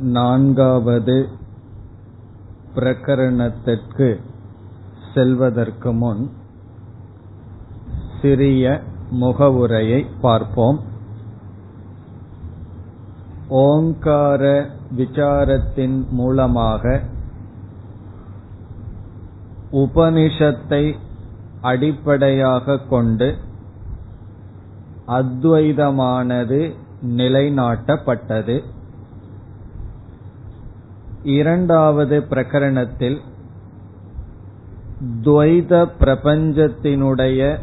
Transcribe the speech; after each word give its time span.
நான்காவது 0.00 1.28
பிரகரணத்திற்கு 2.74 4.20
செல்வதற்கு 5.14 5.92
முன் 5.92 6.30
சிறிய 8.20 8.80
முகவுரையை 9.10 10.06
பார்ப்போம். 10.20 10.80
ஓங்கார 13.48 14.70
விசாரத்தின் 14.96 16.08
மூலமாக 16.08 17.00
உபனிஷத்தை 19.72 20.96
அடிப்படையாக 21.60 22.78
கொண்டு 22.78 23.36
அத்வைதமானது 25.06 26.74
நிலைநாட்டப்பட்டது. 27.02 28.64
இரண்டாவது 31.24 32.24
பிரகரணத்தில் 32.30 33.18
துவைத 35.22 35.88
பிரபஞ்சத்தினுடைய 36.00 37.58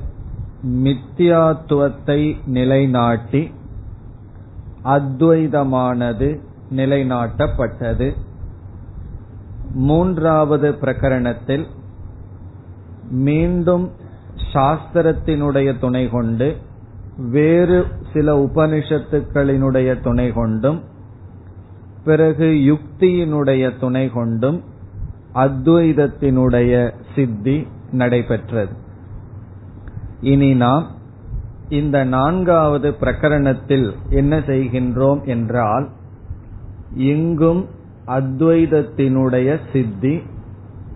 மித்தியாத்துவத்தை 0.68 2.38
நிலைநாட்டி 2.46 3.52
அத்வைதமானது 4.84 6.40
நிலைநாட்டப்பட்டது. 6.72 8.16
மூன்றாவது 9.74 10.72
பிரகரணத்தில் 10.72 11.66
மீண்டும் 13.10 13.92
சாஸ்திரத்தினுடைய 14.54 15.80
துணை 15.80 16.10
கொண்டு 16.10 16.58
வேறு 17.18 17.86
சில 18.14 18.38
உபனிஷத்துக்களினுடைய 18.38 20.02
துணை 20.02 20.32
கொண்டும் 20.32 20.90
பிறகு 22.04 22.46
யுக்தியினுடைய 22.46 23.80
துணை 23.80 24.10
கொண்டும் 24.10 24.64
அத்வைதத்தினுடைய 25.34 26.94
சித்தி 27.16 27.68
நடைபெற்றது. 27.92 28.74
இனி 30.22 30.54
நாம் 30.54 30.88
இந்த 31.70 32.04
நான்காவது 32.04 32.92
பிரகரணத்தில் 32.92 33.94
என்ன 34.10 34.40
செய்கின்றோம் 34.40 35.24
என்றால் 35.26 35.90
இங்கும் 36.96 37.66
அத்வைதத்தினுடைய 38.08 39.60
சித்தி 39.72 40.22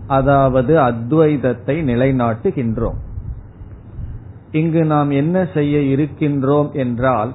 அதாவது 0.08 0.80
அத்வைதத்தை 0.80 1.76
நிலைநாட்டுகின்றோம். 1.92 3.00
இங்கு 4.52 4.86
நாம் 4.86 5.10
என்ன 5.12 5.48
செய்ய 5.54 5.78
இருக்கின்றோம் 5.96 6.72
என்றால் 6.72 7.34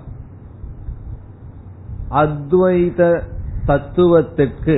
அத்வைத 2.10 3.22
தத்துவத்துக்கு 3.70 4.76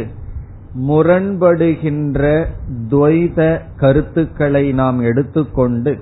முரண்படுகின்ற 0.88 2.44
துவைத 2.88 3.60
கருத்துக்களை 3.76 4.72
நாம் 4.72 5.00
எடுத்துக்கொண்டு 5.00 5.92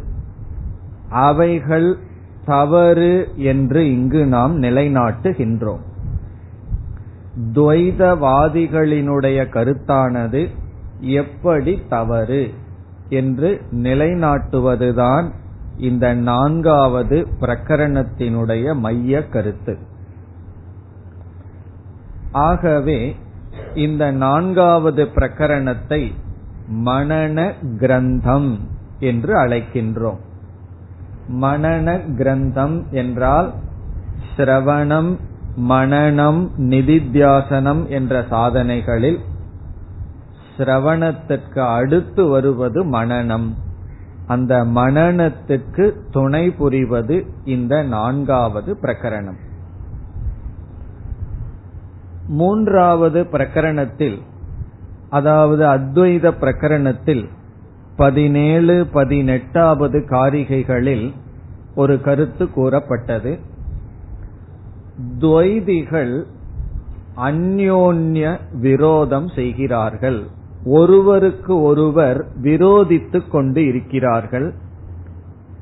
அவைகள் 1.10 1.96
தவறு 2.44 3.28
என்று 3.36 3.92
இங்கு 3.92 4.26
நாம் 4.26 4.62
நிலைநாட்டுகின்றோம். 4.62 5.84
துவைதவாதிகளினுடைய 7.52 9.38
கருத்தானது 9.54 10.48
எப்படி 10.98 11.82
தவறு 11.88 12.42
என்று 13.08 13.50
நிலைநாட்டுவதுதான் 13.70 15.28
இந்த 15.78 16.14
நான்காவது 16.14 17.26
பிரகரணத்தினுடைய 17.40 18.74
மைய 18.74 19.28
கருத்து. 19.28 19.78
ஆகவே 22.32 23.16
இந்த 23.74 24.10
நான்காவது 24.10 25.08
பிரகரணத்தை 25.14 26.12
மனன 26.74 27.52
கிரந்தம் 27.78 28.58
என்று 28.98 29.36
அழைக்கின்றோம். 29.36 30.18
மனன 31.28 32.00
கிரந்தம் 32.16 32.88
என்றால் 32.90 33.52
சிரவணம் 34.36 35.16
மனனம் 35.56 36.50
நிதித்தியாசனம் 36.58 37.86
என்ற 37.86 38.24
சாதனைகளில் 38.30 39.18
சிரவணத்திற்கு 40.56 41.58
அடுத்து 41.58 42.28
வருவது 42.28 42.84
மனனம். 42.84 43.56
அந்த 44.26 44.64
மனனத்துக்கு 44.64 46.00
துணை 46.10 46.50
புரிவது 46.50 47.26
இந்த 47.44 47.82
நான்காவது 47.82 48.76
பிரகரணம். 48.82 49.48
மூன்றாவது 52.30 53.26
பிரகரணத்தில் 53.32 54.18
அதாவது 55.10 55.64
அத்வைத 55.66 56.32
பிரகரணத்தில் 56.40 57.28
பதினேழு 57.96 58.86
பதினெட்டாவது 58.92 59.98
காரிகைகளில் 59.98 61.12
ஒரு 61.74 62.00
கருத்து 62.00 62.50
கூறப்பட்டது. 62.50 63.38
துவைதிகள் 65.20 66.24
அந்யோன்ய 67.16 68.38
விரோதம் 68.52 69.28
செய்கிறார்கள். 69.28 70.22
ஒருவருக்கு 70.64 71.62
ஒருவர் 71.62 72.26
விரோதித்துக் 72.42 73.28
கொண்டு 73.28 73.66
இருக்கிறார்கள். 73.66 74.54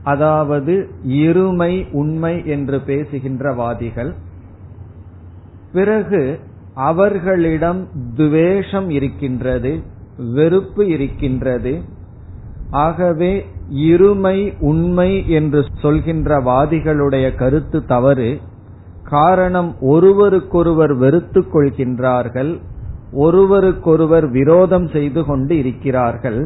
அதாவது 0.03 0.89
இருமை 1.09 1.93
உண்மை 1.93 2.47
என்று 2.47 2.81
பேசுகின்ற 2.81 3.55
வாதிகள். 3.55 4.15
பிறகு 5.73 6.41
அவர்களிடம் 6.87 7.81
துவேஷம் 8.17 8.91
இருக்கின்றது 8.91 9.71
வெறுப்பு 10.35 10.87
இருக்கின்றது. 10.87 11.73
ஆகவே 12.71 13.33
இருமை 13.89 14.39
உண்மை 14.61 15.11
என்று 15.29 15.61
சொல்கின்ற 15.83 16.39
வாதிகளுடைய 16.43 17.35
கருத்து 17.35 17.85
தவறு. 17.85 18.31
காரணம் 19.03 19.71
ஒருவருக்கொருவர் 19.81 20.95
வெறுத்துக் 20.95 21.51
கொள்கின்றார்கள் 21.55 22.53
ஒருவருக்கொருவர் 23.13 24.27
விரோதம் 24.31 24.89
செய்து 24.89 25.25
கொண்டு 25.25 25.59
இருக்கிறார்கள். 25.59 26.41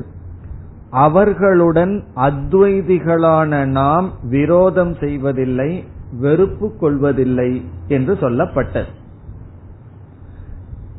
அவர்களுடன் 0.91 1.95
அத்வைதிகளான 2.17 3.65
நாம் 3.65 4.09
விரோதம் 4.31 4.95
செய்வதில்லை 5.01 5.85
வெறுப்பு 6.21 6.77
கொள்வதில்லை 6.77 7.51
என்று 7.89 8.15
சொல்லப்பட்டது. 8.15 8.93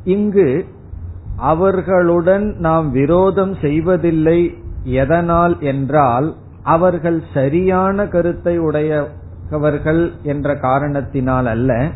இங்கு 0.04 0.64
அவர்களுடன் 1.36 2.54
நாம் 2.58 2.90
விரோதம் 2.90 3.54
செய்வதில்லை 3.60 4.54
எதனால் 4.82 5.60
என்றால் 5.60 6.34
அவர்கள் 6.62 7.22
சரியான 7.34 8.06
கருத்தை 8.06 8.58
உடையவர்கள் 8.58 10.12
என்ற 10.22 10.56
காரணத்தினால் 10.56 11.46
அல்ல. 11.46 11.90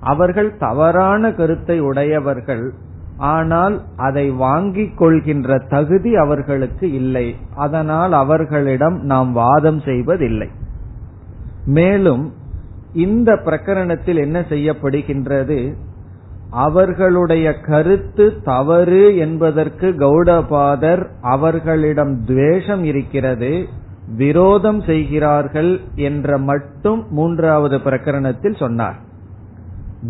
அவர்கள் 0.00 0.56
தவறான 0.56 1.32
கருத்தை 1.32 1.80
உடையவர்கள். 1.80 2.72
ஆனால் 3.16 3.82
அதை 3.96 4.30
வாங்கிக் 4.30 4.96
கொள்கின்ற 4.96 5.58
தகுதி 5.58 6.16
அவர்களுக்கு 6.16 6.92
இல்லை. 6.92 7.36
அதனால் 7.54 8.12
அவர்களிடம் 8.12 9.04
நாம் 9.04 9.32
வாதம் 9.32 9.80
செய்வதில்லை. 9.80 10.48
மேலும் 11.64 12.32
இந்த 12.92 13.32
பிரகரணத்தில் 13.44 14.16
என்ன 14.16 14.40
செய்யப்படுகின்றது? 14.40 15.74
அவர்களுடைய 16.50 17.52
கருத்து 17.52 18.42
தவறு 18.42 19.16
என்பதற்கு 19.16 19.90
கௌடபாதர் 19.90 21.06
அவர்களிடம் 21.20 22.24
துவேஷம் 22.24 22.84
இருக்கிறது 22.84 23.66
விரோதம் 24.16 24.82
செய்கிறார்கள் 24.82 25.80
என்ற 25.94 26.38
மட்டும் 26.38 27.06
மூன்றாவது 27.10 27.78
பிரகரணத்தில் 27.78 28.56
சொன்னார். 28.56 28.96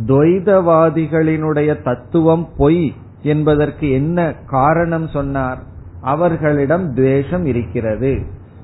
துவைதவாதிகளினுடைய 0.06 1.82
தத்துவம் 1.82 2.48
பொய் 2.56 2.94
என்பதற்கு 3.22 3.90
என்ன 3.90 4.34
காரணம் 4.46 5.08
சொன்னார்? 5.08 5.58
அவர்களிடம் 6.00 6.94
துவேஷம் 6.94 7.46
இருக்கிறது. 7.46 8.22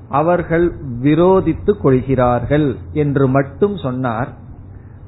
அவர்கள் 0.09 0.71
விரோதித்துக் 1.01 1.81
கொள்கிறார்கள் 1.81 2.75
என்று 2.93 3.27
மட்டும் 3.27 3.77
சொன்னார். 3.77 4.27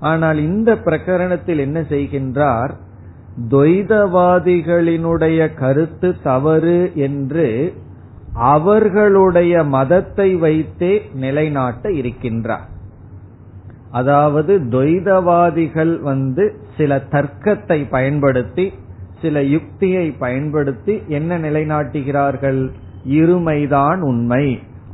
ஆனால் 0.05 0.39
இந்த 0.49 0.69
பிரகரணத்தில் 0.85 1.61
என்ன 1.65 1.79
செய்கின்றார்? 1.93 2.73
துவைதவாதிகளினுடைய 3.49 5.39
கருத்து 5.53 6.09
தவறு 6.23 6.79
என்று 7.07 7.47
அவர்களுடைய 8.53 9.63
மதத்தை 9.75 10.29
வைத்தே 10.35 10.93
நிலைநாட்ட 11.23 11.89
இருக்கின்றார். 12.01 12.69
அதாவது 13.91 14.53
துவைதவாதிகள் 14.71 15.93
வந்து 16.01 16.45
சில 16.77 16.97
தர்க்கத்தை 17.11 17.79
பயன்படுத்தி 17.89 18.65
சில 19.21 19.41
யுக்தியை 19.55 20.07
பயன்படுத்தி 20.23 20.95
என்ன 21.17 21.37
நிலைநாட்டுகிறார்கள்? 21.39 22.61
இருமைதான் 23.19 23.99
உண்மை 24.09 24.45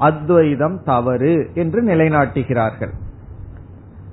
அத்வைதம் 0.07 0.77
தவறு 0.85 1.33
என்று 1.53 1.79
நிலைநாட்டுகிறார்கள். 1.83 2.93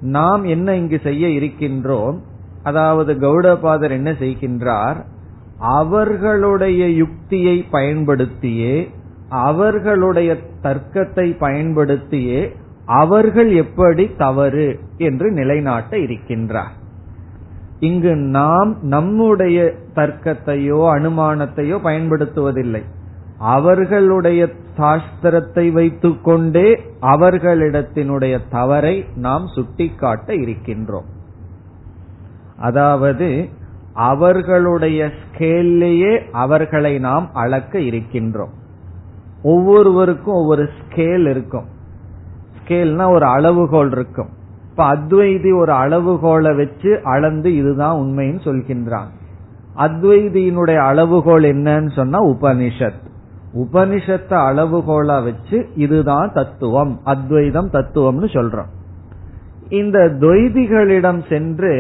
நாம் 0.00 0.45
என்ன 0.45 0.75
இங்கு 0.75 1.00
செய்ய 1.03 1.27
இருக்கின்றோம்? 1.29 2.19
அதாவது 2.62 3.15
கௌடபாதர் 3.15 3.91
என்ன 3.91 4.12
செய்கின்றார்? 4.12 5.05
அவர்களுடைய 5.59 6.89
யுக்தியை 6.89 7.67
பயன்படுத்தியே 7.71 8.91
அவர்களுடைய 9.29 10.37
தர்க்கத்தை 10.62 11.39
பயன்படுத்தியே 11.39 12.56
அவர்கள் 12.85 13.53
எப்படி 13.53 14.15
தவறு 14.17 14.81
என்று 14.97 15.31
நிலைநாட்ட 15.31 15.97
இருக்கின்றார். 15.97 16.77
இங்கு 17.79 18.17
நாம் 18.17 18.79
நம்முடைய 18.83 19.75
தர்க்கத்தையோ 19.95 20.81
அனுமானத்தையோ 20.97 21.79
பயன்படுத்துவதில்லை. 21.83 22.83
அவர்களுடைய 23.38 24.49
சாஸ்திரத்தை 24.76 25.73
வைத்துக்கொண்டே 25.73 26.81
அவர்களிடத்தினுடைய 27.00 28.38
தவறை 28.50 29.05
நாம் 29.14 29.46
சுட்டிக்காட்ட 29.46 30.35
இருக்கின்றோம். 30.35 31.06
அதாவது 32.56 33.49
அவர்களுடைய 33.93 35.11
ஸ்கேல்லையே 35.20 36.31
அவர்களை 36.32 36.99
நாம் 36.99 37.31
அளக்க 37.32 37.79
இருக்கின்றோம். 37.79 38.50
ஒவ்வொருவருக்கும் 39.43 40.35
ஒவ்வொரு 40.35 40.69
ஸ்கேல் 40.79 41.29
இருக்கும். 41.29 41.67
ஸ்கேல்னா 42.58 43.11
ஒரு 43.11 43.26
அளவுகோல் 43.26 43.90
இருக்கும். 43.90 44.29
இப்ப 44.70 44.96
அத்வைதி 44.96 45.58
ஒரு 45.58 45.73
அளவுகோலை 45.73 46.56
வச்சு 46.56 47.00
அளந்து 47.02 47.55
இதுதான் 47.55 47.96
உண்மைன்னு 47.96 48.40
சொல்கின்றான். 48.44 49.08
அத்வைதியினுடைய 49.76 50.76
அளவுகோல் 50.76 51.43
என்னன்னு 51.43 51.93
சொன்னா 51.93 52.25
உபனிஷத். 52.25 53.06
உபனிஷத்தை 53.59 54.39
அளவுகோலா 54.51 55.25
வச்சு 55.25 55.69
இதுதான் 55.75 56.33
தத்துவம் 56.33 57.01
அத்வைதம் 57.05 57.71
தத்துவம்னு 57.71 58.29
சொல்றோம். 58.37 58.71
இந்த 59.69 59.99
துவைதிகளிடம் 59.99 61.29
சென்று 61.29 61.73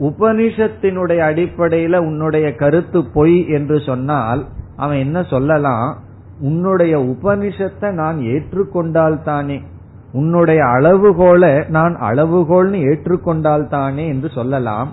உபனிஷத்தினுடைய 0.00 1.20
அடிப்படையில 1.30 1.96
உன்னுடைய 1.96 2.54
கருத்து 2.54 3.04
பொய் 3.04 3.48
என்று 3.48 3.80
சொன்னால் 3.80 4.46
அவன் 4.76 4.96
என்ன 4.96 5.22
சொல்லலாம்? 5.22 5.98
உன்னுடைய 6.40 6.98
உபனிஷத்தை 6.98 7.90
நான் 7.92 8.18
ஏற்றுக்கொண்டால் 8.18 9.22
தானே 9.22 9.60
உன்னுடைய 10.12 10.64
அளவுகோல 10.64 11.68
நான் 11.68 11.96
அளவுகோல்னு 12.00 12.78
ஏற்றுக்கொண்டால் 12.84 13.68
தானே 13.68 14.08
என்று 14.08 14.28
சொல்லலாம். 14.28 14.92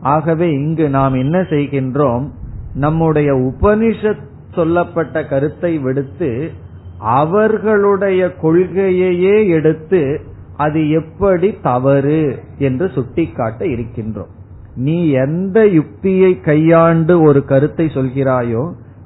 ஆகவே 0.00 0.50
இங்கு 0.50 0.90
நாம் 0.90 1.14
என்ன 1.14 1.40
செய்கின்றோம்? 1.40 2.26
நம்முடைய 2.74 3.32
உபனிஷத் 3.32 4.28
சொல்லப்பட்ட 4.54 5.24
கருத்தை 5.24 5.78
விடுத்து 5.78 6.50
அவர்களுடைய 6.98 8.20
கொள்கையையே 8.42 9.36
எடுத்து 9.48 10.20
அது 10.56 10.80
எப்படி 10.90 11.48
தவறு 11.62 12.42
என்று 12.58 12.86
சுட்டிக்காட்ட 12.88 13.64
இருக்கின்றோம். 13.64 14.32
நீ 14.74 15.08
எந்த 15.08 15.58
யுக்தியை 15.66 16.40
கையாண்டு 16.40 17.14
ஒரு 17.22 17.44
கருத்தை 17.44 17.86
சொல்கிறாயோ 17.86 18.64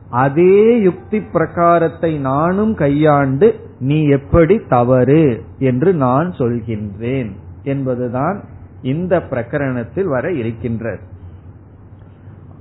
அதே 0.08 0.80
யுக்தி 0.82 1.18
பிரகாரத்தை 1.32 2.10
நானும் 2.20 2.74
கையாண்டு 2.74 3.48
நீ 3.78 3.98
எப்படி 4.08 4.56
தவறு 4.68 5.42
என்று 5.58 5.94
நான் 5.94 6.28
சொல்கின்றேன் 6.38 7.30
என்பதுதான் 7.62 8.38
இந்த 8.82 9.14
பிரகரணத்தில் 9.30 10.08
வர 10.08 10.30
இருக்கின்றது. 10.32 11.02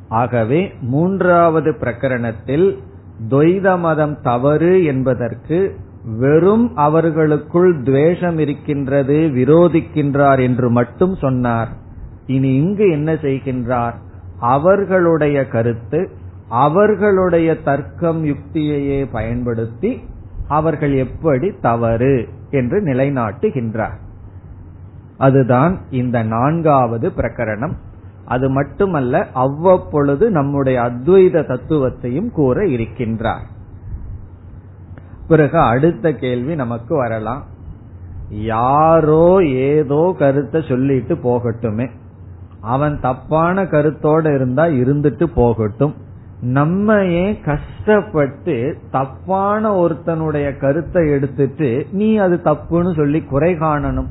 ஆகவே 0.10 0.74
மூன்றாவது 0.82 1.72
பிரகரணத்தில் 1.72 2.78
துவைத 3.30 3.80
மதம் 3.80 4.22
தவறு 4.22 4.84
என்பதற்கு 4.84 5.76
வெறும் 6.06 6.76
அவர்களுக்குள் 6.76 7.82
துவேஷம் 7.82 8.38
இருக்கின்றது 8.38 9.30
விரோதிக்கின்றார் 9.34 10.42
என்று 10.42 10.70
மட்டும் 10.70 11.16
சொன்னார். 11.16 11.68
இனி 12.26 12.56
இங்கு 12.56 12.92
என்ன 12.92 13.14
செய்கின்றார்? 13.14 13.94
அவர்களுடைய 14.40 15.48
கருத்து 15.48 16.10
அவர்களுடைய 16.50 17.62
தர்க்கம் 17.62 18.26
யுக்தியையே 18.26 19.08
பயன்படுத்தி 19.12 20.04
அவர்கள் 20.48 20.94
எப்படி 20.94 21.52
தவறு 21.62 22.28
என்று 22.50 22.82
நிலைநாட்டுகின்றார். 22.82 23.98
அதுதான் 25.18 25.80
இந்த 25.90 26.24
நான்காவது 26.24 27.12
பிரகரணம். 27.18 27.74
அது 28.26 28.50
மட்டுமல்ல 28.50 29.28
அவ்வப்பொழுது 29.34 30.32
நம்முடைய 30.32 30.82
அத்வைத 30.82 31.44
தத்துவத்தையும் 31.48 32.32
கூற 32.32 32.66
இருக்கின்றார். 32.66 33.46
பிறகு 35.28 35.60
அடுத்த 35.60 36.14
கேள்வி 36.14 36.56
நமக்கு 36.56 36.96
வரலாம். 36.96 37.44
யாரோ 38.30 39.44
ஏதோ 39.46 40.16
கருத்தை 40.18 40.64
சொல்லிட்டு 40.68 41.16
போகட்டுமே. 41.16 41.90
அவன் 42.62 43.00
தப்பான 43.00 43.64
கருத்தோட 43.64 44.34
இருந்தா 44.34 44.66
இருந்துட்டு 44.66 45.24
போகட்டும். 45.24 45.94
நம்ம 46.42 47.06
ஏன் 47.06 47.38
கஷ்டப்பட்டு 47.44 48.78
தப்பான 48.92 49.76
ஒருத்தனுடைய 49.76 50.60
கருத்தை 50.60 51.10
எடுத்துட்டு 51.10 51.86
நீ 51.92 52.16
அது 52.16 52.40
தப்புன்னு 52.44 52.96
சொல்லி 52.96 53.22
குறை 53.22 53.56
காணணும்? 53.56 54.08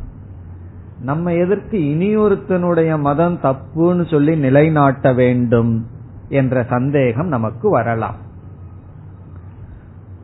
நம்ம 1.03 1.35
எதற்கு 1.35 1.79
இனியொருத்தனுடைய 1.79 3.01
மதம் 3.01 3.39
தப்புன்னு 3.43 4.11
சொல்லி 4.11 4.37
நிலைநாட்ட 4.37 5.13
வேண்டும் 5.13 5.87
என்ற 6.29 6.65
சந்தேகம் 6.69 7.27
நமக்கு 7.27 7.71
வரலாம். 7.71 8.15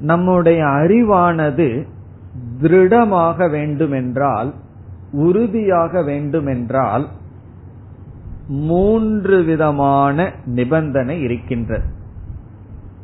நம்முடைய 0.01 0.65
அறிவானது 0.65 1.87
திருடமாக 2.61 3.51
வேண்டுமென்றால் 3.51 4.55
உறுதியாக 5.13 6.03
வேண்டுமென்றால் 6.03 7.07
மூன்று 8.49 9.43
விதமான 9.43 10.33
நிபந்தனை 10.45 11.21
இருக்கின்றது. 11.21 11.87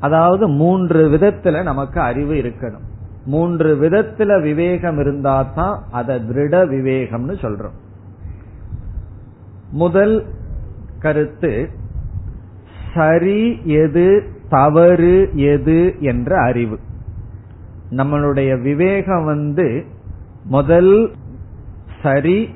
அதாவது 0.00 0.48
மூன்று 0.48 1.08
விதத்துல 1.08 1.62
நமக்கு 1.62 2.00
அறிவு 2.00 2.34
இருக்கணும். 2.34 2.92
மூன்று 3.24 3.76
விதத்துல 3.76 4.42
விவேகம் 4.42 4.98
இருந்தா 4.98 5.42
தான் 5.42 5.82
அத 5.90 6.18
திருட 6.18 6.66
விவேகம்னு 6.66 7.34
சொல்றோம். 7.34 7.76
முதல் 9.70 10.24
கருத்து 10.98 11.68
சரி 12.94 13.60
எது 13.64 14.22
தவறு 14.48 15.30
எது 15.34 15.94
என்ற 16.00 16.40
அறிவு. 16.40 16.78
நம்மளுடைய 17.90 18.62
விவேகம் 18.62 19.24
வந்து 19.24 19.84
முதல் 20.44 21.10
சரி 22.02 22.50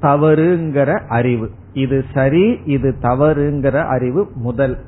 தவறுங்கிற 0.00 1.06
அறிவு. 1.08 1.50
இது 1.72 2.04
சரி 2.14 2.60
இது 2.64 2.94
தவறுங்கிற 3.02 3.86
அறிவு 3.86 4.30
முதல். 4.34 4.78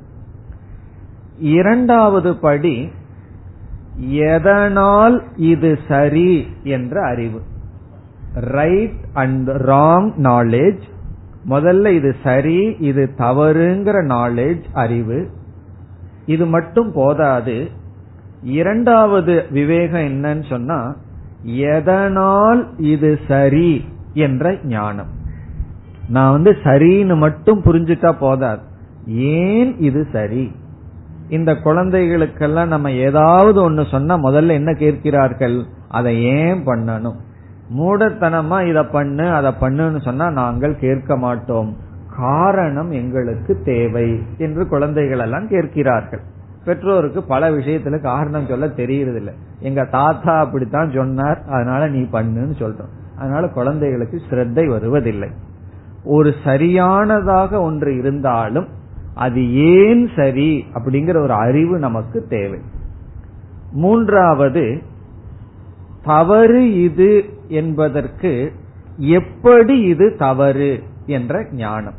இரண்டாவது 1.38 2.36
படி 2.36 2.90
எதனால் 3.98 5.22
இது 5.36 5.78
சரி 5.88 6.46
என்ற 6.62 7.02
அறிவு. 7.02 7.40
ரைட் 8.34 9.04
அண்ட் 9.12 9.48
ராங் 9.48 10.12
நாலேஜ் 10.22 10.80
முதல்ல 11.48 11.86
இது 11.86 12.16
சரி 12.22 12.76
இது 12.78 13.10
தவறுங்கிற 13.18 14.02
நாலேஜ் 14.04 14.62
அறிவு. 14.72 15.30
இது 16.26 16.46
மட்டும் 16.46 16.92
போதாது. 16.92 17.70
இரண்டாவது 18.42 19.44
விவேகம் 19.50 20.00
என்னன்னு 20.00 20.48
சொன்னா 20.48 20.96
எதனால் 21.42 22.68
இது 22.78 23.18
சரி 23.28 23.84
என்ற 24.14 24.58
ஞானம். 24.64 25.08
நான் 26.08 26.32
வந்து 26.32 26.56
சரின்னு 26.64 27.16
மட்டும் 27.16 27.62
புரிஞ்சுட்டா 27.62 28.12
போதாது. 28.20 28.62
ஏன் 29.06 29.78
இது 29.78 30.06
சரி? 30.12 30.52
இந்த 31.28 31.56
குழந்தைகளுக்கெல்லாம் 31.56 32.68
நம்ம 32.68 32.90
ஏதாவது 32.90 33.62
ஒன்னு 33.62 33.84
சொன்னா 33.90 34.16
முதல்ல 34.16 34.48
என்ன 34.48 34.72
கேட்கிறார்கள்? 34.72 35.62
அதை 35.88 36.22
ஏன் 36.22 36.66
பண்ணணும்? 36.66 37.16
மூடத்தனமா 37.78 38.68
இத 38.68 38.84
பண்ணு 38.84 39.30
அதை 39.30 39.52
பண்ணுன்னு 39.60 40.00
சொன்னா 40.00 40.30
நாங்கள் 40.30 40.78
கேட்க 40.78 41.16
மாட்டோம். 41.16 41.76
காரணம் 42.16 42.90
எங்களுக்கு 42.90 43.62
தேவை 43.64 44.22
என்று 44.38 44.68
குழந்தைகள் 44.68 45.18
எல்லாம் 45.18 45.48
கேட்கிறார்கள். 45.48 46.20
பெற்றோருக்கு 46.64 47.22
பல 47.22 47.50
விஷயத்துல 47.50 48.02
காரணம் 48.02 48.46
சொல்ல 48.46 48.66
தெரியறதில்ல. 48.66 49.32
எங்க 49.58 49.84
தாத்தா 49.84 50.38
அப்படித்தான் 50.38 50.90
சொன்னார் 50.90 51.42
அதனால 51.50 51.88
நீ 51.88 52.00
பண்ணுன்னு 52.00 52.54
சொல்றோம். 52.58 53.18
அதனால 53.18 53.48
குழந்தைகளுக்கு 53.48 54.20
ஸ்ரத்தை 54.30 54.66
வருவதில்லை. 54.66 55.28
ஒரு 56.04 56.34
சரியானதாக 56.44 57.60
ஒன்று 57.60 57.96
இருந்தாலும் 57.96 58.66
அது 59.14 59.54
ஏன் 59.54 60.10
சரி 60.16 60.64
அப்படிங்கிற 60.74 61.16
ஒரு 61.16 61.32
அறிவு 61.32 61.78
நமக்கு 61.78 62.26
தேவை. 62.28 62.58
மூன்றாவது 63.72 64.82
தவறு 66.02 66.82
இது 66.82 67.24
என்பதற்கு 67.48 68.52
எப்படி 68.96 69.80
இது 69.80 70.16
தவறு 70.18 70.82
என்ற 71.06 71.46
ஞானம். 71.52 71.94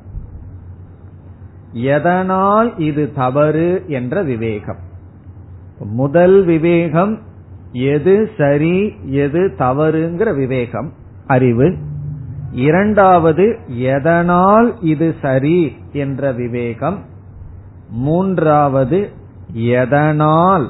எதனால் 1.72 2.77
இது 2.77 3.13
தவறு 3.13 3.84
என்ற 3.88 4.22
விவேகம். 4.24 4.79
முதல் 5.79 6.45
விவேகம் 6.45 7.19
எது 7.72 8.29
சரி 8.38 8.95
எது 9.03 9.53
தவறுங்கிற 9.60 10.36
விவேகம் 10.36 10.93
அறிவு. 11.27 11.75
இரண்டாவது 12.51 13.57
எதனால் 13.67 14.81
இது 14.81 15.15
சரி 15.21 15.75
என்ற 15.91 16.31
விவேகம். 16.31 17.03
மூன்றாவது 17.89 19.09
எதனால் 19.53 20.69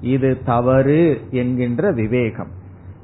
இது 0.00 0.38
தவறு 0.44 1.20
என்கின்ற 1.30 1.92
விவேகம். 1.92 2.48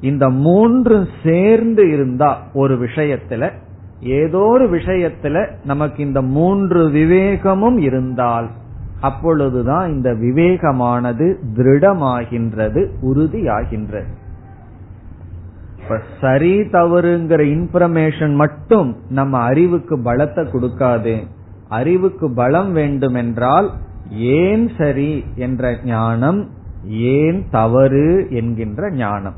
இந்த 0.01 0.29
மூன்று 0.29 1.09
சேர்ந்து 1.23 1.93
இருந்தா 1.93 2.43
ஒரு 2.55 2.75
விஷயத்துல 2.75 3.51
ஏதோ 4.01 4.39
ஒரு 4.39 4.71
விஷயத்துல 4.71 5.51
நமக்கு 5.65 6.07
இந்த 6.07 6.23
மூன்று 6.23 6.89
விவேகமும் 6.89 7.79
இருந்தால் 7.79 8.51
அப்பொழுதுதான் 9.01 9.91
இந்த 9.91 10.13
விவேகமானது 10.13 11.37
திருடமாகின்றது 11.57 12.89
உறுதியாகின்றது. 13.03 14.07
இப்ப 15.89 16.03
சரி 16.21 16.61
தவறுங்கிற 16.61 17.43
இன்ஃபர்மேஷன் 17.43 18.35
மட்டும் 18.35 18.97
நம்ம 19.11 19.39
அறிவுக்கு 19.39 19.97
பலத்தை 19.97 20.47
கொடுக்காது. 20.47 21.27
அறிவுக்கு 21.69 22.33
பலம் 22.33 22.73
வேண்டுமென்றால் 22.73 23.71
ஏன் 24.11 24.71
சரி 24.79 25.25
என்ற 25.35 25.79
ஞானம் 25.85 26.49
ஏன் 26.85 27.47
தவறு 27.51 28.27
என்கின்ற 28.31 28.91
ஞானம். 28.91 29.35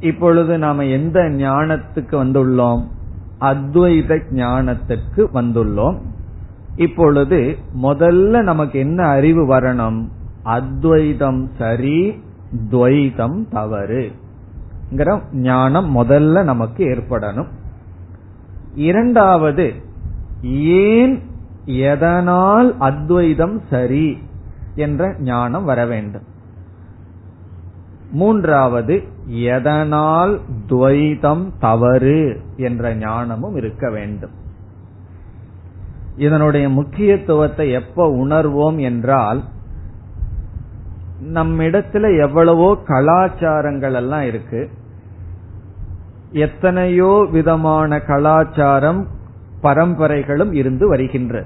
இப்பொழுது 0.00 0.58
நாம 0.58 0.84
எந்த 0.84 1.20
ஞானத்துக்கு 1.20 2.16
வந்துள்ளோம்? 2.24 2.84
அத்வைத 3.40 4.20
ஞானத்துக்கு 4.30 5.26
வந்துள்ளோம். 5.34 5.98
இப்பொழுது 6.76 7.56
முதல்ல 7.82 8.42
நமக்கு 8.42 8.78
என்ன 8.78 9.06
அறிவு 9.06 9.46
வரணும்? 9.46 10.08
அத்வைதம் 10.42 11.50
சரி 11.58 12.22
துவைதம் 12.70 13.48
தவறு. 13.50 14.12
ஞானம் 15.32 15.96
முதல்ல 15.96 16.42
நமக்கு 16.42 16.84
ஏற்படணும். 16.84 17.48
இரண்டாவது 18.74 19.74
ஏன் 20.62 21.22
எதனால் 21.64 22.78
அத்வைதம் 22.78 23.62
சரி 23.70 24.18
என்ற 24.74 25.14
ஞானம் 25.18 25.64
வர 25.64 25.86
வேண்டும். 25.86 26.22
மூன்றாவது 28.10 29.02
எதனால் 29.26 30.40
துவைதம் 30.68 31.50
தவறு 31.58 32.40
என்ற 32.56 32.94
ஞானமும் 32.94 33.56
இருக்க 33.56 33.90
வேண்டும். 33.90 34.30
இதனுடைய 36.16 36.68
முக்கியத்துவத்தை 36.68 37.70
எப்ப 37.70 38.10
உணர்வோம் 38.10 38.80
என்றால் 38.80 39.44
நம்மிடத்துல 41.22 42.18
எவ்வளவோ 42.18 42.78
கலாச்சாரங்கள் 42.86 43.92
எல்லாம் 43.92 44.22
இருக்கு. 44.22 44.70
எத்தனையோ 46.30 47.26
விதமான 47.30 47.98
கலாச்சாரம் 48.00 49.06
பரம்பரைகளும் 49.62 50.52
இருந்து 50.52 50.88
வருகின்ற. 50.88 51.44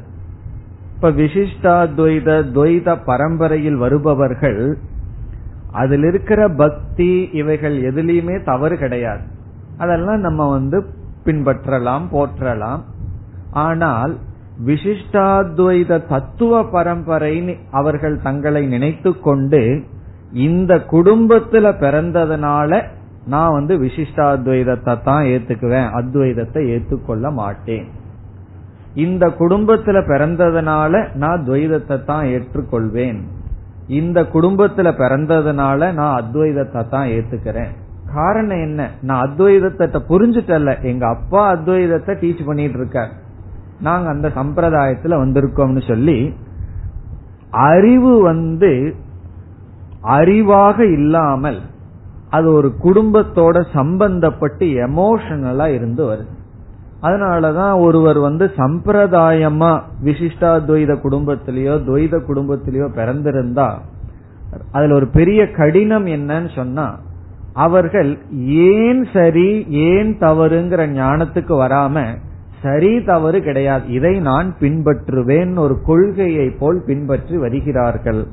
இப்ப 0.94 1.10
விசிஷ்டாத்வைத 1.10 2.42
துவைத 2.54 2.98
பரம்பரையில் 3.04 3.76
வருபவர்கள் 3.76 4.78
அதில் 5.72 6.04
இருக்கிற 6.04 6.48
பக்தி 6.48 7.28
இவைகள் 7.32 7.82
எதுலையுமே 7.82 8.44
தவறு 8.44 8.78
கிடையாது. 8.78 9.20
அதெல்லாம் 9.78 10.20
நம்ம 10.20 10.50
வந்து 10.50 10.86
பின்பற்றலாம் 11.24 12.02
போற்றலாம். 12.12 12.80
ஆனால் 13.50 14.18
விசிஷ்டாத்வைத 14.66 16.06
தத்துவ 16.08 16.62
பரம்பரைன்னு 16.62 17.56
அவர்கள் 17.70 18.22
தங்களை 18.22 18.66
நினைத்து 18.66 19.20
கொண்டு 19.20 19.82
இந்த 20.32 20.74
குடும்பத்துல 20.74 21.72
பிறந்ததுனால 21.80 22.82
நான் 23.26 23.52
வந்து 23.52 23.78
விசிஷ்டாத்வைதத்தை 23.78 25.02
தான் 25.02 25.24
ஏத்துக்குவேன் 25.24 25.88
அத்வைதத்தை 25.90 26.68
ஏத்துக்கொள்ள 26.68 27.30
மாட்டேன். 27.30 27.86
இந்த 28.94 29.26
குடும்பத்துல 29.26 29.98
பிறந்ததுனால 30.08 31.14
நான் 31.14 31.44
துவைதத்தை 31.46 32.04
தான் 32.04 32.26
ஏற்றுக்கொள்வேன். 32.26 33.20
இந்த 33.86 34.22
குடும்பத்துல 34.22 34.88
பிறந்ததுனால 35.02 35.92
நான் 35.92 36.22
அத்வைதத்தை 36.22 36.88
தான் 36.88 37.08
ஏத்துக்கிறேன். 37.08 37.72
காரணம் 38.14 38.60
என்ன? 38.60 38.90
நான் 39.02 39.28
அத்வைதத்தை 39.28 40.02
புரிஞ்சுட்டல 40.08 40.82
எங்க 40.82 41.06
அப்பா 41.06 41.52
அத்வைதத்தை 41.52 42.12
டீச் 42.22 42.46
பண்ணிட்டு 42.46 42.78
இருக்கார். 42.78 43.28
நாங்க 43.80 44.08
அந்த 44.08 44.28
சம்பிரதாயத்துல 44.28 45.14
வந்திருக்கோம்னு 45.22 45.86
சொல்லி 45.88 46.34
அறிவு 47.50 48.22
வந்து 48.22 48.94
அறிவாக 50.02 50.92
இல்லாமல் 50.92 51.60
அது 52.30 52.52
ஒரு 52.52 52.74
குடும்பத்தோட 52.82 53.64
சம்பந்தப்பட்டு 53.72 54.66
எமோஷனலா 54.88 55.66
இருந்து 55.66 56.04
வருது. 56.04 56.38
அதனாலதான் 57.02 57.80
ஒருவர் 57.80 58.18
வந்து 58.18 58.50
சம்பிரதாயமா 58.56 59.80
விசிஷ்டாத்வைத 60.04 60.94
குடும்பத்திலேயோ 61.04 61.74
துவைத 61.86 62.16
குடும்பத்திலேயோ 62.28 62.86
பிறந்திருந்தா 62.96 63.68
அதுல 64.72 64.94
ஒரு 64.94 65.06
பெரிய 65.06 65.50
கடினம் 65.50 66.06
என்னன்னு 66.06 66.54
சொன்னா 66.54 66.98
அவர்கள் 67.54 68.18
ஏன் 68.46 69.06
சரி 69.12 69.66
ஏன் 69.68 70.18
தவறுங்கிற 70.18 70.82
ஞானத்துக்கு 70.92 71.54
வராம 71.56 72.04
சரி 72.62 73.04
தவறு 73.04 73.42
கிடையாது. 73.42 73.88
இதை 73.88 74.20
நான் 74.20 74.54
பின்பற்றுவேன். 74.60 75.58
ஒரு 75.58 75.82
கொள்கையை 75.82 76.50
போல் 76.50 76.82
பின்பற்றி 76.86 77.36
வருகிறார்கள். 77.36 78.26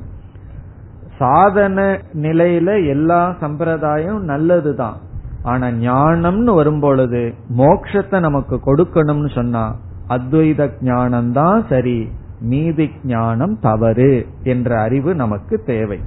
சாதன 1.18 2.00
நிலையில 2.22 2.88
எல்லா 2.88 3.36
சம்பிரதாயம் 3.40 4.24
நல்லதுதான். 4.24 4.96
ஆனா 5.42 5.66
ஞானம்னு 5.66 6.54
வரும்பொழுது 6.54 7.34
மோக்ஷத்தை 7.58 8.20
நமக்கு 8.20 8.60
கொடுக்கணும்னு 8.66 9.34
சொன்னா 9.34 9.76
அத்வைத 10.08 10.70
ஞானம் 10.80 11.32
தான் 11.32 11.64
சரி. 11.68 12.08
மீதி 12.40 12.90
ஞானம் 13.04 13.58
தவறு 13.60 14.26
என்ற 14.42 14.80
அறிவு 14.80 15.14
நமக்கு 15.14 15.62
தேவை. 15.66 16.00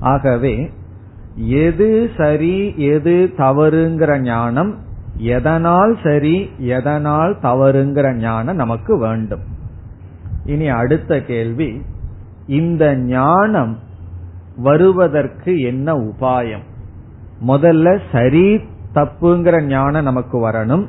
ஆகவே 0.00 0.70
எது 1.36 2.10
சரி 2.16 2.74
எது 2.76 3.30
தவறுங்கிற 3.36 4.20
ஞானம் 4.20 4.74
எதனால் 5.18 5.98
சரி 6.02 6.50
எதனால் 6.58 7.36
தவறுங்கிற 7.42 8.16
ஞானம் 8.16 8.56
நமக்கு 8.56 8.98
வேண்டும். 8.98 9.40
இனி 10.44 10.68
அடுத்த 10.68 11.20
கேள்வி 11.20 11.82
இந்த 12.46 12.96
ஞானம் 12.96 13.78
வருவதற்கு 14.56 15.60
என்ன 15.60 15.94
உபாயம்? 15.94 16.62
முதல்ல 17.46 17.98
சரி 18.12 18.60
தப்புங்கிற 18.94 19.62
ஞானம் 19.62 20.02
நமக்கு 20.02 20.48
வரணும். 20.48 20.86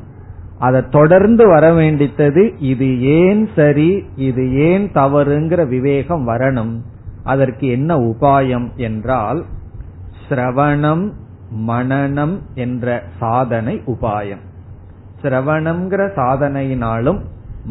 அதை 0.59 0.81
தொடர்ந்து 0.89 1.47
வர 1.47 1.73
வேண்டித்தது 1.73 2.53
இது 2.59 3.01
ஏன் 3.01 3.49
சரி 3.55 4.05
இது 4.15 4.53
ஏன் 4.53 4.89
தவறுங்கிற 4.93 5.67
விவேகம் 5.67 6.27
வரணும். 6.27 6.77
அதற்கு 7.23 7.67
என்ன 7.67 7.97
உபாயம் 7.97 8.75
என்றால் 8.75 9.45
சிரவணம் 10.29 11.11
மனநம் 11.55 12.39
என்ற 12.53 13.03
சாதனை 13.19 13.81
உபாயம். 13.87 14.43
சிரவணம்ங்கிற 15.21 16.01
சாதனையினாலும் 16.15 17.19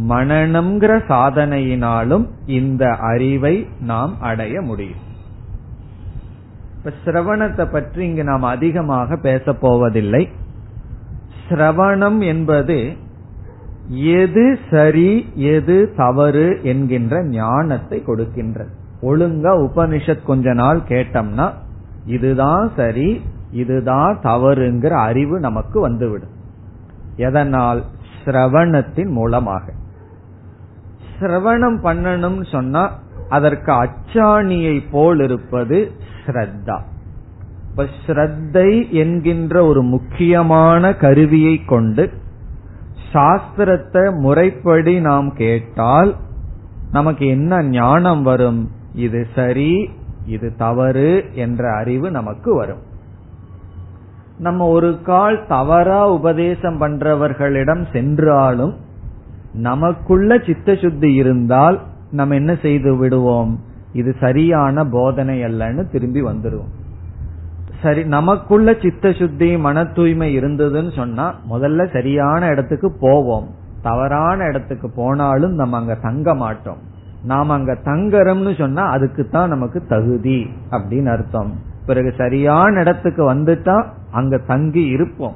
மனநம்ங்கிற 0.09 0.93
சாதனையினாலும் 1.09 2.27
இந்த 2.47 2.91
அறிவை 2.91 3.67
நாம் 3.81 4.21
அடைய 4.21 4.61
முடியும். 4.61 5.07
இப்ப 6.77 6.93
சிரவணத்தை 7.05 7.73
பற்றி 7.73 8.07
இங்கு 8.07 8.25
நாம் 8.25 8.43
அதிகமாக 8.43 9.17
பேச 9.17 9.53
போவதில்லை. 9.53 10.29
சிரவணம் 11.49 12.19
என்பது 12.19 12.97
எது 13.89 14.59
சரி 14.71 15.29
எது 15.35 15.95
தவறு 15.97 16.61
என்கின்ற 16.63 17.25
ஞானத்தை 17.25 18.03
கொடுக்கின்றது. 18.07 18.69
ஒழுங்கா 19.03 19.53
உபனிஷத் 19.69 20.23
கொஞ்ச 20.23 20.53
நாள் 20.53 20.81
கேட்டோம்னா 20.89 21.53
இதுதான் 22.07 22.71
சரி 22.77 23.21
இதுதான் 23.51 24.21
தவறுங்கிற 24.23 24.91
அறிவு 24.91 25.41
நமக்கு 25.41 25.81
வந்துவிடும். 25.81 26.37
எதனால்? 27.17 27.85
சிரவணத்தின் 28.25 29.11
மூலமாக. 29.11 29.73
சிரவணம் 31.21 31.79
பண்ணணும்னு 31.83 32.51
சொன்னா 32.51 32.99
அதற்கு 33.29 33.73
அச்சாணியை 33.73 34.85
போல் 34.91 35.21
இருப்பது 35.21 35.93
ஸ்ரத்தா. 36.27 36.81
இப்ப 37.71 37.87
ஸ்ரத்தை 38.07 38.91
என்கின்ற 38.91 39.65
ஒரு 39.65 39.83
முக்கியமான 39.83 40.95
கருவியை 40.95 41.65
கொண்டு 41.65 42.11
சாஸ்திரத்தை 43.13 44.19
முறைப்படி 44.21 45.01
நாம் 45.01 45.35
கேட்டால் 45.35 46.17
நமக்கு 46.93 47.27
என்ன 47.27 47.63
ஞானம் 47.63 48.23
வரும்? 48.23 48.71
இது 48.93 49.27
சரி 49.35 49.91
இது 50.27 50.57
தவறு 50.57 51.25
என்ற 51.33 51.73
அறிவு 51.75 52.11
நமக்கு 52.11 52.55
வரும். 52.55 52.87
நம்ம 54.39 54.67
ஒரு 54.69 54.99
கால் 55.03 55.39
தவறா 55.49 56.09
உபதேசம் 56.09 56.81
பண்றவர்களிடம் 56.81 57.85
சென்றாலும் 57.93 58.75
நமக்குள்ள 59.53 60.39
சித்த 60.39 60.75
சுத்தி 60.75 61.15
இருந்தால் 61.15 61.81
நம்ம 62.11 62.35
என்ன 62.35 62.55
செய்து 62.55 62.97
விடுவோம்? 62.97 63.61
இது 63.93 64.15
சரியான 64.21 64.85
போதனை 64.85 65.43
அல்லன்னு 65.45 65.91
திரும்பி 65.91 66.23
வந்துடுவோம் 66.23 66.75
சரி 67.83 68.05
நமக்குள்ள 68.05 68.75
சித்த 68.83 69.13
சுத்தி 69.13 69.57
மன 69.57 69.85
தூய்மை 69.85 70.39
இருந்ததுன்னு 70.39 70.93
சொன்னா 70.95 71.35
முதல்ல 71.51 71.93
சரியான 71.93 72.47
இடத்துக்கு 72.47 72.93
போவோம். 73.01 73.49
தவறான 73.83 74.45
இடத்துக்கு 74.45 74.91
போனாலும் 74.91 75.55
நம்ம 75.55 75.77
அங்க 75.77 75.95
தங்க 75.95 76.35
மாட்டோம். 76.35 76.81
நாம் 77.25 77.51
அங்க 77.51 77.73
தங்கறோம்னு 77.85 78.59
சொன்னா 78.59 78.85
அதுக்கு 78.91 79.29
தான் 79.29 79.49
நமக்கு 79.49 79.87
தகுதி 79.89 80.51
அப்படின்னு 80.71 81.07
அர்த்தம். 81.07 81.53
பிறகு 81.87 82.15
சரியான 82.17 82.81
இடத்துக்கு 82.81 83.35
வந்துட்டா 83.35 83.77
அங்க 84.11 84.39
தங்கி 84.39 84.87
இருப்போம். 84.87 85.35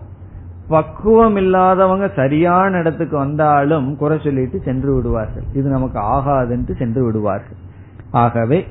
பக்குவம் 0.69 1.37
இல்லாதவங்க 1.37 2.11
சரியான 2.17 2.79
இடத்துக்கு 2.79 3.17
வந்தாலும் 3.17 3.97
குறை 3.97 4.21
சொல்லிட்டு 4.25 4.61
சென்று 4.65 4.95
விடுவார்கள். 4.95 5.43
இது 5.53 5.69
நமக்கு 5.69 5.99
ஆகாதுன்ட்டு 6.01 6.77
சென்று 6.77 7.05
விடுவார்கள். 7.05 7.57
ஆகவே 8.11 8.67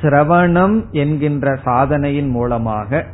சிரவணம் 0.00 0.90
என்கின்ற 0.90 1.56
சாதனையின் 1.64 2.28
மூலமாக 2.28 3.04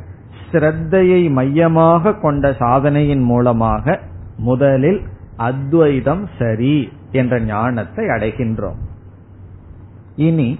ஸ்ரத்தையை 0.51 1.31
மையமாக 1.31 2.13
கொண்ட 2.13 2.53
சாதனையின் 2.53 3.21
மூலமாக 3.21 3.99
முதலில் 4.37 5.01
அத்வைதம் 5.35 6.27
சரி 6.39 6.89
என்ற 7.11 7.39
ஞானத்தை 7.39 8.05
அடைகின்றோம். 8.05 8.79
இனி 10.15 10.59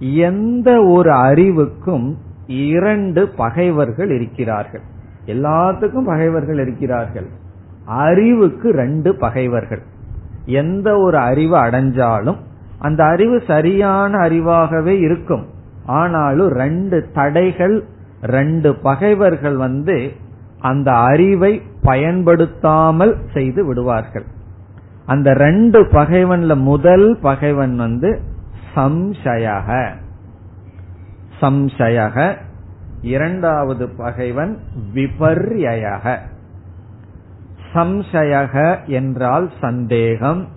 எந்த 0.00 0.82
ஒரு 0.82 1.12
அறிவுக்கும் 1.12 2.16
இரண்டு 2.46 3.28
பகைவர்கள் 3.28 4.10
இருக்கிறார்கள். 4.10 4.80
எல்லாத்துக்கும் 5.26 6.04
பகைவர்கள் 6.04 6.58
இருக்கிறார்கள். 6.58 7.26
அறிவுக்கு 7.84 8.70
ரெண்டு 8.70 9.14
பகைவர்கள். 9.14 9.82
எந்த 10.44 10.98
ஒரு 10.98 11.18
அறிவு 11.18 11.56
அடைஞ்சாலும் 11.56 12.36
அந்த 12.78 13.04
அறிவு 13.04 13.42
சரியான 13.46 14.18
அறிவாகவே 14.18 14.98
இருக்கும். 14.98 15.46
ஆனாலும் 15.86 16.48
ரெண்டு 16.48 17.08
தடைகள் 17.14 17.84
ரெண்டு 18.22 18.74
பகைவர்கள் 18.74 19.56
வந்து 19.56 20.12
அந்த 20.60 20.92
அறிவை 20.92 21.62
பயன்படுத்தாமல் 21.82 23.16
செய்து 23.32 23.66
விடுவார்கள். 23.66 24.24
அந்த 25.06 25.34
ரெண்டு 25.34 25.82
பகைவன்ல 25.82 26.56
முதல் 26.56 27.18
பகைவன் 27.22 27.76
வந்து 27.76 28.20
சம்சயக. 28.74 29.90
சம்சயக. 31.40 32.34
இரண்டாவது 33.02 33.88
பகைவன் 33.88 34.58
விபர்யக 34.94 36.18
சம்சயக 37.74 38.84
என்றால் 38.86 39.50
சந்தேகம். 39.60 40.48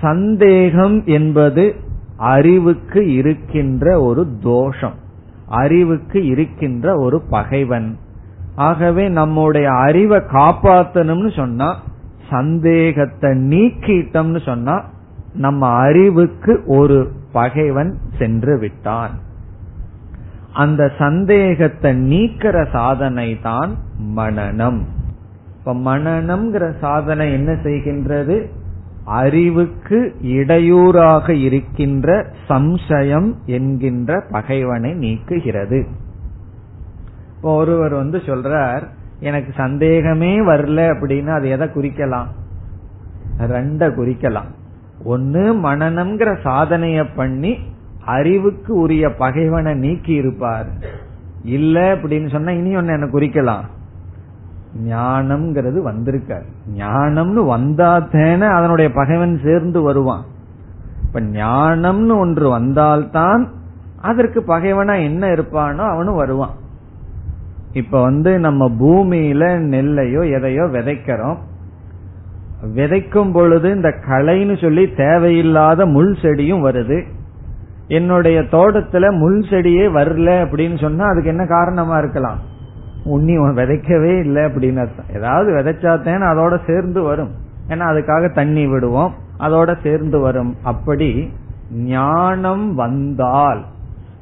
சந்தேகம் 0.00 1.04
என்பது 1.04 1.74
அறிவுக்கு 2.16 3.12
இருக்கின்ற 3.12 4.02
ஒரு 4.02 4.38
தோஷம். 4.42 4.94
அறிவுக்கு 5.46 6.26
இருக்கின்ற 6.26 6.98
ஒரு 6.98 7.22
பகைவன். 7.30 7.98
ஆகவே 8.54 9.08
நம்முடைய 9.08 9.70
அறிவை 9.70 10.18
காப்பாத்தணும்னு 10.18 11.36
சொன்னா 11.36 11.80
சந்தேகத்தை 12.30 13.30
நீக்கிட்டோம்னு 13.30 14.44
சொன்னா 14.44 14.84
நம்ம 15.34 15.66
அறிவுக்கு 15.66 16.62
ஒரு 16.66 17.12
பகைவன் 17.32 17.98
சென்று 18.18 18.58
விட்டான். 18.58 19.23
அந்த 20.54 20.82
சந்தேகத்தை 20.98 21.90
நீக்கிற 22.12 22.56
சாதனை 22.70 23.40
தான் 23.42 23.76
மனநம். 24.16 24.80
இப்ப 25.58 25.74
மனநம்ங்கிற 25.74 26.64
சாதனை 26.78 27.32
என்ன 27.32 27.52
செய்கின்றது? 27.52 28.36
அறிவுக்கு 29.04 29.98
இடையூறாக 30.20 31.34
இருக்கின்ற 31.34 32.26
சம்சயம் 32.48 33.30
என்கின்ற 33.46 34.20
பகைவனை 34.30 34.92
நீக்குகிறது. 34.94 35.80
இப்போ 37.36 37.56
ஒருவர் 37.56 37.94
வந்து 37.94 38.18
சொல்றார் 38.18 38.84
எனக்கு 39.20 39.52
சந்தேகமே 39.56 40.40
வரல 40.40 40.80
அப்படின்னா 40.94 41.28
அது 41.28 41.48
எதை 41.48 41.66
குறிக்கலாம்? 41.66 42.26
ரெண்ட 43.40 43.82
குறிக்கலாம். 43.98 44.50
ஒன்னு 45.04 45.42
மனநம்ங்கிற 45.54 46.30
சாதனைய 46.44 47.00
பண்ணி 47.16 47.58
அறிவுக்கு 48.06 48.74
உரிய 48.74 49.14
பகைவனை 49.14 49.74
நீக்கி 49.74 50.12
இருப்பார் 50.12 50.66
இல்ல 51.44 51.94
அப்படின்னு 51.94 52.30
சொன்னா 52.30 52.50
இனி 52.50 52.76
ஒன்னு 52.76 52.92
என்ன 52.92 53.06
குறிக்கலாம். 53.06 53.64
ஞானம்ங்கிறது 54.88 55.92
வந்திருக்காரு. 55.92 56.44
ஞானம்னு 56.76 57.56
வந்தாத்தேன 57.56 58.40
அதனுடைய 58.40 58.92
பகைவன் 58.92 59.40
சேர்ந்து 59.44 59.82
வருவான். 59.82 60.24
இப்ப 61.02 61.20
ஞானம்னு 61.20 62.18
ஒன்று 62.18 62.48
வந்தால்தான் 62.48 63.48
அதற்கு 64.00 64.40
பகைவனா 64.40 65.02
என்ன 65.02 65.28
இருப்பானோ 65.28 65.88
அவனும் 65.88 66.14
வருவான். 66.14 66.54
இப்ப 67.72 68.02
வந்து 68.02 68.38
நம்ம 68.38 68.68
பூமியில 68.68 69.44
நெல்லையோ 69.58 70.32
எதையோ 70.32 70.62
விதைக்கிறோம். 70.62 71.36
விதைக்கும் 72.74 73.32
பொழுது 73.32 73.74
இந்த 73.74 73.88
களைன்னு 73.88 74.60
சொல்லி 74.60 74.92
தேவையில்லாத 74.92 75.86
முள் 75.86 76.12
செடியும் 76.12 76.66
வருது. 76.66 77.02
என்னுடைய 77.88 78.40
தோட்டத்துல 78.40 79.18
முள் 79.18 79.40
செடியே 79.40 79.86
வரல 79.86 80.44
அப்படின்னு 80.44 80.80
சொன்னா 80.80 81.04
அதுக்கு 81.04 81.28
என்ன 81.28 81.46
காரணமா 81.46 81.98
இருக்கலாம்? 81.98 82.38
உன்னி 83.04 83.36
விதைக்கவே 83.36 84.18
இல்லை 84.18 84.42
அப்படின்னு 84.42 84.76
அர்த்தம். 84.76 85.16
ஏதாவது 85.16 85.52
விதைச்சாத்தேன்னு 85.52 86.24
அதோட 86.24 86.58
சேர்ந்து 86.66 87.02
வரும். 87.02 87.30
ஏன்னா 87.68 87.72
அதுக்காக 87.72 88.34
தண்ணி 88.34 88.66
விடுவோம். 88.66 89.14
அதோட 89.38 89.76
சேர்ந்து 89.82 90.18
வரும். 90.18 90.56
அப்படி 90.62 91.32
ஞானம் 91.72 92.74
வந்தால் 92.74 93.64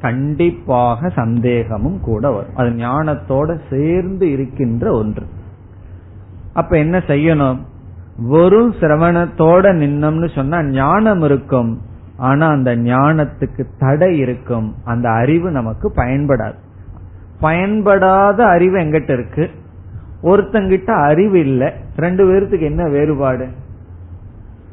கண்டிப்பாக 0.00 1.08
சந்தேகமும் 1.08 2.00
கூட 2.00 2.30
வரும். 2.30 2.56
அது 2.56 2.68
ஞானத்தோட 2.68 3.60
சேர்ந்து 3.70 4.30
இருக்கின்ற 4.30 4.92
ஒன்று. 4.92 5.26
அப்ப 6.52 6.78
என்ன 6.78 6.98
செய்யணும்? 6.98 7.58
வெறும் 8.16 8.72
சிரவணத்தோட 8.72 9.72
நின்னம்னு 9.72 10.34
சொன்னா 10.34 10.62
ஞானம் 10.62 11.22
இருக்கும். 11.22 11.80
ஆனா 12.22 12.48
அந்த 12.48 12.76
ஞானத்துக்கு 12.76 13.66
தடை 13.78 14.18
இருக்கும் 14.18 14.74
அந்த 14.84 15.10
அறிவு 15.10 15.50
நமக்கு 15.50 15.92
பயன்படாது. 15.96 16.54
பயன்படாத 17.40 18.44
அறிவு 18.44 18.78
எங்கிட்ட 18.78 19.10
இருக்கு? 19.10 19.50
ஒருத்தங்கிட்ட 20.22 20.90
அறிவு 20.90 21.38
இல்லை. 21.38 21.72
ரெண்டு 21.96 22.26
பேர்த்துக்கு 22.26 22.60
என்ன 22.60 22.88
வேறுபாடு? 22.88 23.48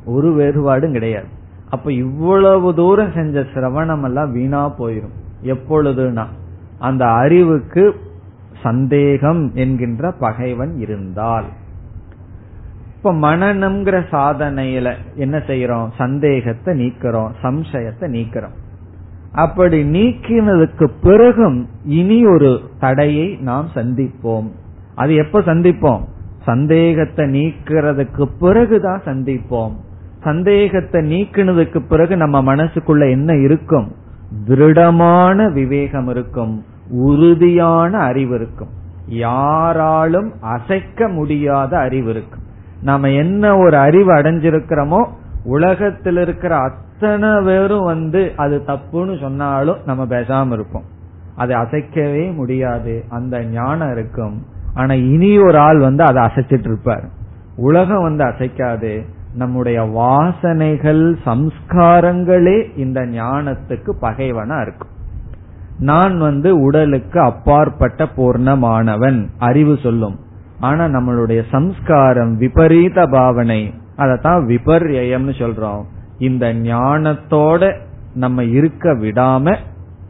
ஒரு 0.05 0.33
வேறுபாடும் 0.33 0.91
கிடையாது. 0.91 1.27
அப்ப 1.69 1.93
இவ்வளவு 1.93 2.75
தூரம் 2.75 3.11
செஞ்ச 3.11 3.39
சிரவணம் 3.39 4.03
எல்லாம் 4.03 4.31
வீணா 4.31 4.73
போயிரும். 4.79 5.15
எப்பொழுதுனா 5.43 6.25
அந்த 6.79 7.05
அறிவுக்கு 7.07 7.95
சந்தேகம் 8.63 9.51
என்கின்ற 9.53 10.11
பகைவன் 10.11 10.77
இருந்தால். 10.77 11.45
இப்ப 13.01 13.13
மனநம்ங்கிற 13.13 13.97
சாதனையில 14.11 14.93
என்ன 15.15 15.37
செய்யறோம்? 15.37 15.87
சந்தேகத்தை 15.97 16.73
நீக்கிறோம் 16.79 17.29
சம்சயத்தை 17.43 18.07
நீக்கிறோம். 18.07 18.55
அப்படி 19.31 19.83
நீக்கினதுக்கு 19.83 20.87
பிறகும் 21.01 21.69
இனி 21.85 22.25
ஒரு 22.25 22.61
தடையை 22.79 23.37
நாம் 23.41 23.69
சந்திப்போம். 23.75 24.47
அது 24.95 25.15
எப்ப 25.15 25.39
சந்திப்போம்? 25.39 26.01
சந்தேகத்தை 26.43 27.25
நீக்கிறதுக்கு 27.25 28.29
பிறகுதான் 28.39 29.01
சந்திப்போம். 29.05 29.71
சந்தேகத்தை 30.23 31.01
நீக்கினதுக்கு 31.11 31.79
பிறகு 31.89 32.17
நம்ம 32.17 32.55
மனசுக்குள்ள 32.55 33.09
என்ன 33.09 33.33
இருக்கும்? 33.33 33.91
திருடமான 34.47 35.51
விவேகம் 35.51 36.07
இருக்கும். 36.07 36.65
உறுதியான 36.89 37.97
அறிவு 37.97 38.35
இருக்கும். 38.35 38.69
யாராலும் 39.05 40.33
அசைக்க 40.41 41.07
முடியாத 41.07 41.77
அறிவு 41.77 42.09
இருக்கும். 42.09 42.38
நாம 42.81 43.09
என்ன 43.09 43.57
ஒரு 43.57 43.77
அறிவு 43.77 44.13
அடைஞ்சிருக்கிறோமோ 44.13 45.07
உலகத்தில் 45.43 46.17
இருக்கிற 46.17 46.55
அத்தனை 46.55 47.43
பேரும் 47.43 47.83
வந்து 47.83 48.31
அது 48.35 48.63
தப்புன்னு 48.67 49.19
சொன்னாலும் 49.19 49.77
நம்ம 49.85 50.05
பேசாம 50.05 50.51
இருப்போம். 50.51 50.83
அதை 51.35 51.55
அசைக்கவே 51.55 52.35
முடியாது. 52.35 53.03
அந்த 53.09 53.43
ஞானம் 53.43 53.91
இருக்கும். 53.91 54.45
ஆனா 54.73 54.93
இனி 54.93 55.39
ஒரு 55.39 55.57
ஆள் 55.57 55.79
வந்து 55.79 56.03
அதை 56.03 56.23
அசைச்சிட்டு 56.23 56.65
இருப்பார். 56.65 57.03
உலகம் 57.55 58.01
வந்து 58.01 58.23
அசைக்காது. 58.23 59.05
நம்முடைய 59.33 59.81
வாசனைகள் 59.81 61.15
சம்ஸ்காரங்களே 61.25 62.77
இந்த 62.77 63.01
ஞானத்துக்கு 63.01 63.91
பகைவனா 64.01 64.61
இருக்கும். 64.61 64.89
நான் 65.79 66.17
வந்து 66.17 66.61
உடலுக்கு 66.61 67.19
அப்பாற்பட்ட 67.19 68.03
பூர்ணமானவன் 68.03 69.27
அறிவு 69.37 69.77
சொல்லும். 69.83 70.19
ஆனா 70.59 70.85
நம்மளுடைய 70.85 71.43
சம்ஸ்காரம் 71.51 72.37
விபரீத 72.37 73.07
பாவனை 73.07 73.73
அதத்தான் 73.97 74.43
விபர்யம்னு 74.45 75.33
சொல்றோம். 75.37 75.83
இந்த 76.17 76.53
ஞானத்தோட 76.53 77.75
நம்ம 78.13 78.43
இருக்க 78.43 78.93
விடாம 78.93 79.55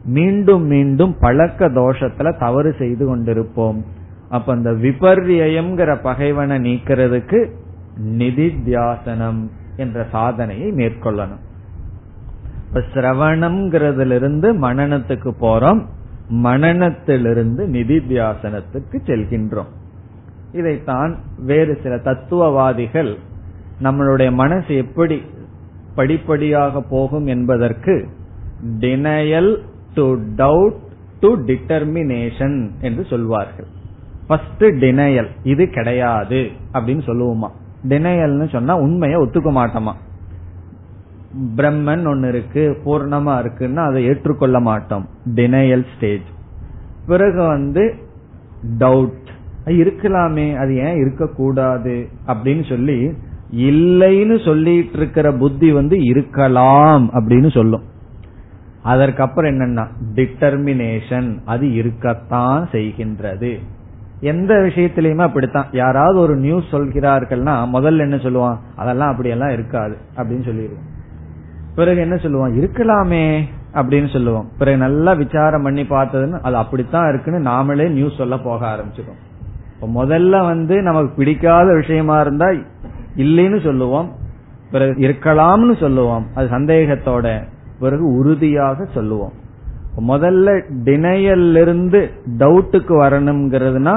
மீண்டும் 0.04 0.62
மீண்டும் 0.62 1.16
பழக்க 1.20 1.68
தோஷத்துல 1.68 2.38
தவறு 2.38 2.74
செய்து 2.78 3.16
கொண்டிருப்போம். 3.16 3.82
அப்ப 4.28 4.52
அந்த 4.52 4.70
விபர்யம்ங்கிற 4.70 6.00
பகைவனை 6.02 6.58
நீக்கிறதுக்கு 6.58 7.50
நிதித்தியாசனம் 8.04 9.48
என்ற 9.76 10.06
சாதனையை 10.10 10.70
மேற்கொள்ளணும். 10.70 11.40
இப்ப 12.68 12.82
சிரவணம்ங்கிறதுல 12.94 14.14
இருந்து 14.14 14.54
மனநத்துக்கு 14.54 15.32
போறோம். 15.40 15.84
மனநத்திலிருந்து 16.30 17.66
நிதித்தியாசனத்துக்கு 17.66 18.98
செல்கின்றோம். 19.04 19.78
இதைத்தான் 20.52 21.18
வேறு 21.38 21.78
சில 21.82 21.98
தத்துவவாதிகள் 21.98 23.16
நம்மளுடைய 23.82 24.32
மனசு 24.32 24.76
எப்படி 24.76 25.22
படிப்படியாக 25.94 26.80
போகும் 26.80 27.26
என்பதற்கு 27.26 28.08
denial 28.80 29.62
to 29.94 30.16
doubt 30.36 30.76
to 31.20 31.36
determination 31.36 32.70
என்று 32.80 33.04
சொல்வார்கள். 33.04 33.66
ஃபர்ஸ்ட் 34.26 34.64
டினையல் 34.64 35.28
இது 35.42 35.68
கிடையாது 35.68 36.50
அப்படின்னு 36.72 37.02
சொல்லுவோமா? 37.08 37.48
டினையல்னு 37.88 38.48
சொன்னா 38.48 38.76
உண்மையை 38.76 39.20
ஒத்துக்க 39.20 39.50
மாட்டோமா? 39.58 39.92
பிரம்மன் 41.56 42.08
ஒன்னு 42.08 42.28
இருக்கு 42.28 42.78
பூர்ணமா 42.84 43.34
இருக்குன்னா 43.40 43.86
அதை 43.88 44.04
ஏற்றுக்கொள்ள 44.04 44.60
மாட்டோம். 44.60 45.08
டினையல் 45.34 45.86
ஸ்டேஜ் 45.96 46.26
பிறகு 47.06 47.42
வந்து 47.42 47.94
டவுட் 48.78 49.19
இருக்கலாமே 49.74 50.56
அது 50.56 50.76
ஏன் 50.76 50.96
இருக்கக்கூடாது? 50.96 52.08
அப்படின்னு 52.26 52.68
சொல்லி 52.68 53.12
இல்லைன்னு 53.56 54.44
சொல்லிட்டு 54.44 54.96
இருக்கிற 54.96 55.32
புத்தி 55.32 55.72
வந்து 55.72 55.96
இருக்கலாம் 56.00 57.10
அப்படின்னு 57.12 57.50
சொல்லும். 57.50 57.82
அதற்கப்புறம் 58.82 59.54
என்னன்னா 59.54 59.86
டிட்டர்மினேஷன் 60.14 61.38
அது 61.44 61.72
இருக்கத்தான் 61.72 62.68
செய்கின்றது. 62.72 63.58
எந்த 64.20 64.54
விஷயத்திலயுமே 64.54 65.22
அப்படித்தான். 65.22 65.66
யாராவது 65.72 66.18
ஒரு 66.18 66.36
நியூஸ் 66.36 66.64
சொல்கிறார்கள்னா 66.70 67.68
முதல்ல 67.72 67.98
என்ன 67.98 68.16
சொல்லுவான்? 68.16 68.58
அதெல்லாம் 68.76 69.10
அப்படியெல்லாம் 69.10 69.50
இருக்காது 69.50 69.96
அப்படின்னு 70.16 70.44
சொல்லிடுவோம். 70.44 70.88
பிறகு 71.74 72.00
என்ன 72.00 72.14
சொல்லுவான்? 72.14 72.52
இருக்கலாமே 72.52 73.42
அப்படின்னு 73.74 74.12
சொல்லுவோம். 74.12 74.48
பிறகு 74.58 74.76
நல்லா 74.76 75.12
விசாரம் 75.12 75.62
பண்ணி 75.62 75.82
பார்த்ததுன்னு 75.82 76.40
அது 76.40 76.56
அப்படித்தான் 76.56 77.08
இருக்குன்னு 77.08 77.50
நாமளே 77.50 77.88
நியூஸ் 77.88 78.16
சொல்ல 78.16 78.38
போக 78.38 78.66
ஆரம்பிச்சிடும் 78.66 79.29
இப்ப 79.80 80.04
முதல்ல 80.04 80.42
வந்து 80.44 80.82
நமக்கு 80.82 81.10
பிடிக்காத 81.16 81.74
விஷயமா 81.74 82.20
இருந்தா 82.20 82.48
இல்லைன்னு 83.16 83.58
சொல்லுவோம் 83.64 84.08
பிறகு 84.70 84.92
இருக்கலாம்னு 85.06 85.74
சொல்லுவோம் 85.80 86.26
அது 86.34 86.48
சந்தேகத்தோட 86.48 87.26
பிறகு 87.78 88.04
உறுதியாக 88.18 88.84
சொல்லுவோம். 88.84 89.32
முதல்ல 90.08 90.48
டினையல்ல 90.84 91.60
இருந்து 91.60 92.10
டவுட்டுக்கு 92.38 92.94
வரணுங்கிறதுனா 93.04 93.94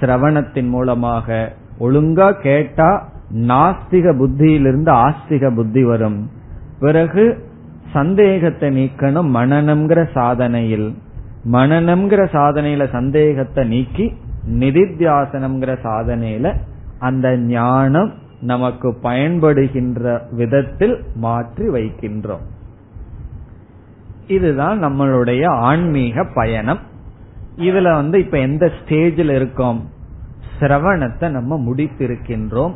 சிரவணத்தின் 0.00 0.68
மூலமாக 0.68 1.52
ஒழுங்கா 1.80 2.28
கேட்டா 2.42 2.90
நாஸ்திக 3.50 4.14
புத்தியிலிருந்து 4.16 4.92
ஆஸ்திக 5.06 5.54
புத்தி 5.54 5.84
வரும். 5.84 6.30
பிறகு 6.80 7.24
சந்தேகத்தை 7.92 8.68
நீக்கணும் 8.78 9.28
மனநம்ங்கிற 9.36 10.00
சாதனையில். 10.14 10.88
மனநம்ங்கிற 11.52 12.22
சாதனையில 12.36 12.90
சந்தேகத்தை 12.90 13.64
நீக்கி 13.68 14.06
நிதித்தியாசனம்ங்கிற 14.48 15.76
சாதனையில 15.82 16.54
அந்த 16.98 17.36
ஞானம் 17.36 18.12
நமக்கு 18.40 18.98
பயன்படுகின்ற 19.02 20.20
விதத்தில் 20.30 21.02
மாற்றி 21.14 21.68
வைக்கின்றோம். 21.68 22.44
இதுதான் 24.26 24.84
நம்மளுடைய 24.84 25.46
ஆன்மீக 25.46 26.24
பயணம். 26.34 26.78
இதுல 27.56 27.94
வந்து 27.94 28.18
இப்ப 28.18 28.38
எந்த 28.38 28.70
ஸ்டேஜில் 28.80 29.30
இருக்கோம்? 29.30 29.88
சிரவணத்தை 30.60 31.28
நம்ம 31.28 31.56
முடித்திருக்கின்றோம். 31.56 32.74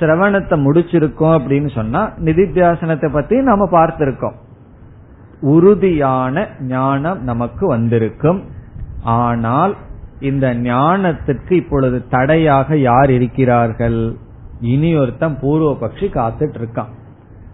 சிரவணத்தை 0.00 0.56
முடிச்சிருக்கோம் 0.66 1.38
அப்படின்னு 1.38 1.74
சொன்னா 1.74 2.12
நிதித்தியாசனத்தை 2.18 3.12
பத்தி 3.12 3.42
நாம 3.42 3.68
பார்த்திருக்கோம். 3.70 4.34
உறுதியான 5.40 6.46
ஞானம் 6.60 7.22
நமக்கு 7.22 7.66
வந்திருக்கும். 7.66 8.44
ஆனால் 9.02 9.76
இந்த 10.20 10.46
ஞானத்துக்கு 10.54 11.52
இப்பொழுது 11.52 11.98
தடையாக 12.08 12.76
யார் 12.76 13.10
இருக்கிறார்கள்? 13.10 14.00
இனி 14.60 14.90
ஒருத்தன் 14.96 15.36
பூர்வ 15.40 15.70
பட்சி 15.80 16.06
காத்துட்டு 16.16 16.58
இருக்கான் 16.60 16.92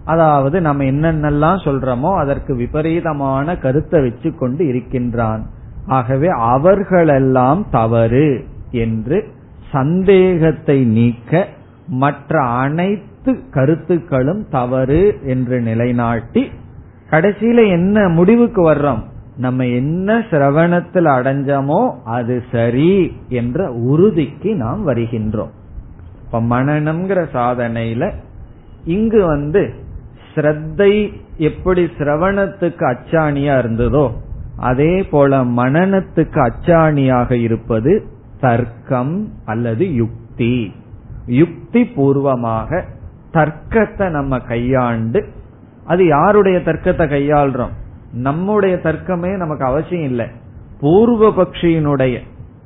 அதாவது 0.05 0.57
நம்ம 0.61 0.85
என்னென்னலாம் 0.85 1.61
சொல்றோமோ 1.64 2.11
அதற்கு 2.16 2.52
விபரீதமான 2.57 3.57
கருத்தை 3.57 4.00
வச்சு 4.00 4.29
கொண்டு 4.35 4.62
இருக்கின்றான். 4.66 5.42
ஆகவே 5.87 6.29
அவர்களெல்லாம் 6.29 7.66
தவறு 7.70 8.29
என்று 8.85 9.18
சந்தேகத்தை 9.72 10.79
நீக்க 10.85 11.48
மற்ற 11.87 12.40
அனைத்து 12.42 13.33
கருத்துக்களும் 13.50 14.42
தவறு 14.48 15.02
என்று 15.22 15.57
நிலைநாட்டி 15.61 16.42
கடைசியில 17.11 17.61
என்ன 17.70 18.09
முடிவுக்கு 18.09 18.62
வர்றோம்? 18.72 19.02
நம்ம 19.37 19.64
என்ன 19.66 20.18
சிரவணத்தில் 20.31 21.09
அடைஞ்சோமோ 21.16 21.81
அது 22.05 22.42
சரி 22.53 23.16
என்ற 23.29 23.72
உறுதிக்கு 23.72 24.55
நாம் 24.55 24.88
வருகின்றோம். 24.88 25.53
இப்ப 26.25 26.40
மனநம்ங்கிற 26.40 27.20
சாதனையில 27.33 28.12
இங்கு 28.85 29.27
வந்து 29.27 29.62
ஸ்ரத்தை 30.35 31.12
எப்படி 31.38 31.85
சிரவணத்துக்கு 31.85 32.85
அச்சாணியா 32.92 33.55
இருந்ததோ 33.59 34.11
அதே 34.59 35.03
போல 35.03 35.44
மனநத்துக்கு 35.44 36.38
அச்சாணியாக 36.40 37.31
இருப்பது 37.33 37.92
தர்க்கம் 38.40 39.29
அல்லது 39.44 39.94
யுக்தி. 39.94 40.75
யுக்தி 41.27 41.85
பூர்வமாக 41.85 42.85
தர்க்கத்தை 43.33 44.09
நம்ம 44.09 44.38
கையாண்டு 44.38 45.20
அது 45.85 46.07
யாருடைய 46.07 46.59
தர்க்கத்தை 46.59 47.07
கையாள்றோம்? 47.07 47.75
நம்முடைய 48.16 48.76
தர்க்கமே 48.76 49.37
நமக்கு 49.37 49.64
அவசியம் 49.64 50.05
இல்லை. 50.05 50.26
பூர்வ 50.81 51.29
பக்ஷியினுடைய 51.29 52.18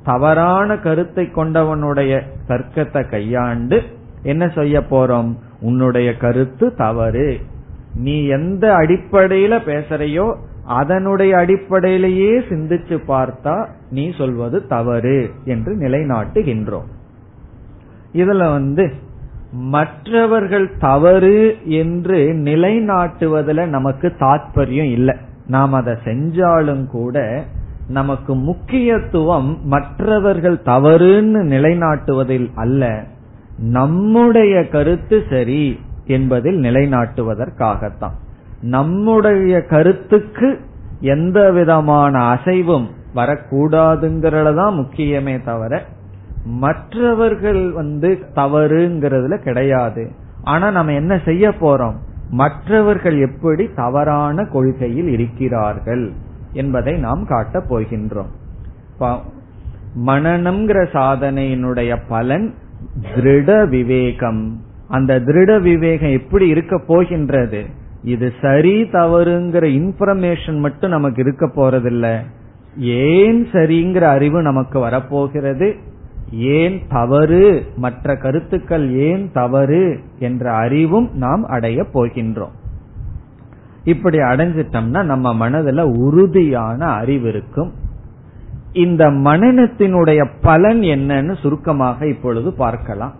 தவறான 0.03 0.77
கருத்தை 0.77 1.29
கொண்டவனுடைய 1.35 2.21
தர்க்கத்தை 2.47 3.09
கையாண்டு 3.09 3.81
என்ன 4.23 4.47
செய்ய 4.47 4.79
போறோம்? 4.79 5.35
உன்னுடைய 5.61 6.17
கருத்து 6.17 6.75
தவறு. 6.75 7.39
நீ 7.95 8.25
எந்த 8.25 8.75
அடிப்படையில 8.75 9.53
பேசுறையோ 9.65 10.35
அதனுடைய 10.65 11.37
அடிப்படையிலேயே 11.37 12.39
சிந்திச்சு 12.39 12.97
பார்த்தா 13.07 13.67
நீ 13.91 14.13
சொல்வது 14.17 14.67
தவறு 14.67 15.29
என்று 15.45 15.75
நிலைநாட்டுகின்றோம். 15.75 16.89
இதுல 18.13 18.51
வந்து 18.51 18.93
மற்றவர்கள் 19.51 20.77
தவறு 20.79 21.57
என்று 21.65 22.17
நிலைநாட்டுவதில் 22.33 23.65
நமக்கு 23.65 24.13
தாற்பயம் 24.19 24.91
இல்லை. 24.91 25.15
நாம் 25.51 25.73
அதை 25.73 25.93
செஞ்சாலும் 26.03 26.85
கூட 26.85 27.45
நமக்கு 27.87 28.35
முக்கியத்துவம் 28.35 29.49
மற்றவர்கள் 29.63 30.61
தவறுன்னு 30.65 31.43
நிலைநாட்டுவதில் 31.53 32.49
அல்ல. 32.55 33.03
நம்முடைய 33.55 34.69
கருத்து 34.69 35.23
சரி 35.29 35.63
என்பதில் 36.05 36.59
நிலைநாட்டுவதற்காகத்தான். 36.61 38.15
நம்முடைய 38.61 39.65
கருத்துக்கு 39.65 40.49
எந்த 40.99 41.51
விதமான 41.51 42.23
அசைவும் 42.23 42.87
வரக்கூடாதுங்கிறதான் 43.15 44.77
முக்கியமே 44.79 45.43
தவிர 45.43 45.83
மற்றவர்கள் 46.43 47.71
வந்து 47.71 48.09
தவறுங்கிறதுல 48.35 49.37
கிடையாது. 49.37 50.11
ஆனா 50.41 50.71
நம்ம 50.71 50.93
என்ன 50.93 51.19
செய்ய 51.25 51.49
போறோம்? 51.49 51.97
மற்றவர்கள் 52.31 53.17
எப்படி 53.19 53.69
தவறான 53.75 54.45
கொள்கையில் 54.45 55.07
இருக்கிறார்கள் 55.07 56.11
என்பதை 56.53 56.93
நாம் 56.97 57.25
காட்டப் 57.25 57.73
போகின்றோம். 57.73 58.31
மனநம்ங்கிற 60.07 60.79
சாதனையினுடைய 60.93 61.97
பலன் 62.07 62.53
திருட 63.01 63.67
விவேகம். 63.67 64.61
அந்த 64.87 65.19
திருட 65.19 65.61
விவேகம் 65.61 66.11
எப்படி 66.11 66.47
இருக்க 66.47 66.79
போகின்றது? 66.87 67.65
இது 68.03 68.33
சரி 68.41 68.83
தவறுங்கிற 68.83 69.65
இன்ஃபர்மேஷன் 69.79 70.59
மட்டும் 70.59 70.89
நமக்கு 70.89 71.21
இருக்க 71.21 71.45
போறதில்ல. 71.47 72.19
ஏன் 72.77 73.47
சரிங்கிற 73.51 74.01
அறிவு 74.01 74.41
நமக்கு 74.41 74.79
வரப்போகிறது? 74.79 75.75
ஏன் 76.31 76.81
தவறு? 76.89 77.65
மற்ற 77.75 78.15
கருத்துக்கள் 78.15 78.93
ஏன் 78.93 79.31
தவறு? 79.33 79.99
என்ற 80.19 80.53
அறிவும் 80.53 81.09
நாம் 81.13 81.43
அடைய 81.43 81.85
போகின்றோம். 81.93 82.51
இப்படி 83.83 84.17
அடைஞ்சிட்டோம்னா 84.17 85.03
நம்ம 85.03 85.49
மனதுல 85.49 85.81
உறுதியான 85.81 86.85
அறிவு 86.85 87.27
இருக்கும். 87.27 87.73
இந்த 88.73 89.09
மனநத்தினுடைய 89.09 90.29
பலன் 90.41 90.79
என்னன்னு 90.79 91.39
சுருக்கமாக 91.39 92.07
இப்பொழுது 92.07 92.53
பார்க்கலாம். 92.53 93.13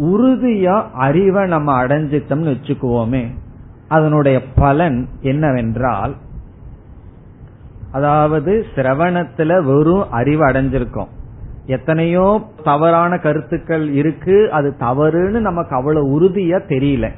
உறுதியா 0.00 0.82
அறிவை 0.92 1.46
நம்ம 1.46 1.86
அடைஞ்சிட்டோம்னு 1.86 2.56
வச்சுக்குவோமே 2.56 3.26
அதனுடைய 3.88 4.42
பலன் 4.54 5.08
என்னவென்றால் 5.20 6.14
அதாவது 7.92 8.66
சிரவணத்துல 8.74 9.62
வெறும் 9.62 10.10
அறிவு 10.10 10.46
அடைஞ்சிருக்கோம். 10.46 11.08
எத்தனையோ 11.66 12.42
தவறான 12.64 13.18
கருத்துக்கள் 13.18 13.92
இருக்கு 13.92 14.52
அது 14.52 14.76
தவறுன்னு 14.80 15.40
நமக்கு 15.40 15.76
அவ்வளவு 15.76 16.20
உறுதியா 16.20 16.58
தெரியல. 16.68 17.08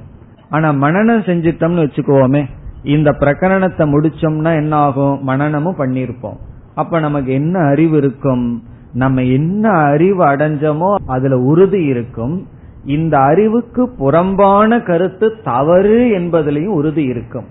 ஆனா 0.50 0.72
மனநம் 0.72 1.26
செஞ்சிட்டோம்னு 1.28 1.84
வச்சுக்கோமே 1.84 2.44
இந்த 2.82 3.10
பிரகரணத்தை 3.10 3.84
முடிச்சோம்னா 3.94 4.54
என்ன 4.54 4.76
ஆகும் 4.76 5.28
மனநமும் 5.28 5.78
பண்ணிருப்போம். 5.78 6.38
அப்ப 6.74 7.00
நமக்கு 7.00 7.32
என்ன 7.32 7.58
அறிவு 7.58 7.96
இருக்கும்? 7.96 8.62
நம்ம 8.92 9.22
என்ன 9.22 9.70
அறிவு 9.70 10.24
அடைஞ்சோமோ 10.24 10.94
அதுல 11.06 11.38
உறுதி 11.38 11.84
இருக்கும். 11.84 12.46
இந்த 12.84 13.18
அறிவுக்கு 13.18 13.88
புறம்பான 13.88 14.80
கருத்து 14.82 15.32
தவறு 15.44 15.98
என்பதிலையும் 16.18 16.76
உறுதி 16.80 17.04
இருக்கும். 17.04 17.44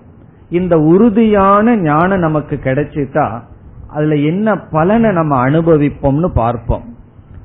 இந்த 0.50 0.78
உறுதியான 0.78 1.76
ஞானம் 1.76 2.18
நமக்கு 2.18 2.58
கிடைச்சிட்டா 2.64 3.42
அதுல 3.88 4.14
என்ன 4.14 4.56
பலனை 4.56 5.10
நம்ம 5.12 5.48
அனுபவிப்போம்னு 5.48 6.28
பார்ப்போம். 6.34 6.84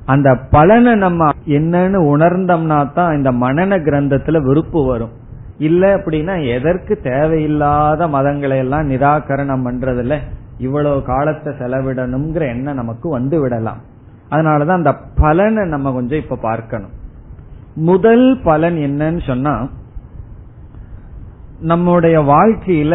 அந்த 0.04 0.36
பலனை 0.50 0.94
நம்ம 0.94 1.28
என்னன்னு 1.46 1.98
உணர்ந்தோம்னா 2.12 2.92
தான் 2.92 3.16
இந்த 3.16 3.30
மனன 3.32 3.78
கிரந்தத்துல 3.78 4.42
விருப்பு 4.42 4.86
வரும். 4.86 5.12
இல்ல 5.58 5.96
அப்படின்னா 5.96 6.34
எதற்கு 6.54 6.94
தேவையில்லாத 6.96 8.06
மதங்களை 8.06 8.56
எல்லாம் 8.56 8.90
நிராகரணம் 8.90 9.64
பண்றதுல 9.66 10.16
இவ்வளவு 10.58 11.02
காலத்தை 11.02 11.52
செலவிடணுங்கிற 11.52 12.40
எண்ணம் 12.40 12.74
நமக்கு 12.74 13.08
வந்து 13.08 13.40
விடலாம். 13.40 13.80
அதனாலதான் 14.30 14.80
அந்த 14.82 14.92
பலனை 15.14 15.68
நம்ம 15.68 15.92
கொஞ்சம் 15.92 16.18
இப்ப 16.18 16.36
பார்க்கணும். 16.36 16.94
முதல் 17.74 18.40
பலன் 18.44 18.74
என்னன்னு 18.74 19.22
சொன்னா 19.26 19.68
நம்முடைய 21.60 22.20
வாழ்க்கையில 22.20 22.94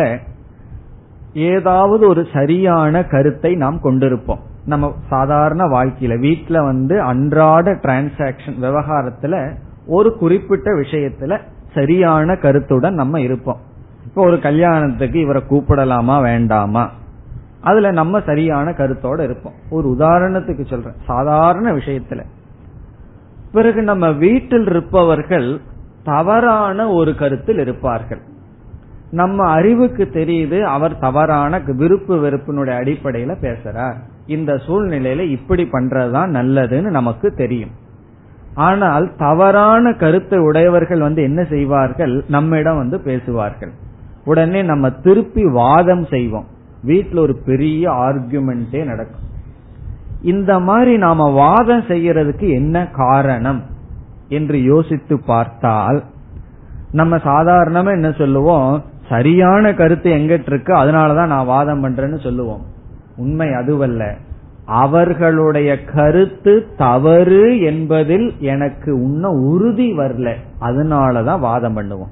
ஏதாவது 1.40 2.08
ஒரு 2.08 2.28
சரியான 2.34 3.04
கருத்தை 3.04 3.56
நாம் 3.56 3.80
கொண்டிருப்போம். 3.84 4.40
நம்ம 4.66 4.94
சாதாரண 5.10 5.66
வாழ்க்கையில 5.66 6.18
வீட்டுல 6.18 6.64
வந்து 6.64 7.02
அன்றாட 7.02 7.72
டிரான்சாக்சன் 7.72 8.60
விவகாரத்துல 8.62 9.56
ஒரு 9.88 10.16
குறிப்பிட்ட 10.16 10.72
விஷயத்துல 10.72 11.40
சரியான 11.74 12.36
கருத்துடன் 12.36 12.94
நம்ம 12.94 13.22
இருப்போம். 13.22 13.60
இப்போ 14.06 14.26
ஒரு 14.26 14.40
கல்யாணத்துக்கு 14.40 15.20
இவரை 15.20 15.44
கூப்பிடலாமா 15.50 16.22
வேண்டாமா? 16.22 16.92
அதுல 17.62 17.92
நம்ம 17.92 18.22
சரியான 18.26 18.72
கருத்தோட 18.72 19.20
இருப்போம். 19.20 19.54
ஒரு 19.70 19.96
உதாரணத்துக்கு 20.00 20.66
சொல்றேன். 20.66 20.96
சாதாரண 21.06 21.74
விஷயத்துல. 21.74 22.24
பிறகு 23.52 23.82
நம்ம 23.82 24.12
வீட்டில் 24.12 24.66
இருப்பவர்கள் 24.66 25.60
தவறான 26.04 26.90
ஒரு 26.90 27.16
கருத்தில் 27.16 27.60
இருப்பார்கள். 27.60 28.22
நம்ம 29.12 29.46
அறிவுக்கு 29.50 30.10
தெரியுது 30.14 30.62
அவர் 30.62 30.98
தவறான 30.98 31.62
விருப்பு 31.66 32.16
வெறுப்பினுடைய 32.16 32.76
அடிப்படையில 32.82 33.36
பேசுறார். 33.42 33.96
இந்த 34.26 34.54
சூழ்நிலையில 34.54 35.30
இப்படி 35.30 35.70
பண்றதுதான் 35.72 36.30
நல்லதுன்னு 36.30 36.90
நமக்கு 36.90 37.32
தெரியும். 37.32 37.70
ஆனால் 38.54 39.16
தவறான 39.16 39.94
கருத்தை 39.94 40.40
உடையவர்கள் 40.40 41.00
வந்து 41.00 41.24
என்ன 41.24 41.44
செய்வார்கள்? 41.44 42.24
நம்மிடம் 42.28 42.78
வந்து 42.78 43.00
பேசுவார்கள். 43.00 43.72
உடனே 44.26 44.62
நம்ம 44.62 44.90
திருப்பி 44.90 45.46
வாதம் 45.46 46.06
செய்வோம். 46.06 46.46
வீட்டில் 46.84 47.18
ஒரு 47.18 47.36
பெரிய 47.46 47.92
ஆர்குமெண்டே 47.92 48.86
நடக்கும். 48.86 49.28
இந்த 50.22 50.60
மாதிரி 50.60 50.98
நாம 50.98 51.32
வாதம் 51.32 51.82
செய்யறதுக்கு 51.82 52.50
என்ன 52.50 52.88
காரணம் 52.88 53.64
என்று 54.28 54.64
யோசித்து 54.64 55.20
பார்த்தால் 55.20 56.04
நம்ம 56.92 57.16
சாதாரணமா 57.18 57.90
என்ன 57.90 58.12
சொல்லுவோம்? 58.12 58.84
சரியான 59.10 59.74
கருத்து 59.74 60.12
எங்கிட்ட 60.12 60.44
இருக்கு 60.46 60.74
அதனாலதான் 60.74 61.28
நான் 61.28 61.46
வாதம் 61.46 61.84
பண்றேன்னு 61.84 62.24
சொல்லுவோம். 62.24 62.66
உண்மை 63.18 63.48
அதுவல்ல. 63.48 64.14
அவர்களுடைய 64.66 65.84
கருத்து 65.84 66.68
தவறு 66.78 67.62
என்பதில் 67.62 68.34
எனக்கு 68.40 68.94
உன்ன 68.94 69.30
உறுதி 69.30 69.98
வரல. 69.98 70.34
அதனாலதான் 70.62 71.40
வாதம் 71.40 71.78
பண்ணுவோம். 71.78 72.10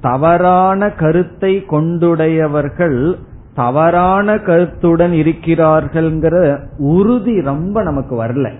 தவறான 0.00 0.90
கருத்தை 0.90 1.64
கொண்டுடையவர்கள் 1.70 3.14
தவறான 3.54 4.38
கருத்துடன் 4.38 5.10
இருக்கிறார்கள்ங்கிற 5.10 6.58
உறுதி 6.78 7.40
ரொம்ப 7.40 7.82
நமக்கு 7.82 8.24
வரல. 8.24 8.52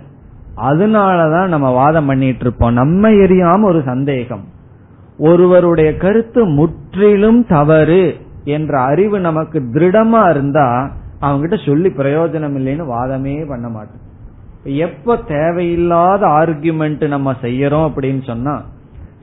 அதனாலதான் 0.56 1.48
நம்ம 1.48 1.70
வாதம் 1.70 2.06
பண்ணிட்டு 2.06 2.40
இருப்போம் 2.40 2.72
நம்ம 2.72 3.08
எரியாம 3.08 3.64
ஒரு 3.64 3.82
சந்தேகம். 3.84 4.44
ஒருவருடைய 5.18 5.96
கருத்து 5.96 6.44
முற்றிலும் 6.44 7.46
தவறு 7.46 8.16
என்ற 8.44 8.80
அறிவு 8.80 9.20
நமக்கு 9.20 9.58
திருடமா 9.72 10.30
இருந்தா 10.30 10.90
அவங்கிட்ட 11.20 11.66
சொல்லி 11.66 11.88
பிரயோஜனம் 11.88 12.56
இல்லைன்னு 12.58 12.84
வாதமே 12.94 13.48
பண்ண 13.48 13.68
மாட்டோம். 13.68 14.04
எப்ப 14.64 15.16
தேவையில்லாத 15.16 16.26
ஆர்குமெண்ட் 16.26 17.06
நம்ம 17.06 17.34
செய்யறோம் 17.42 17.86
அப்படின்னு 17.88 18.22
சொன்னா 18.22 18.54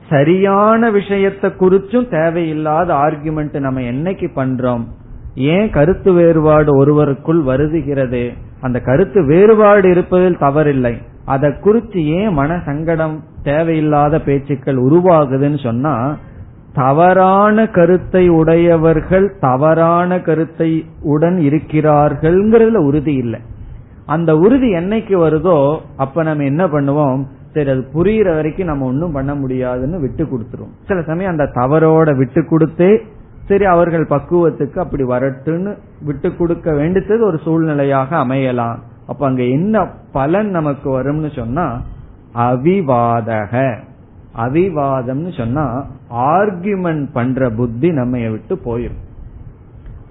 சரியான 0.08 0.90
விஷயத்தை 0.90 1.50
குறிச்சும் 1.50 2.10
தேவையில்லாத 2.10 2.94
ஆர்குமெண்ட் 2.94 3.60
நம்ம 3.60 3.80
என்னைக்கு 3.80 4.28
பண்றோம்? 4.36 4.84
ஏன் 5.34 5.70
கருத்து 5.70 6.12
வேறுபாடு 6.12 6.70
ஒருவருக்குள் 6.76 7.40
வருதுகிறது? 7.50 8.32
அந்த 8.60 8.80
கருத்து 8.80 9.24
வேறுபாடு 9.24 9.90
இருப்பதில் 9.90 10.36
தவறில்லை. 10.36 10.94
அதை 11.24 11.50
குறித்து 11.60 12.06
ஏன் 12.06 12.32
மன 12.32 12.62
சங்கடம் 12.64 13.22
தேவையில்லாத 13.50 14.14
பேச்சுக்கள் 14.28 14.78
உருவாகுதுன்னு 14.86 15.60
சொன்னா 15.66 15.94
தவறான 16.78 17.66
கருத்தை 17.76 18.22
உடையவர்கள் 18.38 19.26
தவறான 19.44 20.18
கருத்தை 20.26 20.70
உடன் 21.12 21.38
இருக்கிறார்கள்ங்கிறதுல 21.48 22.80
உறுதி 22.88 23.14
இல்லை. 23.22 23.40
அந்த 24.14 24.30
உறுதி 24.44 24.68
என்னைக்கு 24.80 25.14
வருதோ 25.22 25.56
அப்ப 26.04 26.24
நம்ம 26.28 26.44
என்ன 26.52 26.64
பண்ணுவோம்? 26.74 27.20
சரி 27.54 27.70
அது 27.74 27.82
புரியுற 27.94 28.28
வரைக்கும் 28.38 28.70
நம்ம 28.70 28.86
ஒன்னும் 28.90 29.14
பண்ண 29.16 29.32
முடியாதுன்னு 29.42 29.98
விட்டு 30.02 30.24
கொடுத்துரும் 30.24 30.72
சில 30.88 30.98
சமயம் 31.10 31.32
அந்த 31.34 31.46
தவறோட 31.60 32.08
விட்டு 32.20 32.40
கொடுத்தே 32.50 32.90
சரி 33.48 33.66
அவர்கள் 33.72 34.04
பக்குவத்துக்கு 34.12 34.78
அப்படி 34.84 35.04
வரட்டுன்னு 35.14 35.72
விட்டு 36.06 36.28
கொடுக்க 36.38 36.68
வேண்டியது 36.78 37.24
ஒரு 37.30 37.38
சூழ்நிலையாக 37.44 38.10
அமையலாம். 38.24 38.78
அப்ப 39.10 39.22
அங்க 39.28 39.42
என்ன 39.56 39.84
பலன் 40.16 40.48
நமக்கு 40.58 40.88
வரும்னு 40.96 41.30
சொன்னா 41.40 41.66
அவிவாதக. 42.36 43.76
அவிவாதம்னு 44.36 45.36
சொன்னா 45.36 45.84
ஆர்கியூமெண்ட் 46.14 47.06
பண்ற 47.12 47.50
புத்தி 47.50 47.90
நம்ம 47.90 48.18
விட்டு 48.28 48.60
போயிடும் 48.64 49.04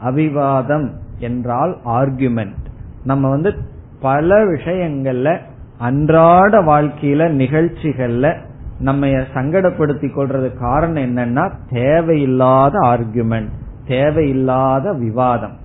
அவிவாதம் 0.05 0.87
என்றால் 1.19 1.77
ஆர்கியூமெண்ட் 1.85 2.63
நம்ம 3.03 3.29
வந்து 3.29 3.53
பல 4.01 4.45
விஷயங்கள்ல 4.45 5.37
அன்றாட 5.77 6.61
வாழ்க்கையில 6.61 7.27
நிகழ்ச்சிகள்ல 7.35 8.35
நம்ம 8.79 9.07
சங்கடப்படுத்தி 9.07 10.07
கொள்றது 10.07 10.57
காரணம் 10.59 11.03
என்னன்னா 11.03 11.51
தேவையில்லாத 11.69 12.79
ஆர்கியூமெண்ட் 12.79 13.49
தேவையில்லாத 13.87 14.93
விவாதம். 14.93 15.57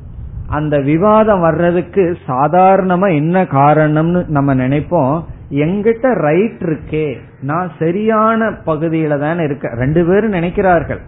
அந்த 0.46 0.78
விவாதம் 0.78 1.40
வர்றதுக்கு 1.40 2.16
சாதாரணமா 2.26 3.14
என்ன 3.14 3.42
காரணம்னு 3.42 4.26
நம்ம 4.28 4.54
நினைப்போம் 4.54 5.22
எங்கிட்ட 5.50 6.14
ரைட் 6.14 6.62
இருக்கே. 6.62 7.16
நான் 7.42 7.70
சரியான 7.78 8.50
பகுதியில 8.50 9.18
தானே 9.18 9.44
இருக்க 9.44 9.68
ரெண்டு 9.68 10.06
பேரும் 10.06 10.32
நினைக்கிறார்கள். 10.32 11.00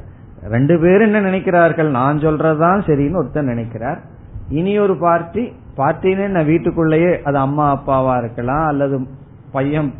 ரெண்டு 0.49 0.79
பேரும் 0.81 1.15
என்ன 1.15 1.31
நினைக்கிறார்கள்? 1.31 1.91
நான் 1.91 2.19
சொல்றதுதான் 2.19 2.81
சரின்னு 2.87 3.21
ஒருத்தர் 3.23 3.51
நினைக்கிறார். 3.55 4.01
இனி 4.49 4.79
ஒரு 4.79 4.97
பார்ட்டி. 4.97 5.53
பார்ட்டின்னு 5.77 6.27
நான் 6.27 6.45
வீட்டுக்குள்ளேயே 6.45 7.23
அது 7.23 7.37
அம்மா 7.37 7.67
அப்பாவா 7.77 8.19
இருக்கலாம் 8.19 8.67
அல்லது 8.67 9.07
பையன் 9.53 9.93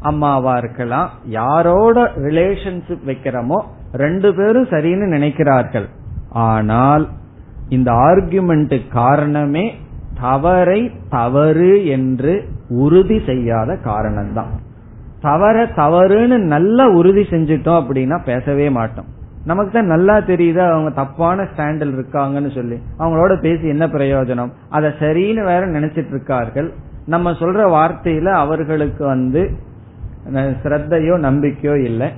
அம்மாவா 0.00 0.56
இருக்கலாம். 0.56 1.10
யாரோட 1.24 2.12
ரிலேஷன்ஷிப் 2.16 3.06
வைக்கிறோமோ 3.06 3.60
ரெண்டு 3.92 4.34
பேரும் 4.34 4.66
சரின்னு 4.66 5.06
நினைக்கிறார்கள். 5.16 5.88
ஆனால் 6.30 7.08
இந்த 7.68 7.92
ஆர்குமெண்ட் 7.92 8.88
காரணமே 8.88 9.74
தவறை 10.20 10.92
தவறு 11.10 11.86
என்று 11.86 12.48
உறுதி 12.68 13.20
செய்யாத 13.26 13.78
காரணம்தான். 13.84 14.52
தவற 15.20 15.66
தவறுன்னு 15.66 16.36
நல்லா 16.36 16.88
உறுதி 16.88 17.20
செஞ்சிட்டோம் 17.20 17.80
அப்படின்னா 17.82 18.24
பேசவே 18.24 18.70
மாட்டோம். 18.70 19.04
நமக்கு 19.44 19.72
தான் 19.72 19.86
நல்லா 19.86 20.16
தெரியுது 20.18 20.56
அவங்க 20.56 20.90
தப்பான 20.90 21.46
ஸ்டாண்டில் 21.52 21.96
இருக்காங்கன்னு 21.96 22.54
சொல்லி. 22.54 22.76
அவங்களோட 22.98 23.40
பேசி 23.40 23.68
என்ன 23.68 23.86
பிரயோஜனம்? 23.86 24.52
அதை 24.68 24.90
சரின்னு 24.90 25.44
வேற 25.44 25.66
நினைச்சிட்டு 25.66 26.08
இருக்கார்கள் 26.08 26.72
நம்ம 27.06 27.30
சொல்ற 27.30 27.60
வார்த்தையில 27.68 28.24
அவர்களுக்கு 28.24 29.04
வந்து 29.04 29.50
ஸ்ரத்தையோ 30.34 31.14
நம்பிக்கையோ 31.18 31.84
இல்லை. 31.84 32.08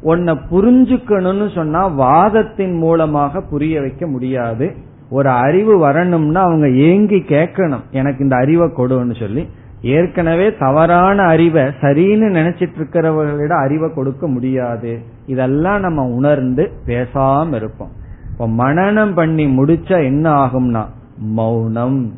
உன்னை 0.00 0.38
புரிஞ்சுக்கணும்னு 0.50 1.54
சொன்னா 1.54 1.86
வாதத்தின் 1.86 2.76
மூலமாக 2.78 3.40
புரிய 3.40 3.80
வைக்க 3.80 4.06
முடியாது. 4.06 4.74
ஒரு 5.10 5.28
அறிவு 5.28 5.78
வரணும்னா 5.78 6.42
அவங்க 6.42 6.68
ஏங்கி 6.68 7.24
கேட்கணும். 7.28 7.84
எனக்கு 7.90 8.22
இந்த 8.22 8.36
அறிவை 8.36 8.68
கொடுன்னு 8.68 9.18
சொல்லி. 9.18 9.48
ஏற்கனவே 9.82 10.56
தவறான 10.56 11.22
அறிவை 11.22 11.62
சரின்னு 11.62 12.28
நினைச்சிட்டு 12.30 12.72
இருக்கிறவர்களிடம் 12.78 13.64
அறிவை 13.64 13.90
கொடுக்க 13.94 14.28
முடியாது. 14.28 15.02
இதெல்லாம் 15.26 15.80
நம்ம 15.80 16.02
உணர்ந்து 16.02 16.72
பேசாம 16.86 17.54
இருப்போம். 17.54 17.90
இப்ப 18.30 18.48
மனநம் 18.48 19.14
பண்ணி 19.14 19.46
முடிச்சா 19.46 20.04
என்ன 20.04 20.44
ஆகும்னா 20.44 20.86
மௌனம். 21.18 22.12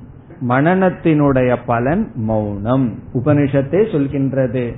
மனநத்தினுடைய 0.49 1.57
பலன் 1.67 2.11
மௌனம். 2.15 2.95
உபனிஷத்தே 3.15 3.83
சொல்கின்றது. 3.93 4.75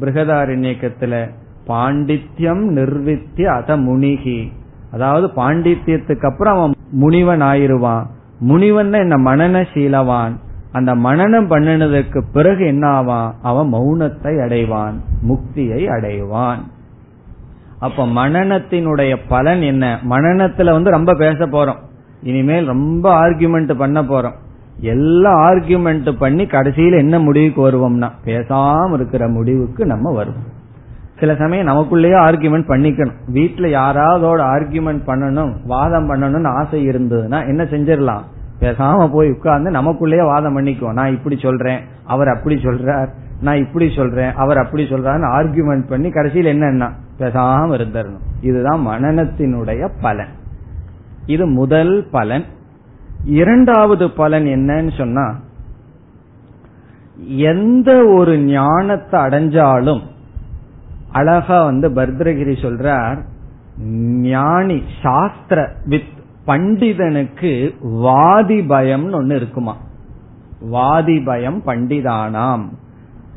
பிருகதாரண்யக்கத்துல 0.00 1.28
பாண்டித்யம் 1.68 2.64
நிர்வித்திய 2.64 3.44
அத 3.44 3.76
முனிகி. 3.76 4.52
அதாவது 4.92 5.26
பாண்டித்யத்துக்கு 5.26 6.26
அப்புறம் 6.26 6.56
அவன் 6.56 6.72
முனிவன் 6.90 7.42
ஆயிருவான். 7.42 8.06
முனிவன் 8.38 8.92
என்ன? 8.92 9.16
மனநசீலவான் 9.16 10.42
அந்த 10.74 10.94
மனநம் 10.94 11.50
பண்ணினதுக்கு 11.50 12.22
பிறகு 12.32 12.66
என்ன 12.66 12.86
ஆவான்? 12.86 13.34
அவன் 13.42 13.72
மௌனத்தை 13.72 14.32
அடைவான் 14.46 14.94
முக்தியை 15.28 15.82
அடைவான். 15.86 16.62
அப்ப 17.78 18.06
மனநத்தினுடைய 18.06 19.16
பலன் 19.28 19.62
என்ன? 19.62 19.98
மனநத்துல 20.10 20.72
வந்து 20.72 20.90
ரொம்ப 20.90 21.14
பேச 21.14 21.46
போறோம். 21.46 21.80
இனிமேல் 22.22 22.66
ரொம்ப 22.66 23.04
ஆர்குமெண்ட் 23.22 23.74
பண்ண 23.74 24.02
போறோம். 24.02 24.34
எல்லாம் 24.80 25.40
ஆர்குமெண்ட் 25.40 26.10
பண்ணி 26.18 26.44
கடைசியில 26.44 26.98
என்ன 26.98 27.18
முடிவுக்கு 27.18 27.60
வருவோம்னா 27.70 28.10
பேசாம 28.24 28.92
இருக்கிற 28.92 29.28
முடிவுக்கு 29.28 29.86
நம்ம 29.86 30.12
வருவோம். 30.12 30.52
சில 31.18 31.34
சமயம் 31.34 31.66
நமக்குள்ளேயே 31.66 32.16
ஆர்குமெண்ட் 32.28 32.70
பண்ணிக்கணும். 32.70 33.16
வீட்டுல 33.34 33.68
யாராவதோட 33.78 34.40
ஆர்குமெண்ட் 34.54 35.02
பண்ணணும் 35.06 35.52
வாதம் 35.66 36.10
பண்ணணும்னு 36.10 36.46
ஆசை 36.46 36.88
இருந்ததுன்னா 36.88 37.46
என்ன 37.46 37.64
செஞ்சிடலாம்? 37.64 38.24
பேசாம 38.64 39.08
போய் 39.12 39.30
உட்கார்ந்து 39.30 39.70
நமக்குள்ளேயே 39.70 40.26
வாதம் 40.26 40.58
பண்ணிக்குவோம். 40.58 40.92
நான் 40.92 41.12
இப்படி 41.12 41.38
சொல்றேன் 41.42 41.80
அவர் 42.04 42.28
அப்படி 42.28 42.54
சொல்றார் 42.54 43.08
நான் 43.40 43.56
இப்படி 43.56 43.92
சொல்றேன் 43.96 44.32
அவர் 44.34 44.58
அப்படி 44.58 44.82
சொல்றாருன்னு 44.82 45.30
ஆர்குமெண்ட் 45.38 45.88
பண்ணி 45.88 46.10
கடைசியில் 46.10 46.60
என்னன்னா 46.60 46.90
பேசாம 47.18 47.74
இருந்தரணும். 47.78 48.24
இதுதான் 48.40 48.86
மனநத்தினுடைய 48.86 49.90
பலன். 50.00 50.32
இது 51.26 51.46
முதல் 51.46 52.08
பலன். 52.10 52.44
இரண்டாவது 53.24 54.10
பலன் 54.10 54.44
என்னன்னு 54.44 54.96
சொன்னா 54.96 55.34
எந்த 57.26 58.06
ஒரு 58.06 58.38
ஞானத்தை 58.38 59.20
அடைஞ்சாலும் 59.20 60.00
அழகா 61.12 61.64
வந்து 61.64 61.88
பர்திரகிரி 61.88 62.56
சொல்றார் 62.62 63.18
ஞானி 64.20 64.82
சாஸ்திர 65.02 65.72
வித் 65.84 66.22
பண்டிதனுக்கு 66.46 67.74
வாதி 67.80 68.60
பயம்னு 68.60 69.14
ஒன்னு 69.14 69.34
இருக்குமா? 69.34 69.76
வாதி 70.60 71.20
பயம் 71.20 71.62
பண்டிதானாம். 71.66 72.64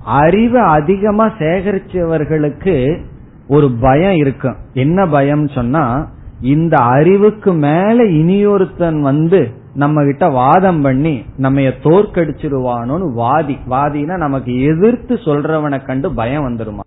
அறிவை 0.04 0.62
அதிகமா 0.62 1.26
சேகரிச்சவர்களுக்கு 1.28 3.04
ஒரு 3.48 3.72
பயம் 3.72 4.16
இருக்கும் 4.16 4.56
என்ன 4.74 5.08
பயம் 5.08 5.48
சொன்னா 5.48 6.12
இந்த 6.42 6.78
அறிவுக்கு 6.78 7.54
மேல 7.54 8.04
இனியொருத்தன் 8.04 9.00
வந்து 9.02 9.52
நம்ம 9.74 10.04
கிட்ட 10.04 10.30
வாதம் 10.30 10.82
பண்ணி 10.82 11.26
நம்ம 11.38 11.62
தோற்கடிச்சிருவானோன்னு 11.62 13.14
வாதி. 13.14 13.58
வாதினா 13.70 14.18
நமக்கு 14.18 14.64
எதிர்த்து 14.64 15.16
சொல்றவனை 15.16 15.86
கண்டு 15.86 16.14
பயம் 16.14 16.48
வந்துருமா? 16.48 16.86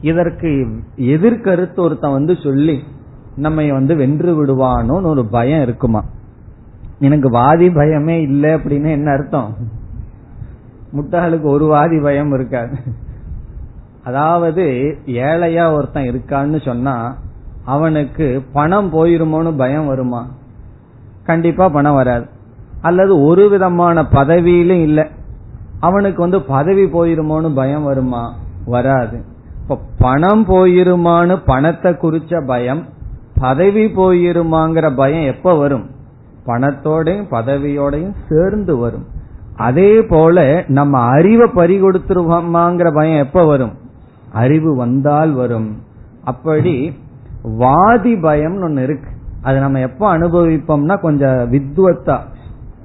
இதற்கு 0.00 0.66
எதிர்கருத்து 0.96 1.78
ஒருத்தன் 1.78 2.12
வந்து 2.12 2.36
சொல்லி 2.42 2.82
நம்ம 3.36 3.72
வந்து 3.72 3.96
வென்று 3.96 4.44
விடுவானோன்னு 4.44 5.02
ஒரு 5.02 5.26
பயம் 5.26 5.62
இருக்குமா? 5.62 6.04
எனக்கு 6.98 7.30
வாதி 7.30 7.68
பயமே 7.68 8.20
இல்லை 8.20 8.54
அப்படின்னு 8.54 8.90
என்ன 8.90 9.12
அர்த்தம்? 9.12 9.56
முட்டாளுக்கு 10.92 11.42
ஒரு 11.42 11.66
வாதி 11.66 12.00
பயம் 12.00 12.32
இருக்காது. 12.32 12.76
அதாவது 14.04 14.96
ஏழையா 15.06 15.72
ஒருத்தன் 15.72 16.04
இருக்கான்னு 16.04 16.64
சொன்னா 16.64 17.16
அவனுக்கு 17.64 18.44
பணம் 18.52 18.92
போயிருமோன்னு 18.92 19.56
பயம் 19.56 19.86
வருமா? 19.86 20.28
கண்டிப்பா 21.24 21.68
பணம் 21.68 21.94
வராது. 21.94 22.26
அல்லது 22.80 23.22
ஒரு 23.22 23.48
விதமான 23.48 24.06
பதவியிலும் 24.06 24.82
இல்லை. 24.82 25.04
அவனுக்கு 25.80 26.20
வந்து 26.20 26.42
பதவி 26.42 26.84
போயிருமோன்னு 26.84 27.54
பயம் 27.54 27.84
வருமா? 27.84 28.34
வராது. 28.64 29.24
இப்ப 29.62 29.78
பணம் 29.98 30.46
போயிருமான்னு 30.46 31.42
பணத்தை 31.46 31.92
குறிச்ச 31.92 32.46
பயம் 32.46 32.92
பதவி 33.44 33.84
போயிருமாங்கிற 33.84 34.94
பயம் 34.94 35.34
எப்ப 35.34 35.54
வரும்? 35.54 35.86
பணத்தோடையும் 36.46 37.30
பதவியோடையும் 37.30 38.14
சேர்ந்து 38.28 38.76
வரும். 38.76 39.06
அதே 39.56 40.02
போல 40.02 40.64
நம்ம 40.66 40.98
அறிவை 40.98 41.50
பறி 41.54 41.82
கொடுத்துருவோமாங்கிற 41.82 42.94
பயம் 42.94 43.26
எப்ப 43.26 43.44
வரும்? 43.44 43.72
அறிவு 44.32 44.76
வந்தால் 44.76 45.32
வரும். 45.32 45.82
அப்படி 46.24 46.96
வாதி 47.42 48.16
பயம் 48.16 48.62
ஒன்னு 48.62 48.82
இருக்கு. 48.82 49.10
அது 49.42 49.58
நம்ம 49.58 49.80
எப்ப 49.80 50.18
அனுபவிப்போம்னா 50.18 51.00
கொஞ்சம் 51.00 51.52
வித்வத்தா 51.52 52.18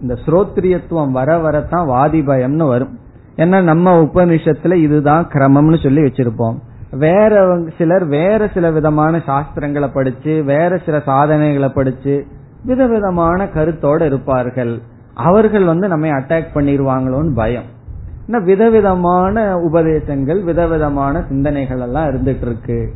இந்த 0.02 0.13
ஸ்ரோத்ரியத்துவம் 0.26 1.12
வர 1.12 1.38
வரத்தான் 1.38 1.86
வாதி 1.86 2.22
பயம்னு 2.22 2.67
வரும். 2.67 3.00
ஏன்னா 3.36 3.63
நம்ம 3.63 4.02
உபனிஷத்துல 4.02 4.74
இதுதான் 4.74 5.28
கிரமம்னு 5.28 5.84
சொல்லி 5.84 6.02
வச்சிருப்போம். 6.02 6.60
வேற 6.91 7.60
சிலர் 7.78 8.06
வேற 8.06 8.47
சில 8.54 8.71
விதமான 8.71 9.17
சாஸ்திரங்களை 9.17 9.89
படிச்சு 9.93 10.43
வேற 10.43 10.78
சில 10.86 10.99
சாதனைகளை 11.06 11.69
படிச்சு 11.69 12.25
விதவிதமான 12.63 13.45
கருத்தோட 13.45 14.02
இருப்பார்கள். 14.02 14.82
அவர்கள் 15.13 15.65
வந்து 15.65 15.88
நம்ம 15.88 16.08
அட்டாக் 16.08 16.54
பண்ணிடுவாங்களோன்னு 16.54 17.34
பயம். 17.34 17.78
விதவிதமான 18.43 19.56
உபதேசங்கள் 19.58 20.43
விதவிதமான 20.43 21.23
சிந்தனைகள் 21.28 21.80
எல்லாம் 21.80 22.10
இருந்துட்டு 22.10 22.41
இருக்கு 22.41 22.91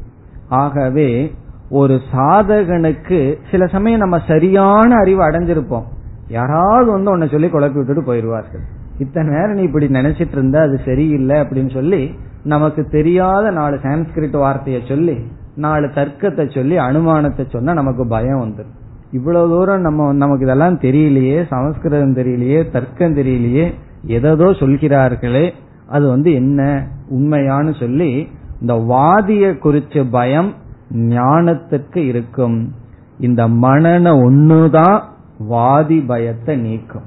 ஆகவே 0.50 1.36
ஒரு 1.70 2.00
சாதகனுக்கு 2.14 3.38
சில 3.52 3.66
சமயம் 3.68 4.00
நம்ம 4.00 4.20
சரியான 4.28 4.96
அறிவு 4.96 5.22
அடைஞ்சிருப்போம். 5.30 5.84
யாராவது 6.28 6.92
வந்து 6.92 7.12
உன்னை 7.12 7.28
சொல்லி 7.28 7.48
குழப்பி 7.48 7.74
விட்டுட்டு 7.74 8.14
போயிடுவார்கள் 8.14 8.64
இத்தனை 8.98 9.34
நேரம் 9.34 9.54
நீ 9.54 9.62
இப்படி 9.62 9.88
நினைச்சிட்டு 9.88 10.32
இருந்த 10.32 10.62
அது 10.62 10.80
சரியில்லை 10.86 11.42
அப்படின்னு 11.42 11.74
சொல்லி 11.74 12.16
நமக்கு 12.44 12.88
தெரியாத 12.90 13.52
நாலு 13.52 13.76
சான்ஸ்கிரிட் 13.76 14.38
வார்த்தைய 14.38 14.88
சொல்லி 14.88 15.16
நாலு 15.56 15.88
தர்க்கத்தை 15.88 16.54
சொல்லி 16.54 16.76
அனுமானத்தை 16.78 17.46
சொன்னா 17.50 17.74
நமக்கு 17.74 18.08
பயம் 18.08 18.42
வந்துடும் 18.44 18.80
இவ்வளவு 19.12 19.50
தூரம் 19.50 19.82
நம்ம 19.82 20.14
நமக்கு 20.14 20.46
இதெல்லாம் 20.46 20.80
தெரியலையே 20.80 21.48
சமஸ்கிருதம் 21.48 22.16
தெரியலையே 22.16 22.72
தர்க்கம் 22.72 23.16
தெரியலையே 23.16 23.74
எதோ 24.08 24.54
சொல்கிறார்களே 24.54 25.54
அது 25.88 26.08
வந்து 26.08 26.34
என்ன 26.34 26.62
உண்மையான்னு 27.12 27.80
சொல்லி 27.80 28.28
இந்த 28.62 28.74
வாதிய 28.74 29.46
குறிச்ச 29.64 30.06
பயம் 30.10 30.54
ஞானத்துக்கு 30.92 31.98
இருக்கும். 31.98 32.58
இந்த 33.20 33.48
மனன 33.48 34.06
ஒண்ணுதான் 34.26 35.02
வாதி 35.38 36.00
பயத்தை 36.00 36.58
நீக்கும். 36.58 37.02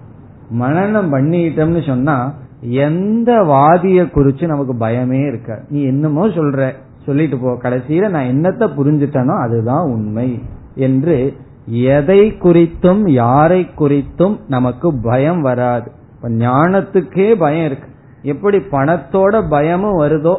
மனநம் 0.60 1.12
பண்ணிட்டோம்னு 1.12 1.86
சொன்னா 1.86 2.34
எந்த 2.60 3.42
வாதிய 3.42 4.04
குறிச்சு 4.14 4.46
நமக்கு 4.46 4.74
பயமே 4.74 5.26
இருக்க 5.26 5.62
நீ 5.68 5.82
என்னமோ 5.82 6.26
சொல்ற 6.26 6.72
சொல்லிட்டு 7.04 7.38
போ. 7.38 7.52
கடைசியில 7.52 8.08
நான் 8.08 8.24
என்னத்தை 8.24 8.68
புரிஞ்சுட்டனோ 8.78 9.40
அதுதான் 9.40 9.84
உண்மை 9.84 10.42
என்று 10.74 11.36
எதை 11.66 12.32
குறித்தும் 12.32 13.10
யாரை 13.10 13.70
குறித்தும் 13.78 14.40
நமக்கு 14.48 14.94
பயம் 15.02 15.40
வராது. 15.40 15.90
இப்ப 16.14 16.28
ஞானத்துக்கே 16.28 17.34
பயம் 17.34 17.64
இருக்கு. 17.64 17.88
எப்படி 18.22 18.58
பணத்தோட 18.58 19.48
பயமும் 19.48 19.98
வருதோ? 19.98 20.36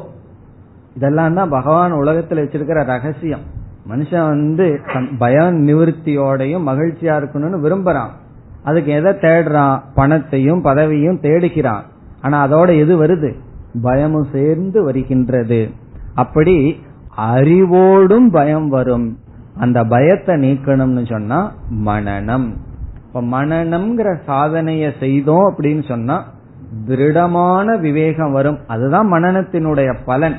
இதெல்லாம் 0.95 1.33
தான் 1.33 1.49
பகவான் 1.49 1.93
உலகத்துல 1.93 2.41
வச்சிருக்கிற 2.43 2.83
ரகசியம். 2.83 3.39
மனுஷன் 3.89 4.27
வந்து 4.27 4.79
பயம் 5.17 5.67
நிவர்த்தியோடையும் 5.67 6.67
மகிழ்ச்சியா 6.67 7.13
இருக்கணும்னு 7.19 7.59
விரும்புறான். 7.63 8.09
அதுக்கு 8.63 8.91
எதை 8.91 9.11
தேடுறான்? 9.11 9.81
பணத்தையும் 9.95 10.63
பதவியும் 10.63 11.19
தேடுகிறான். 11.19 11.83
ஆனா 12.27 12.47
அதோட 12.47 12.79
எது 12.79 12.93
வருது? 13.03 13.33
பயமும் 13.81 14.27
சேர்ந்து 14.31 14.83
வருகின்றது. 14.83 15.69
அப்படி 16.15 16.79
அறிவோடும் 17.15 18.31
பயம் 18.31 18.69
வரும். 18.69 19.17
அந்த 19.57 19.83
பயத்தை 19.83 20.35
நீக்கணும்னு 20.35 21.09
சொன்னா 21.09 21.53
மனநம். 21.85 22.47
இப்ப 23.07 23.21
மனநம்ங்கிற 23.21 24.17
சாதனைய 24.27 24.91
செய்தோம் 24.99 25.55
அப்படின்னு 25.57 25.87
சொன்னா 25.87 26.23
திருடமான 26.87 27.79
விவேகம் 27.79 28.31
வரும். 28.31 28.57
அதுதான் 28.67 29.11
மனநத்தினுடைய 29.11 29.95
பலன். 30.05 30.35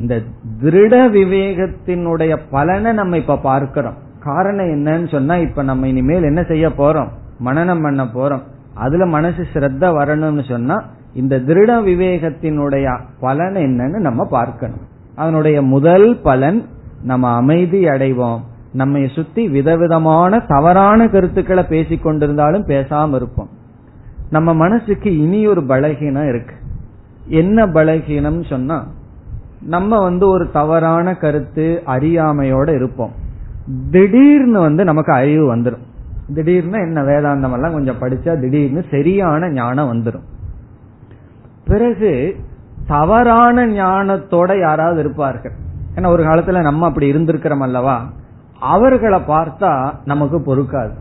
இந்த 0.00 0.20
திருட 0.62 0.94
விவேகத்தினுடைய 1.18 2.38
பலனை 2.50 2.92
நம்ம 2.92 3.16
இப்ப 3.16 3.36
பார்க்கிறோம். 3.36 3.96
காரணம் 4.20 4.66
என்னன்னு 4.66 5.10
சொன்னா 5.10 5.36
இப்ப 5.36 5.62
நம்ம 5.62 5.88
இனிமேல் 5.88 6.22
என்ன 6.22 6.42
செய்ய 6.42 6.68
போறோம்? 6.68 7.08
மனநம் 7.44 7.82
பண்ண 7.82 8.04
போறோம். 8.04 8.42
அதுல 8.74 9.06
மனசு 9.06 9.46
ஸ்ரத்த 9.52 9.86
வரணும்னு 9.98 10.48
சொன்னா 10.48 10.84
இந்த 11.14 11.38
திருட 11.38 11.70
விவேகத்தினுடைய 11.82 13.00
பலன் 13.20 13.54
என்னன்னு 13.54 13.98
நம்ம 13.98 14.24
பார்க்கணும். 14.24 14.80
அதனுடைய 15.14 15.62
முதல் 15.62 16.20
பலன் 16.20 16.64
நம்ம 17.02 17.34
அமைதி 17.34 17.84
அடைவோம். 17.84 18.40
நம்மை 18.72 19.08
சுத்தி 19.08 19.48
விதவிதமான 19.48 20.38
தவறான 20.38 21.08
கருத்துக்களை 21.08 21.64
பேசிக்கொண்டிருந்தாலும் 21.68 22.66
பேசாம 22.66 23.14
இருப்போம். 23.14 23.48
நம்ம 24.30 24.54
மனசுக்கு 24.54 25.18
இனி 25.18 25.46
ஒரு 25.46 25.60
பலகீனம் 25.60 26.28
இருக்கு. 26.28 26.54
என்ன 27.26 27.66
பலகீனம் 27.66 28.48
சொன்னா 28.48 28.86
நம்ம 29.62 30.02
வந்து 30.02 30.28
ஒரு 30.28 30.50
தவறான 30.50 31.14
கருத்து 31.14 31.82
அறியாமையோட 31.86 32.74
இருப்போம். 32.74 33.12
திடீர்னு 33.90 34.60
வந்து 34.60 34.84
நமக்கு 34.84 35.12
அறிவு 35.12 35.56
வந்துடும் 35.56 35.90
திடீர்னு 36.34 36.78
என்ன 36.78 37.02
வேதாந்தம் 37.02 37.52
எல்லாம் 37.52 37.72
கொஞ்சம் 37.72 37.98
படிச்சா 38.00 38.40
திடீர்னு 38.40 38.84
சரியான 38.90 39.50
ஞானம் 39.50 39.92
வந்துடும் 39.92 40.30
பிறகு 41.66 42.36
தவறான 42.86 43.66
ஞானத்தோட 43.66 44.60
யாராவது 44.60 45.00
இருப்பார்கள். 45.00 45.52
ஏன்னா 45.94 46.06
ஒரு 46.06 46.24
காலத்துல 46.24 46.60
நம்ம 46.60 46.86
அப்படி 46.86 47.12
இருந்திருக்கிறோம் 47.12 47.60
அல்லவா? 47.60 48.10
அவர்களை 48.60 49.20
பார்த்தா 49.28 49.94
நமக்கு 50.04 50.38
பொறுக்காது. 50.38 50.92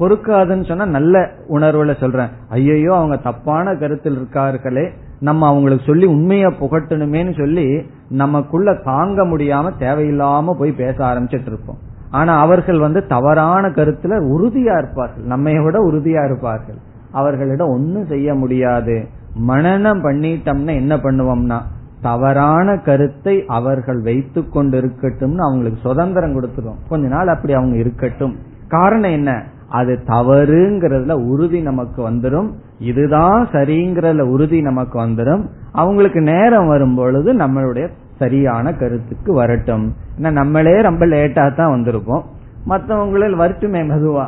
பொறுக்காதுன்னு 0.00 0.64
சொன்னா 0.64 0.86
நல்ல 0.86 1.30
உணர்வுல 1.48 1.98
சொல்றேன். 1.98 2.28
ஐயையோ 2.48 2.96
அவங்க 2.96 3.16
தப்பான 3.16 3.74
கருத்தில் 3.74 4.16
இருக்கார்களே. 4.16 4.90
நம்ம 5.20 5.46
அவங்களுக்கு 5.46 5.84
சொல்லி 5.86 6.06
உண்மைய 6.06 6.48
புகட்டணுமேனு 6.48 7.38
சொல்லி 7.38 7.86
நமக்குள்ள 8.08 8.74
தாங்க 8.74 9.24
முடியாம 9.24 9.72
தேவையில்லாம 9.78 10.52
போய் 10.52 10.72
பேச 10.72 11.04
ஆரம்பிச்சிட்டு 11.04 11.46
இருப்போம். 11.46 11.78
ஆனா 12.12 12.40
அவர்கள் 12.40 12.78
வந்து 12.78 13.06
தவறான 13.06 13.68
கருத்துல 13.68 14.22
உறுதியா 14.36 14.78
இருப்பார்கள். 14.78 15.24
நம்மை 15.24 15.58
விட 15.58 15.78
உறுதியா 15.90 16.24
இருப்பார்கள். 16.24 16.76
அவர்களிடம் 17.12 17.68
ஒன்னும் 17.68 18.06
செய்ய 18.06 18.34
முடியாது. 18.34 19.06
மனநம் 19.48 20.02
பண்ணிட்டோம்னா 20.02 20.74
என்ன 20.74 20.96
பண்ணுவோம்னா 20.96 21.58
தவறான 22.02 22.78
கருத்தை 22.78 23.44
அவர்கள் 23.46 24.00
வைத்துக் 24.00 24.52
கொண்டு 24.52 24.80
இருக்கட்டும்னு 24.80 25.36
அவங்களுக்கு 25.36 25.80
சுதந்திரம் 25.80 26.40
கொடுத்துரும். 26.40 26.78
கொஞ்ச 26.88 27.08
நாள் 27.08 27.28
அப்படி 27.28 27.52
அவங்க 27.52 27.76
இருக்கட்டும். 27.76 28.36
காரணம் 28.68 29.10
என்ன? 29.10 29.42
அது 29.68 29.98
தவறுங்கிறதுல 30.06 31.12
உறுதி 31.12 31.60
நமக்கு 31.60 32.10
வந்துடும் 32.10 32.50
இதுதான் 32.78 33.48
சரிங்கிறதுல 33.52 34.20
உறுதி 34.20 34.62
நமக்கு 34.62 35.00
வந்துடும் 35.00 35.46
அவங்களுக்கு 35.72 36.20
நேரம் 36.20 36.66
வரும் 36.66 36.94
பொழுது 36.94 37.32
நம்மளுடைய 37.32 37.88
சரியான 38.22 38.72
கருத்துக்கு 38.72 39.32
வரட்டும். 39.34 39.86
ஏன்னா 40.18 40.30
நம்மளே 40.32 40.74
ரொம்ப 40.80 41.06
லேட்டா 41.06 41.44
தான் 41.54 41.72
வந்திருப்போம். 41.74 42.24
மற்றவங்களில் 42.68 43.40
வரட்டுமே 43.42 43.80
மெதுவா. 43.90 44.26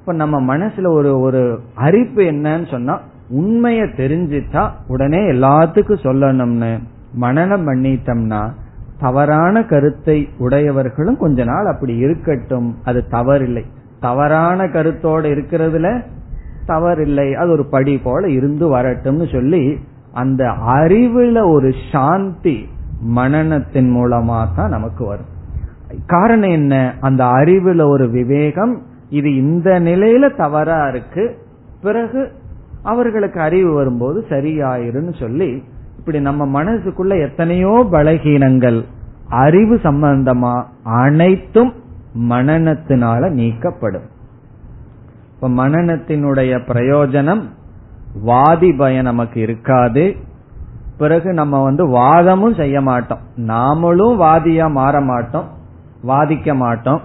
இப்ப 0.00 0.12
நம்ம 0.12 0.56
மனசுல 0.56 0.86
ஒரு 0.88 1.10
ஒரு 1.20 1.42
அரிப்பு 1.74 2.22
என்னன்னு 2.22 2.70
சொன்னா 2.70 2.94
உண்மைய 3.30 3.82
தெரிஞ்சிட்டா 4.00 4.62
உடனே 4.88 5.20
எல்லாத்துக்கும் 5.32 6.04
சொல்லணும்னு 6.04 6.72
மனநம் 7.20 7.66
பண்ணிட்டோம்னா 7.68 8.42
தவறான 9.00 9.62
கருத்தை 9.64 10.18
உடையவர்களும் 10.38 11.16
கொஞ்ச 11.16 11.44
நாள் 11.44 11.66
அப்படி 11.66 11.94
இருக்கட்டும். 11.96 12.68
அது 12.84 13.00
தவறில்லை. 13.10 13.64
தவறான 14.00 14.64
கருத்தோட 14.64 15.24
இருக்கிறதுல 15.32 15.88
தவறில்லை. 16.68 17.28
அது 17.34 17.50
ஒரு 17.50 17.64
படி 17.70 17.94
போல 17.98 18.28
இருந்து 18.28 18.66
வரட்டும்னு 18.76 19.26
சொல்லி 19.32 19.62
அந்த 20.12 20.44
அறிவுல 20.68 21.38
ஒரு 21.52 21.70
சாந்தி 21.92 22.56
மனநத்தின் 23.08 23.90
மூலமாக 23.90 24.52
தான் 24.56 24.68
நமக்கு 24.68 25.06
வரும். 25.06 25.30
காரணம் 26.06 26.50
என்ன? 26.50 26.94
அந்த 27.00 27.24
அறிவுல 27.24 27.88
ஒரு 27.88 28.08
விவேகம் 28.08 28.82
இது 29.08 29.36
இந்த 29.36 29.80
நிலையில 29.80 30.36
தவறா 30.36 30.88
இருக்கு. 30.88 31.38
பிறகு 31.82 32.32
அவர்களுக்கு 32.82 33.40
அறிவு 33.40 33.72
வரும்போது 33.72 34.24
சரியாயிருன்னு 34.28 35.18
சொல்லி 35.18 35.62
இப்படி 35.98 36.20
நம்ம 36.20 36.64
மனசுக்குள்ள 36.64 37.30
எத்தனையோ 37.30 37.86
பலகீனங்கள் 37.92 38.84
அறிவு 39.28 39.74
சம்பந்தமா 39.82 40.64
அனைத்தும் 40.82 41.72
மனநத்தினால 42.30 43.30
நீக்கப்படும். 43.30 44.08
இப்ப 45.34 45.48
மனநத்தினுடைய 45.48 46.58
பிரயோஜனம் 46.68 47.42
வாதி 48.22 48.72
பயம் 48.72 49.04
நமக்கு 49.04 49.40
இருக்காது. 49.40 50.16
பிறகு 51.02 51.32
நம்ம 51.32 51.62
வந்து 51.62 51.86
வாதமும் 51.86 52.54
செய்ய 52.54 52.80
மாட்டோம். 52.80 53.18
நாமளும் 53.36 54.20
வாதியா 54.20 54.70
மாற 54.70 55.00
மாட்டோம். 55.00 55.48
வாதிக்க 56.08 56.54
மாட்டோம். 56.54 57.00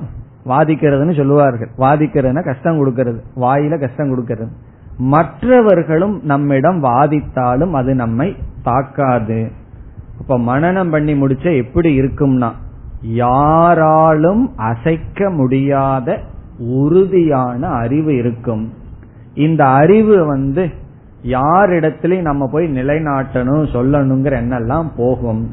வாதிக்கிறதுன்னு 0.45 1.17
சொல்லுவார்கள். 1.17 1.69
வாதிக்கிறதுனா 1.77 2.45
கஷ்டம் 2.45 2.77
கொடுக்கறது. 2.77 3.19
வாயில 3.35 3.79
கஷ்டம் 3.79 4.09
கொடுக்கறது. 4.11 4.47
மற்றவர்களும் 4.97 6.19
நம்மிடம் 6.23 6.83
வாதித்தாலும் 6.83 7.71
அது 7.71 7.95
நம்மை 7.95 8.35
தாக்காது. 8.63 9.51
இப்ப 10.19 10.39
மனநம் 10.39 10.91
பண்ணி 10.91 11.13
முடிச்ச 11.13 11.57
எப்படி 11.57 12.01
இருக்கும்னா 12.01 12.51
யாராலும் 13.01 14.51
அசைக்க 14.55 15.29
முடியாத 15.29 16.19
உறுதியான 16.57 17.67
அறிவு 17.67 18.15
இருக்கும். 18.15 18.73
இந்த 19.33 19.65
அறிவு 19.65 20.25
வந்து 20.25 20.71
யாரிடத்திலையும் 21.27 22.21
நம்ம 22.21 22.49
போய் 22.51 22.73
நிலைநாட்டணும் 22.73 23.65
சொல்லணுங்கிற 23.73 24.35
எண்ணெல்லாம் 24.41 24.89
போகும். 24.97 25.51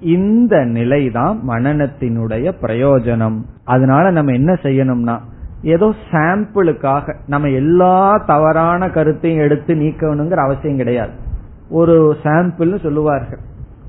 இந்த 0.00 0.64
நிலைதான் 0.64 1.40
மனநத்தினுடைய 1.48 2.52
பிரயோஜனம். 2.62 3.38
அதனால 3.64 4.10
நம்ம 4.10 4.32
என்ன 4.32 4.52
செய்யணும்னா 4.52 5.18
ஏதோ 5.62 5.94
சாம்பிளுக்காக 6.10 7.14
நம்ம 7.26 7.48
எல்லா 7.48 8.22
தவறான 8.26 8.90
கருத்தையும் 8.90 9.40
எடுத்து 9.40 9.74
நீக்கணுங்கிற 9.74 10.34
அவசியம் 10.34 10.76
கிடையாது. 10.76 11.10
ஒரு 11.70 12.16
சாம்பிள்னு 12.22 12.80
சொல்லுவார்கள். 12.80 13.38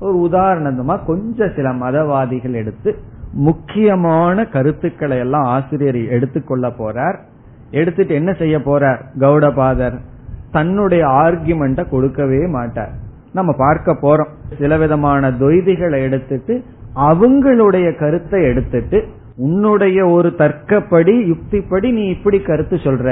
ஒரு 0.00 0.28
உதாரணமா 0.30 1.04
கொஞ்சம் 1.04 1.52
சில 1.56 1.70
மதவாதிகள் 1.70 2.52
எடுத்து 2.52 2.98
முக்கியமான 3.32 4.44
கருத்துக்களை 4.44 5.18
எல்லாம் 5.18 5.42
ஆசிரியர் 5.42 6.08
எடுத்துக்கொள்ள 6.08 6.68
போறார். 6.68 7.16
எடுத்துட்டு 7.70 8.14
என்ன 8.14 8.32
செய்ய 8.32 8.58
போறார்? 8.58 8.98
கௌடபாதர் 9.18 9.98
தன்னுடைய 10.54 11.02
ஆர்குமெண்ட 11.22 11.80
கொடுக்கவே 11.90 12.40
மாட்டார். 12.56 12.92
நம்ம 13.32 13.50
பார்க்க 13.58 13.98
போறோம். 14.02 14.32
சில 14.58 14.76
விதமான 14.82 15.30
தொய்திகளை 15.42 16.00
எடுத்துட்டு 16.08 16.54
அவங்களுடைய 17.08 17.88
கருத்தை 17.98 18.40
எடுத்துட்டு 18.50 18.98
உன்னுடைய 19.36 20.00
ஒரு 20.06 20.28
தர்க்கப்படி 20.38 21.14
யுக்திப்படி 21.30 21.88
நீ 21.92 22.04
இப்படி 22.08 22.38
கருத்து 22.40 22.76
சொல்ற. 22.76 23.08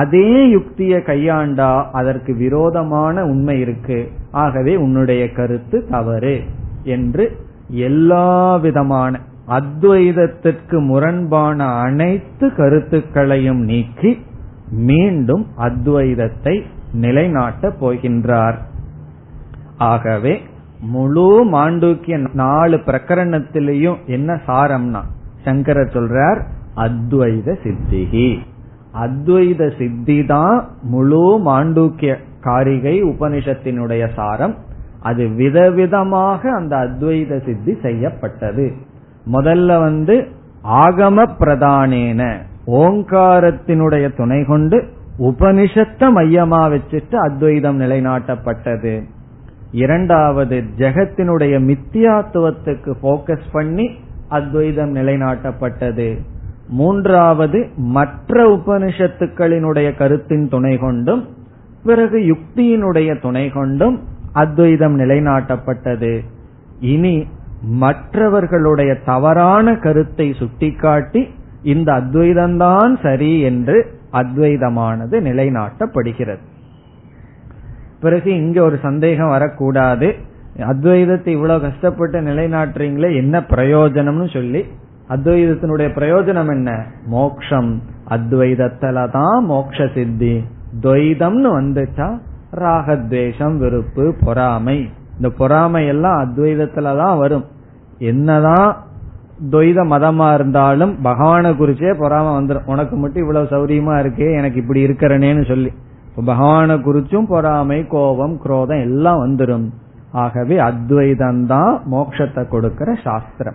அதே 0.00 0.30
யுக்தியை 0.48 0.98
கையாண்டா 1.00 1.70
அதற்கு 1.92 2.32
விரோதமான 2.34 3.24
உண்மை 3.32 3.56
இருக்கு. 3.64 3.98
ஆகவே 4.44 4.74
உன்னுடைய 4.84 5.22
கருத்து 5.38 5.78
தவறு 5.90 6.36
என்று 6.94 7.24
எல்லா 7.86 8.30
விதமான 8.56 9.20
அத்வைதத்திற்கு 9.58 10.76
முரண்பான 10.86 11.66
அனைத்து 11.84 12.46
கருத்துக்களையும் 12.56 13.62
நீக்கி 13.70 14.10
மீண்டும் 14.70 15.46
அத்வைதத்தை 15.58 16.62
நிலைநாட்டப் 17.00 17.76
போகின்றார். 17.80 18.54
ஆகவே 19.78 20.40
முழு 20.80 21.44
மாண்டூக்கிய 21.44 22.28
நாலு 22.32 22.76
பிரகரணத்திலையும் 22.76 23.96
என்ன 24.06 24.40
சாரம்னா 24.46 25.00
சங்கரர் 25.44 25.92
சொல்றார் 25.92 26.42
அத்வைத 26.76 27.56
சித்திகி. 27.62 28.38
அத்வைத 29.00 29.78
சித்தி 29.78 30.24
தான் 30.24 30.68
முழு 30.82 31.40
மாண்டூக்கிய 31.44 32.16
காரிகை 32.40 33.04
உபனிஷத்தினுடைய 33.04 34.08
சாரம். 34.14 34.56
அது 35.00 35.26
விதவிதமாக 35.26 36.50
அந்த 36.50 36.76
அத்வைத 36.76 37.44
சித்தி 37.44 37.76
செய்யப்பட்டது. 37.82 38.72
முதல்ல 39.32 39.78
வந்து 39.78 40.26
ஆகம 40.64 41.26
பிரதானேன. 41.40 42.48
ஓங்காரத்தினுடைய 42.72 44.16
துணை 44.16 44.44
கொண்டு 44.44 44.84
உபனிஷத்தை 45.18 46.08
மையமா 46.16 46.62
வச்சுட்டு 46.72 47.14
அத்வைதம் 47.14 47.80
நிலைநாட்டப்பட்டது. 47.80 49.02
இரண்டாவது 49.72 50.64
ஜெகத்தினுடைய 50.76 51.54
மித்தியாத்துவத்துக்கு 51.60 52.94
போக்கஸ் 53.02 53.48
பண்ணி 53.52 53.90
அத்வைதம் 54.28 54.94
நிலைநாட்டப்பட்டது. 54.94 56.18
மூன்றாவது 56.68 57.68
மற்ற 57.76 58.48
உபனிஷத்துக்களினுடைய 58.48 59.96
கருத்தின் 59.96 60.48
துணை 60.48 60.78
கொண்டும் 60.78 61.28
பிறகு 61.84 62.18
யுக்தியினுடைய 62.18 63.20
துணை 63.20 63.48
கொண்டும் 63.48 64.00
அத்வைதம் 64.32 64.98
நிலைநாட்டப்பட்டது. 64.98 66.20
இனி 66.80 67.26
மற்றவர்களுடைய 67.62 68.94
தவறான 68.94 69.76
கருத்தை 69.76 70.32
சுட்டிக்காட்டி 70.32 71.28
இந்த 71.62 71.92
அத்வைதம்தான் 71.92 72.96
சரி 73.02 73.40
என்று 73.40 74.00
அத்வைதமானது 74.12 75.20
நிலைநாட்டப்படுகிறது. 75.20 76.38
பிறகு 78.00 78.36
இங்க 78.36 78.62
ஒரு 78.62 78.78
சந்தேகம் 78.82 79.28
வரக்கூடாது. 79.28 80.14
அத்வைதத்தை 80.56 81.26
இவ்வளவு 81.26 81.60
கஷ்டப்பட்டு 81.60 82.20
நிலைநாட்டுறீங்களே 82.20 83.14
என்ன 83.14 83.40
பிரயோஜனம்னு 83.40 84.32
சொல்லி. 84.32 84.66
அத்வைதத்தினுடைய 85.08 85.88
பிரயோஜனம் 85.88 86.48
என்ன? 86.48 86.84
மோக்ஷம். 87.06 87.82
அத்வைதத்துல 88.08 89.10
தான் 89.10 89.44
மோக்ஷ 89.44 89.88
சித்தி 89.94 90.44
துவைதம்னு 90.80 91.60
வந்துட்டா 91.60 92.18
ராகத்வேஷம் 92.54 93.56
வெறுப்பு 93.56 94.14
பொறாமை. 94.20 94.90
இந்த 95.16 95.30
பொறாமை 95.30 95.86
எல்லாம் 95.86 96.20
அத்வைதத்துலதான் 96.20 97.18
வரும். 97.18 97.44
என்னதான் 97.98 98.84
துவைத 99.48 99.80
மதமா 99.92 100.34
இருந்தாலும் 100.34 101.02
பகவானை 101.02 101.50
குறிச்சே 101.50 101.92
பொறாம 102.00 102.26
வந்துடும் 102.38 102.66
உனக்கு 102.66 102.96
மட்டும் 102.96 103.22
இவ்வளவு 103.22 103.46
சௌரியமா 103.46 103.94
இருக்கே 104.02 104.36
எனக்கு 104.36 104.58
இப்படி 104.60 104.86
இருக்கிறனேன்னு 104.86 105.46
சொல்லி. 105.48 105.72
பகவானை 106.24 106.76
குறிச்சும் 106.76 107.26
பொறாமை 107.28 107.86
கோபம் 107.86 108.38
குரோதம் 108.38 108.80
எல்லாம் 108.80 109.20
வந்துடும் 109.26 109.66
ஆகவே 110.12 110.58
அத்வைதம் 110.58 111.46
தான் 111.46 111.82
மோட்சத்தை 111.90 112.48
கொடுக்கிற 112.48 112.94
சாஸ்திரம். 113.04 113.54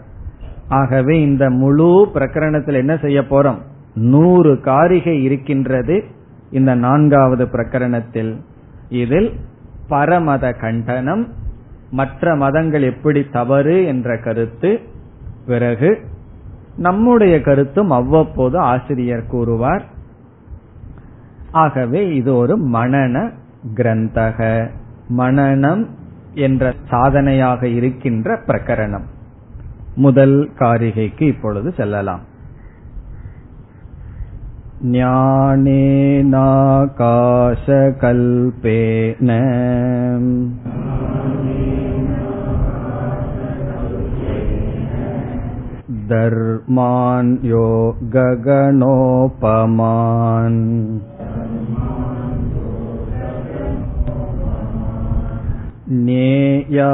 ஆகவே 0.70 1.22
இந்த 1.22 1.50
முழு 1.50 2.08
பிரகரணத்தில் 2.14 2.74
என்ன 2.74 2.98
செய்ய 2.98 3.22
போறோம்? 3.22 3.58
நூறு 3.96 4.60
காரிகை 4.60 5.24
இருக்கின்றது 5.24 6.04
இந்த 6.52 6.76
நான்காவது 6.76 7.46
பிரகரணத்தில். 7.46 8.36
இதில் 8.90 9.34
பரமத 9.90 10.60
கண்டனம் 10.60 11.28
மற்ற 11.92 12.36
மதங்கள் 12.36 12.82
எப்படி 12.82 13.26
தவறு 13.30 13.86
என்ற 13.86 14.18
கருத்து 14.18 14.94
பிறகு 15.48 16.00
நம்முடைய 16.78 17.42
கருத்தும் 17.42 17.90
அவ்வப்போது 17.90 18.58
ஆசிரியர் 18.58 19.28
கூறுவார். 19.28 19.84
ஆகவே 21.52 22.16
இது 22.16 22.36
ஒரு 22.36 22.60
மனன 22.60 23.32
கிரந்தக. 23.76 24.70
மனனம் 25.08 25.90
என்ற 26.34 26.74
சாதனையாக 26.90 27.68
இருக்கின்ற 27.68 28.40
பிரகரணம். 28.48 29.06
முதல் 29.96 30.52
காரிகைக்கு 30.60 31.22
இப்பொழுது 31.22 31.74
செல்லலாம். 31.78 32.20
ஞானேனாகாசகல்பேன 34.84 36.14
धर्मान् 46.05 47.31
यो 47.47 47.67
गगनोपमान् 48.15 48.81
ज्ञेया 55.93 56.93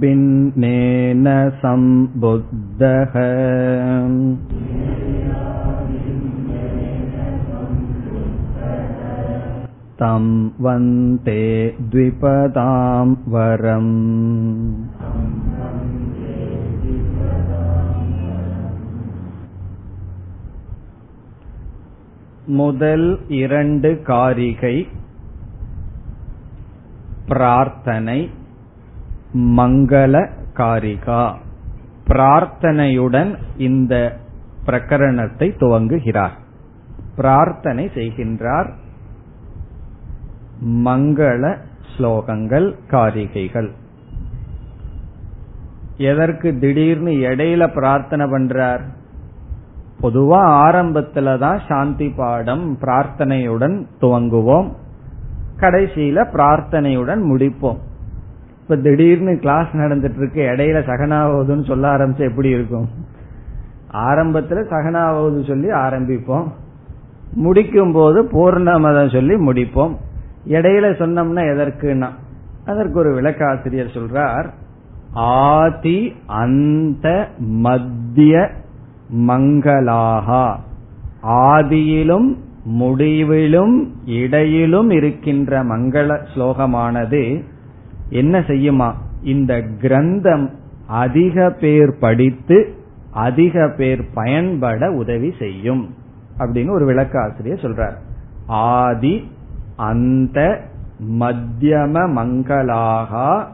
भिन्नेन 0.00 1.26
सम्बुद्धः 1.62 3.14
तं 10.00 10.26
वन्ते 10.64 11.42
द्विपदां 11.92 13.06
वरम् 13.34 13.92
முதல் 22.45 23.29
இரண்டு 23.29 24.01
காரிகை 24.01 24.87
பிரார்த்தனை 27.27 28.31
மங்கள 29.33 30.29
காரிகா. 30.53 31.35
பிரார்த்தனையுடன் 32.07 33.37
இந்த 33.57 34.19
பிரகரணத்தை 34.65 35.55
துவங்குகிறார். 35.59 36.31
பிரார்த்தனை 37.15 37.85
செய்கின்றார். 37.85 38.73
மங்கள 40.63 41.57
ஸ்லோகங்கள் 41.97 42.75
காரிகைகள். 42.91 43.71
எதற்கு 45.97 46.57
திடீர்னு 46.59 47.11
இடையில 47.11 47.73
பிரார்த்தனை 47.73 48.25
பண்றார்? 48.25 48.81
பொதுவா 50.03 50.39
ஆரம்பத்துல 50.67 51.37
தான் 51.39 51.59
சாந்தி 51.67 52.09
பாடம் 52.09 52.77
பிரார்த்தனையுடன் 52.81 53.85
துவங்குவோம். 54.01 54.71
கடைசியில 55.57 56.25
பிரார்த்தனையுடன் 56.33 57.21
முடிப்போம். 57.31 57.77
இப்ப 58.61 58.75
திடீர்னு 58.75 59.39
கிளாஸ் 59.39 59.67
நடந்துட்டு 59.73 60.17
இருக்கு 60.17 60.41
இடையில 60.41 60.83
சகனாவதுன்னு 60.89 61.65
சொல்ல 61.65 61.97
ஆரம்பிச்சா 61.97 62.29
எப்படி 62.29 62.49
இருக்கும்? 62.49 62.89
ஆரம்பத்துல 63.93 64.63
சகனாவது 64.69 65.47
சொல்லி 65.47 65.67
ஆரம்பிப்போம். 65.67 66.47
முடிக்கும் 67.33 67.91
போது 67.91 68.23
பூர்ணமதம் 68.23 69.11
சொல்லி 69.11 69.35
முடிப்போம். 69.35 69.95
இடையில 70.47 70.85
சொன்னோம்னா 70.99 71.43
எதற்குனா 71.53 72.09
அதற்கு 72.65 72.99
ஒரு 72.99 73.13
விளக்காசிரியர் 73.13 73.93
சொல்றார் 73.93 74.49
ஆதி 75.13 76.13
அந்த 76.27 77.27
மத்திய 77.37 78.49
மங்களாகா. 79.11 80.55
ஆதியிலும் 81.23 82.37
முடிவிலும் 82.63 83.93
இடையிலும் 84.05 84.89
இருக்கின்ற 84.89 85.63
மங்கள 85.63 86.25
ஸ்லோகமானது 86.35 87.43
என்ன 88.09 88.39
செய்யுமா? 88.39 88.91
இந்த 89.23 89.61
கிரந்தம் 89.81 90.49
அதிக 90.87 91.49
பேர் 91.49 91.97
படித்து 91.99 92.73
அதிக 93.11 93.73
பேர் 93.77 94.09
பயன்பட 94.13 94.91
உதவி 94.91 95.33
செய்யும் 95.39 95.95
அப்படின்னு 96.37 96.69
ஒரு 96.69 96.85
விளக்காசிரியர் 96.85 97.59
சொல்றார். 97.59 97.95
ஆதி 98.47 99.31
அந்த 99.75 100.61
மத்தியம 101.19 102.09
மங்களாகா 102.09 103.45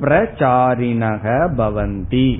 பிரச்சாரிணக 0.00 1.48
பவந்தி. 1.56 2.38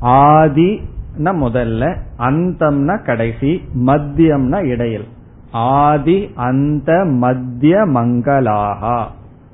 ஆதி 0.00 0.80
முதல்ல 1.18 1.96
அந்தம்னா 2.18 3.04
கடைசி 3.04 3.62
மத்தியம்னா 3.86 4.62
இடையில். 4.64 5.08
ஆதி 5.50 6.30
அந்த 6.34 7.04
மத்திய 7.04 7.76
மங்களாகா. 7.76 9.04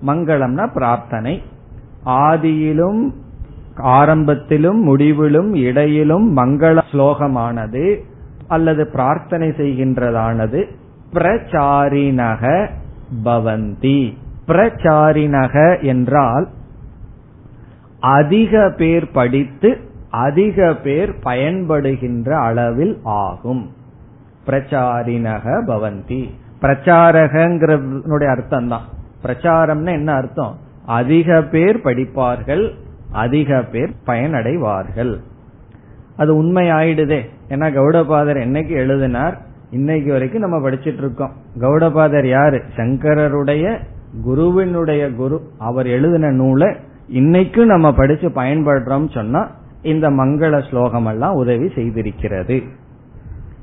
மங்களம்னா 0.06 0.72
பிரார்த்தனை. 0.72 1.42
ஆதியிலும் 2.06 3.12
ஆரம்பத்திலும் 3.76 4.80
முடிவிலும் 4.80 5.54
இடையிலும் 5.54 6.36
மங்கள 6.36 6.82
ஸ்லோகமானது 6.92 7.98
அல்லது 8.48 8.86
பிரார்த்தனை 8.86 9.48
செய்கின்றதானது. 9.48 10.64
பிரச்சாரினக 11.12 12.68
பவந்தி. 13.24 14.12
பிரச்சாரினக 14.46 15.82
என்றால் 15.82 16.48
அதிக 18.00 18.74
பேர் 18.76 19.10
படித்து 19.10 19.90
அதிக 20.12 20.74
பேர் 20.74 21.10
பயன்படுகின்ற 21.24 22.30
அளவில் 22.30 23.00
ஆகும். 23.04 23.70
பிரச்சாரிணக 24.46 25.44
பவந்தி. 25.66 26.30
பிரச்சாரகங்கிறனுடைய 26.62 28.28
அர்த்தம் 28.28 28.68
தான் 28.68 28.86
பிரச்சாரம்னு 29.24 29.92
என்ன 29.92 30.12
அர்த்தம்? 30.12 30.58
அதிக 30.86 31.42
பேர் 31.42 31.80
படிப்பார்கள் 31.84 32.70
அதிக 33.12 33.62
பேர் 33.62 33.94
பயனடைவார்கள். 34.06 35.12
அது 36.16 36.36
உண்மை 36.36 36.70
ஆயிடுதே 36.70 37.20
ஏன்னா 37.48 37.68
கௌடபாதர் 37.78 38.40
என்னைக்கு 38.44 38.74
எழுதினார்? 38.82 39.38
இன்னைக்கு 39.70 40.12
வரைக்கும் 40.12 40.40
நம்ம 40.40 40.70
படிச்சிட்டு 40.70 40.96
இருக்கோம் 40.96 41.32
கௌடபாதர் 41.60 42.26
யாரு? 42.26 42.62
சங்கரருடைய 42.76 43.78
குருவினுடைய 44.22 45.12
குரு. 45.12 45.42
அவர் 45.58 45.86
எழுதின 45.86 46.30
நூலை 46.30 46.76
இன்னைக்கும் 47.12 47.64
நம்ம 47.64 47.92
படிச்சு 47.92 48.28
பயன்படுறோம் 48.28 49.12
சொன்னா 49.12 49.60
இந்த 49.82 50.10
மங்கள 50.10 50.68
ஸ்லோகம் 50.68 51.06
எல்லாம் 51.06 51.34
உதவி 51.34 51.66
செய்திருக்கிறது. 51.66 52.62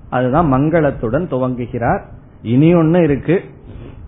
அதுதான் 0.10 0.54
மங்களத்துடன் 0.54 1.30
துவங்குகிறார். 1.32 2.02
இனி 2.42 2.76
ஒன்னு 2.76 3.04
இருக்கு. 3.04 3.42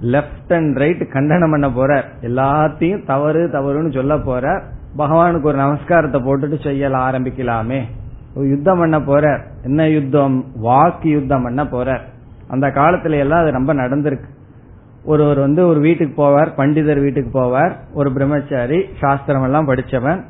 லெப்ட் 0.01 0.53
அண்ட் 0.53 0.77
ரைட் 0.77 1.11
கண்டனம் 1.11 1.51
பண்ண 1.51 1.71
போற 1.71 2.05
எல்லாத்தையும் 2.21 3.05
தவறு 3.05 3.47
தவறுன்னு 3.47 3.93
சொல்ல 3.93 4.17
போற 4.17 4.63
பகவானுக்கு 4.97 5.43
ஒரு 5.43 5.57
நமஸ்காரத்தை 5.57 6.19
போட்டுட்டு 6.19 6.57
செய்யல 6.67 6.95
ஆரம்பிக்கலாமே. 7.07 7.81
யுத்தம் 8.35 8.79
பண்ண 8.79 9.01
போற 9.01 9.43
என்ன 9.63 9.89
யுத்தம்? 9.89 10.45
வாக்கு 10.55 11.09
யுத்தம் 11.09 11.43
பண்ண 11.43 11.67
போற 11.67 12.01
அந்த 12.47 12.67
காலத்துல 12.67 13.17
எல்லாம் 13.17 13.41
அது 13.41 13.51
ரொம்ப 13.51 13.73
நடந்திருக்கு. 13.73 14.29
ஒருவர் 15.03 15.39
வந்து 15.39 15.67
ஒரு 15.67 15.79
வீட்டுக்கு 15.79 16.23
போவார் 16.23 16.49
பண்டிதர் 16.57 17.01
வீட்டுக்கு 17.01 17.41
போவார். 17.41 17.71
ஒரு 17.93 18.11
பிரம்மச்சாரி 18.11 18.85
சாஸ்திரம் 18.99 19.43
எல்லாம் 19.43 19.67
படிச்சவன். 19.67 20.21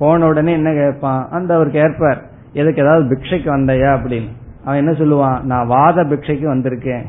போன 0.00 0.26
உடனே 0.26 0.52
என்ன 0.52 0.72
கேட்பான்? 0.72 1.28
அந்த 1.30 1.54
அவர் 1.54 1.70
கேட்பார் 1.70 2.22
எதுக்கு 2.52 2.82
ஏதாவது 2.82 3.14
பிக்ஷைக்கு 3.14 3.48
வந்தையா? 3.48 3.90
அப்படின்னு. 3.96 4.28
அவன் 4.64 4.78
என்ன 4.78 4.90
சொல்லுவான்? 4.90 5.42
நான் 5.42 5.66
வாத 5.66 6.04
பிக்ஷைக்கு 6.04 6.46
வந்திருக்கேன். 6.54 7.04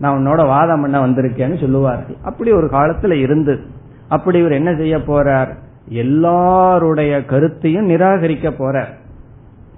நான் 0.00 0.18
உன்னோட 0.18 0.46
வாதம் 0.46 0.80
பண்ண 0.80 1.06
வந்திருக்கேன்னு 1.06 1.60
சொல்லுவார்கள். 1.60 2.16
அப்படி 2.24 2.52
ஒரு 2.52 2.66
காலத்துல 2.66 3.12
இருந்து 3.12 3.60
அப்படி 4.08 4.38
இவர் 4.38 4.52
என்ன 4.52 4.74
செய்ய 4.74 4.96
போறார்? 4.96 5.54
எல்லாருடைய 5.88 7.24
கருத்தையும் 7.24 7.90
நிராகரிக்க 7.90 8.50
போறார். 8.50 8.96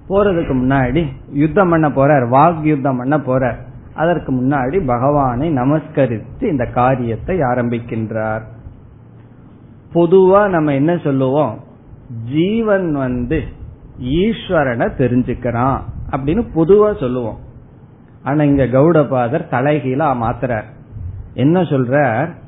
போறதுக்கு 0.09 0.53
முன்னாடி 0.53 1.05
யுத்தம் 1.33 1.69
பண்ண 1.69 1.89
போறார் 1.89 2.27
வாக் 2.31 2.61
யுத்தம் 2.61 2.97
பண்ண 2.97 3.17
போறார். 3.17 3.55
அதற்கு 3.93 4.31
முன்னாடி 4.33 4.85
பகவானை 4.85 5.53
நமஸ்கரித்து 5.53 6.43
இந்த 6.43 6.65
காரியத்தை 6.65 7.39
ஆரம்பிக்கின்றார். 7.39 8.41
பொதுவா 9.93 10.49
நம்ம 10.49 10.73
என்ன 10.73 10.97
சொல்லுவோம்? 10.97 11.69
ஜீவன் 12.33 12.93
வந்து 12.93 13.43
ஈஸ்வரனை 13.99 14.87
தெரிஞ்சுக்கிறான் 14.97 15.79
அப்படின்னு 16.11 16.43
பொதுவா 16.55 16.99
சொல்லுவோம். 16.99 17.37
ஆனா 18.23 18.43
இங்க 18.43 18.65
கௌடபாதர் 18.65 19.51
தலைகீழா 19.51 20.07
மாத்துறார். 20.23 20.63
என்ன 21.33 21.61
சொல்ற 21.61 21.95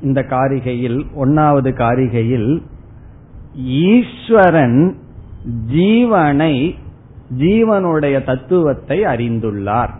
இந்த 0.02 0.20
காரிகையில் 0.22 1.06
ஒன்னாவது 1.20 1.70
காரிகையில் 1.74 2.62
ஈஸ்வரன் 3.56 4.96
ஜீவனை 5.72 6.74
ஜீவனுடைய 7.38 8.24
தத்துவத்தை 8.24 9.00
அறிந்துள்ளார். 9.02 9.90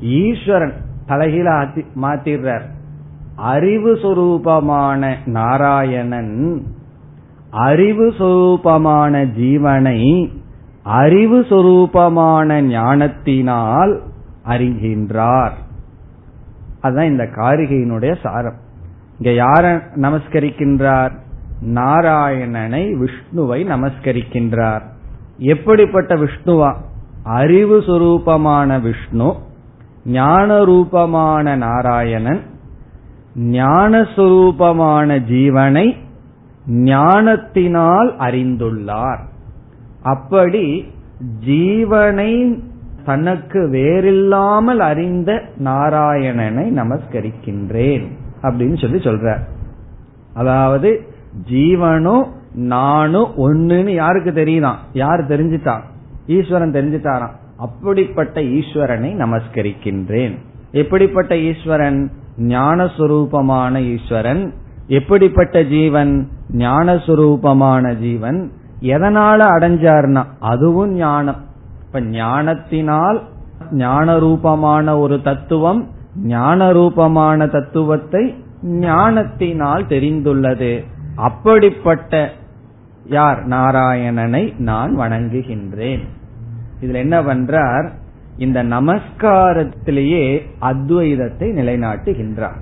ஈஸ்வரன் 0.00 0.74
தலைகீழ 1.06 1.68
மாத்திடுறார். 2.02 2.66
அறிவு 3.36 3.94
சுரூபமான 3.94 5.16
நாராயணன் 5.24 6.66
அறிவு 7.56 8.14
சொரூபமான 8.18 9.24
ஜீவனை 9.24 10.30
அறிவு 10.82 11.40
சொரூபமான 11.40 12.60
ஞானத்தினால் 12.60 14.02
அறிகின்றார். 14.48 15.50
அதுதான் 16.80 17.06
இந்த 17.06 17.24
காரிகையினுடைய 17.24 18.16
சாரம். 18.22 18.56
இங்க 19.18 19.44
யார 19.44 19.80
நமஸ்கரிக்கின்றார்? 19.96 21.10
நாராயணனை 21.60 22.94
விஷ்ணுவை 22.96 23.64
நமஸ்கரிக்கின்றார். 23.66 24.82
எப்படிப்பட்ட 25.38 26.14
விஷ்ணுவா? 26.14 26.74
அறிவு 27.22 27.80
சுரூபமான 27.80 28.80
விஷ்ணு 28.80 29.36
ஞான 30.04 30.64
ரூபமான 30.64 31.56
நாராயணன் 31.56 32.40
ஞானஸ்வரூபமான 33.36 35.18
ஜீவனை 35.18 36.04
ஞானத்தினால் 36.66 38.16
அறிந்துள்ளார். 38.16 39.18
அப்படி 40.02 40.86
ஜீவனை 41.46 42.58
தனக்கு 43.04 43.68
வேறில்லாமல் 43.72 44.78
அறிந்த 44.78 45.42
நாராயணனை 45.64 46.72
நமஸ்கரிக்கின்றேன் 46.72 48.06
அப்படின்னு 48.42 48.80
சொல்லி 48.80 48.98
சொல்ற 48.98 49.38
அதாவது 50.34 51.14
ஜீவனும் 51.50 52.26
நானும் 52.54 53.30
ஒன்னுன்னு 53.36 53.88
யாருக்கு 53.88 54.30
தெரியுதான்? 54.30 54.76
யார் 54.92 55.28
தெரிஞ்சுட்டான் 55.28 55.82
ஈஸ்வரன் 56.26 56.72
தெரிஞ்சுட்டாராம். 56.72 57.34
அப்படிப்பட்ட 57.56 58.40
ஈஸ்வரனை 58.40 59.14
நமஸ்கரிக்கின்றேன். 59.14 60.38
எப்படிப்பட்ட 60.72 61.38
ஈஸ்வரன்? 61.38 62.10
ஞானஸ்வரூபமான 62.38 63.82
ஈஸ்வரன். 63.82 64.52
எப்படிப்பட்ட 64.86 65.64
ஜீவன்? 65.64 66.28
ஞானஸ்வரூபமான 66.52 67.94
ஜீவன் 67.94 68.52
எதனால 68.80 69.42
அடைஞ்சார்னா 69.42 70.24
அதுவும் 70.40 70.90
ஞானம். 70.90 71.44
இப்ப 71.86 72.00
ஞானத்தினால் 72.00 73.22
ஞான 73.70 74.18
ரூபமான 74.18 74.98
ஒரு 74.98 75.22
தத்துவம் 75.22 75.88
ஞான 76.16 76.72
ரூபமான 76.72 77.46
தத்துவத்தை 77.46 78.44
ஞானத்தினால் 78.62 79.86
தெரிந்துள்ளது. 79.86 80.84
அப்படிப்பட்ட 81.14 82.30
யார்? 83.04 83.46
நாராயணனை 83.46 84.58
நான் 84.58 84.98
வணங்குகின்றேன். 84.98 86.04
இதுல 86.80 86.94
என்ன 86.94 87.22
பண்றார்? 87.22 87.88
இந்த 88.36 88.64
நமஸ்காரத்திலேயே 88.64 90.40
அத்வைதத்தை 90.60 91.52
நிலைநாட்டுகின்றார். 91.52 92.60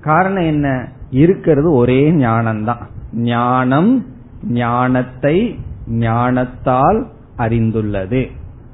காரணம் 0.00 0.42
என்ன? 0.42 0.88
இருக்கிறது 1.10 1.72
ஒரே 1.72 2.10
ஞானம்தான். 2.10 2.86
ஞானம் 3.12 4.06
ஞானத்தை 4.42 5.58
ஞானத்தால் 5.88 7.06
அறிந்துள்ளது. 7.38 8.30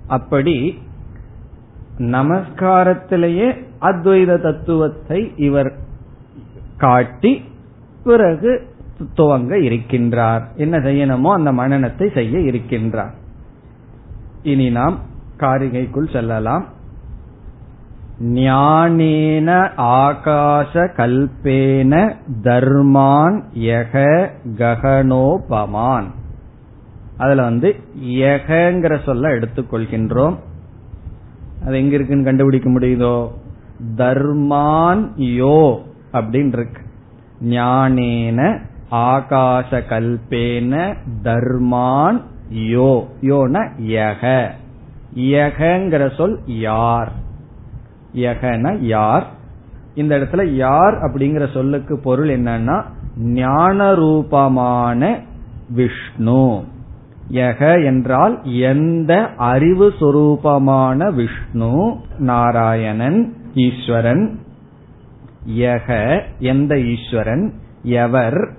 அப்படி 0.07 0.79
நமஸ்காரத்திலேயே 1.99 3.67
அத்வைத 3.81 4.43
தத்துவத்தை 4.43 5.33
இவர் 5.37 5.73
காட்டி 6.77 7.43
பிறகு 8.05 8.67
துவங்க 9.17 9.55
இருக்கின்றார். 9.55 10.43
என்ன 10.57 10.79
செய்யணுமோ 10.79 11.33
அந்த 11.33 11.53
மனநத்தை 11.53 12.13
செய்ய 12.13 12.39
இருக்கின்றார். 12.39 13.15
இனி 14.43 14.71
நாம் 14.71 14.99
காரிகைக்குள் 15.39 16.13
செல்லலாம். 16.13 16.65
ஞானேன 18.23 19.71
ஆகாச 19.77 20.89
கல்பேன 20.97 22.15
தர்மான் 22.43 23.43
யக 23.59 24.29
ககனோபமான் 24.57 26.05
அதுல 27.17 27.43
வந்து 27.43 27.77
யகங்கிற 28.05 29.03
சொல்ல 29.03 29.29
எடுத்துக்கொள்கின்றோம். 29.29 30.37
அது 31.67 31.79
எங்க 31.79 31.95
இருக்குன்னு 31.95 32.25
கண்டுபிடிக்க 32.25 32.71
முடியுதோ? 32.71 33.29
தர்மான் 33.97 35.13
யோ 35.17 35.79
அப்படின்னு 36.13 36.53
இருக்கு 36.53 36.83
ஞானேன 37.45 38.59
ஆகாச 38.91 39.83
கல்பேன 39.89 40.97
தர்மான் 41.23 42.23
யோ. 42.55 43.07
யோன 43.23 43.71
யக. 43.87 44.51
யகங்கிற 45.17 46.17
சொல் 46.17 46.41
யார்? 46.47 47.27
யகன 48.15 48.79
யார்? 48.81 49.27
இந்த 49.95 50.17
இடத்துல 50.17 50.45
யார் 50.45 50.95
அப்படிங்கிற 50.95 51.53
சொல்லுக்கு 51.53 52.01
பொருள் 52.01 52.29
என்னன்னா 52.29 52.83
ஞான 53.17 53.95
ரூபமான 53.95 55.21
விஷ்ணு. 55.71 56.65
யக 57.33 57.85
என்றால் 57.85 58.41
எந்த 58.45 59.31
அறிவு 59.37 59.95
சுரூபமான 60.01 61.15
விஷ்ணு 61.15 61.97
நாராயணன் 62.19 63.37
ஈஸ்வரன். 63.55 64.39
யக 65.57 66.21
எந்த 66.39 66.81
ஈஸ்வரன்? 66.81 67.53
எவர். 67.83 68.53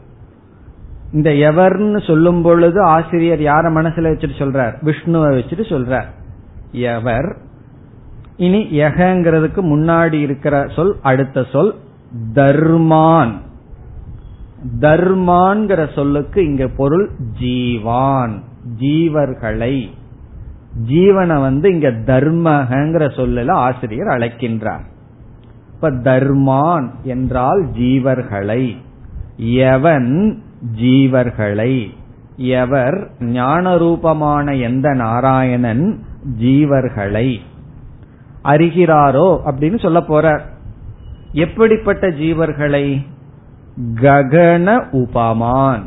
இந்த 1.14 1.30
எவர்னு 1.30 2.08
சொல்லும் 2.08 2.42
பொழுது 2.42 2.82
ஆசிரியர் 2.82 3.40
யார 3.40 3.68
மனசுல 3.68 4.08
வச்சுட்டு 4.08 4.32
சொல்றார்? 4.38 4.74
விஷ்ணுவை 4.82 5.34
வச்சுட்டு 5.34 5.64
சொல்றார். 5.70 6.06
எவர். 6.72 7.38
இனி 8.40 8.62
யகங்கிறதுக்கு 8.72 9.62
முன்னாடி 9.62 10.14
இருக்கிற 10.14 10.68
சொல் 10.76 10.96
அடுத்த 11.02 11.46
சொல் 11.52 11.76
தர்மான். 12.34 13.32
தர்மான்கிற 14.80 15.94
சொல்லுக்கு 15.94 16.46
இங்க 16.46 16.68
பொருள் 16.68 17.10
ஜீவான் 17.40 18.42
ஜீவர்களை. 18.80 19.90
ஜீவனை 20.90 21.42
வந்து 21.42 21.74
இங்க 21.74 21.90
தர்மகங்கிற 21.90 23.06
சொல்லல 23.18 23.52
ஆசிரியர் 23.52 24.08
அழைக்கின்றார். 24.08 24.86
இப்ப 25.74 25.92
தர்மான் 25.92 26.90
என்றால் 27.04 27.68
ஜீவர்களை. 27.80 28.76
எவன் 29.38 30.42
ஜீவர்களை? 30.82 31.90
எவர் 32.36 33.12
ஞான 33.20 33.78
ரூபமான 33.78 34.56
எந்த 34.56 34.94
நாராயணன் 34.94 36.04
ஜீவர்களை? 36.42 37.40
அறிகிறாரோ 38.44 39.40
அப்படின்னு 39.46 39.82
சொல்ல 39.82 40.02
போற. 40.02 40.46
எப்படிப்பட்ட 41.32 42.08
ஜீவர்களை? 42.08 43.06
ககன 43.96 44.84
உபமான். 44.92 45.82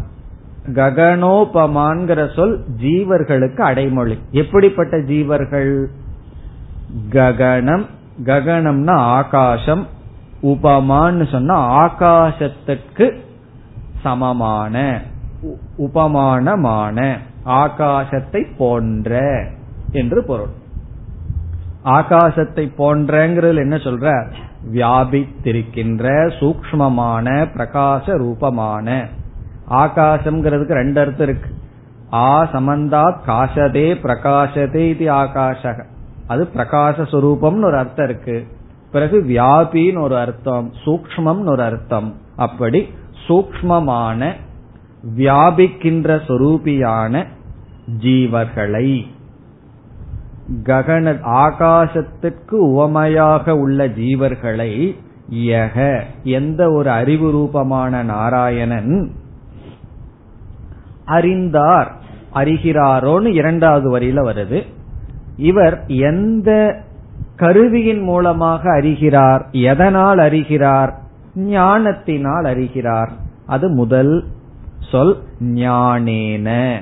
ககனோபமான்கிற 0.66 2.34
சொல் 2.34 2.64
ஜீவர்களுக்கு 2.82 3.61
அடைமொழி. 3.61 4.18
எப்படிப்பட்ட 4.30 4.96
ஜீவர்கள்? 4.96 5.84
ககனம் 7.11 7.86
ககனம்னா 8.24 8.94
ஆகாசம். 8.94 9.86
உபமான்னு 10.42 11.30
சொன்னா 11.30 11.88
ஆகாசத்துக்கு 11.88 13.16
சமமான 14.03 15.03
உபமானமான 15.76 17.18
ஆகாசத்தை 17.46 18.46
போன்ற 18.59 19.20
என்று 19.92 20.24
பொருள். 20.24 20.61
ஆகாசத்தை 21.85 22.64
போன்றங்கிறதுல 22.78 23.57
என்ன 23.57 23.76
சொல்ற? 23.76 24.33
வியாபித்திருக்கின்ற 24.72 26.05
சூக்மமான 26.41 27.26
பிரகாச 27.57 28.16
ரூபமான 28.16 29.07
ஆகாசம்ங்கிறதுக்கு 29.70 30.72
ரெண்டு 30.72 31.01
அர்த்தம் 31.01 31.28
இருக்கு. 31.28 31.51
ஆ 32.12 32.45
சமந்தா 32.45 33.14
காசதே 33.26 33.89
பிரகாசதே 34.03 34.89
இது 34.89 35.12
ஆகாஷக 35.12 35.85
அது 36.26 36.49
பிரகாச 36.57 37.03
சுரூபம்னு 37.12 37.64
ஒரு 37.64 37.76
அர்த்தம் 37.76 38.09
இருக்கு. 38.09 38.47
பிறகு 38.93 39.24
வியாபின்னு 39.28 40.01
ஒரு 40.01 40.18
அர்த்தம் 40.18 40.72
சூக்மம்னு 40.85 41.49
ஒரு 41.49 41.62
அர்த்தம். 41.62 42.14
அப்படி 42.37 42.89
சூக்மமான 43.28 44.33
வியாபிக்கின்ற 45.16 46.20
சொரூபியான 46.28 47.26
ஜீவர்களை 47.99 49.07
ககன 50.62 51.16
ஆகாசத்திற்கு 51.24 52.51
உவமையாக 52.51 53.57
உள்ள 53.57 53.88
ஜீவர்களை 53.88 54.97
யக 55.32 56.01
எந்த 56.22 56.70
ஒரு 56.70 56.90
அறிவு 56.90 57.30
ரூபமான 57.30 58.03
நாராயணன் 58.03 59.12
அறிந்தார் 61.05 61.93
அறிகிறாரோன்னு 62.34 63.26
இரண்டாவது 63.26 63.99
வரியில 63.99 64.26
வருது. 64.30 64.66
இவர் 65.36 65.84
எந்த 65.86 66.80
கருவியின் 67.36 68.03
மூலமாக 68.03 68.70
அறிகிறார் 68.72 69.49
எதனால் 69.51 70.18
அறிகிறார் 70.18 71.01
ஞானத்தினால் 71.34 72.45
அறிகிறார். 72.45 73.11
அது 73.47 73.68
முதல் 73.68 74.24
சொல் 74.90 75.22
ஞானேன. 75.40 76.78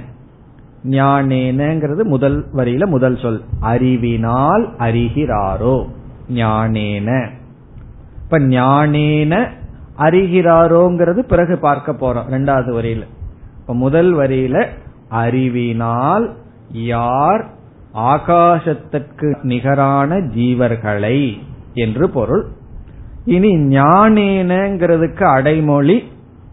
ஞானேனங்கிறது 0.84 2.02
முதல் 2.02 2.46
வரியில 2.54 2.86
முதல் 2.86 3.16
சொல். 3.16 3.42
அறிவினால் 3.60 4.68
அறிகிறாரோ? 4.78 5.86
ஞானேன. 6.34 7.28
இப்ப 8.22 8.38
ஞானேன 8.38 9.48
அறிகிறாரோங்கிறது 9.98 11.18
பிறகு 11.18 11.58
பார்க்க 11.58 11.92
போறோம் 11.92 12.32
ரெண்டாவது 12.32 12.70
வரியில. 12.80 13.02
இப்ப 13.60 13.74
முதல் 13.74 14.14
வரியில 14.14 14.66
அறிவினால் 15.08 16.34
யார் 16.72 17.46
ஆகாசத்திற்கு 17.94 19.34
நிகரான 19.42 20.16
ஜீவர்களை 20.16 21.38
என்று 21.74 22.10
பொருள். 22.10 22.46
இனி 23.24 23.54
ஞானேனங்கிறதுக்கு 23.54 25.22
அடைமொழி 25.22 26.04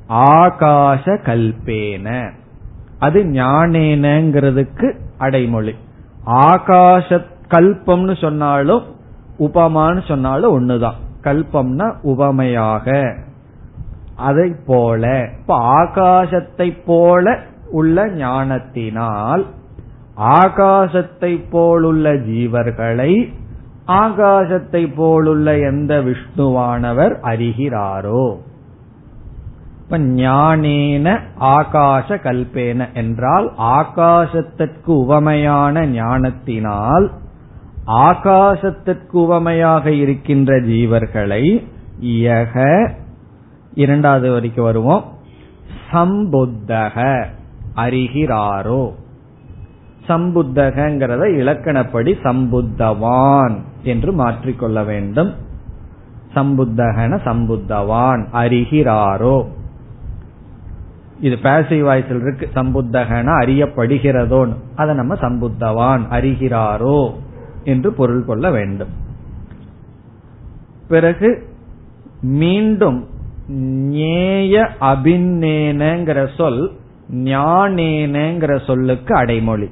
ஆகாச 0.09 1.17
கல்பேன. 1.25 2.31
அது 2.99 3.19
ஞானேனங்கிறதுக்கு 3.23 4.87
அடைமொழி. 5.17 5.73
ஆகாச 6.47 7.19
கல்பம்னு 7.51 8.21
சொன்னாலும் 8.21 8.83
உபமான்னு 9.39 10.01
சொன்னாலும் 10.07 10.55
ஒண்ணுதான். 10.57 10.97
கல்பம்னா 11.23 11.87
உபமையாக 12.01 13.15
அதை 14.15 14.49
போல 14.65 15.29
இப்ப 15.39 15.55
ஆகாசத்தை 15.79 16.67
போல 16.85 17.35
உள்ள 17.71 18.07
ஞானத்தினால் 18.07 19.43
ஆகாசத்தை 20.39 21.31
போலுள்ள 21.51 22.13
ஜீவர்களை 22.29 23.11
ஆகாசத்தை 23.87 24.83
போலுள்ள 24.95 25.47
எந்த 25.61 25.93
விஷ்ணுவானவர் 26.01 27.13
அறிகிறாரோ 27.23 28.23
இப்ப 29.89 29.99
ஞானேன 29.99 31.19
ஆகாச 31.39 32.07
கல்பேன 32.23 32.93
என்றால் 32.93 33.53
ஆகாசத்திற்கு 33.57 34.85
உவமையான 34.85 35.85
ஞானத்தினால் 35.85 37.11
ஆகாசத்திற்கு 37.87 39.11
உவமையாக 39.11 39.91
இருக்கின்ற 39.91 40.55
ஜீவர்களை 40.55 41.65
யக 42.01 42.55
இரண்டாவது 43.73 44.31
வரைக்கும் 44.31 44.63
வருவோம் 44.63 45.03
சம்புத்தக 45.91 47.25
அறிகிறாரோ. 47.75 48.91
சம்புத்தகங்கிறத 50.07 51.23
இலக்கணப்படி 51.41 52.13
சம்புத்தவான் 52.23 53.55
என்று 53.83 54.11
மாற்றிக்கொள்ள 54.11 54.85
வேண்டும். 54.85 55.33
சம்புத்தகன 56.35 57.19
சம்புத்தவான் 57.25 58.23
அறிகிறாரோ. 58.33 59.37
இது 61.19 61.35
பேசிவ் 61.43 61.81
வாய்ஸில் 61.81 62.21
இருக்கு 62.21 62.49
சம்புத்தகன 62.55 63.27
அறியப்படுகிறதோன்னு 63.41 64.55
அதை 64.75 64.95
நம்ம 64.95 65.13
சம்புத்தவான் 65.15 66.03
அறிகிறாரோ 66.11 67.11
என்று 67.63 67.93
பொருள் 67.93 68.25
கொள்ள 68.25 68.51
வேண்டும். 68.51 68.89
பிறகு 70.87 71.47
மீண்டும் 72.21 73.07
ஞேய 73.89 74.69
அபிநேனங்கிற 74.81 76.27
சொல் 76.37 76.71
ஞானேனங்கிற 77.13 78.65
சொல்லுக்கு 78.65 79.15
அடைமொழி. 79.15 79.69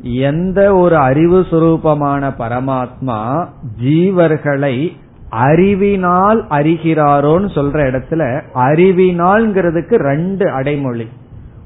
எந்த 0.00 0.74
ஒரு 0.76 0.96
அறிவு 0.96 1.40
சுரூபமான 1.40 2.30
பரமாத்மா 2.38 3.48
ஜீவர்களை 3.82 4.96
அறிவினால் 5.32 6.46
அறிகிறாரோன்னு 6.46 7.48
சொல்ற 7.54 7.76
இடத்துல 7.90 8.22
அறிவினால்ங்கிறதுக்கு 8.54 9.94
ரெண்டு 9.94 10.50
அடைமொழி. 10.50 11.08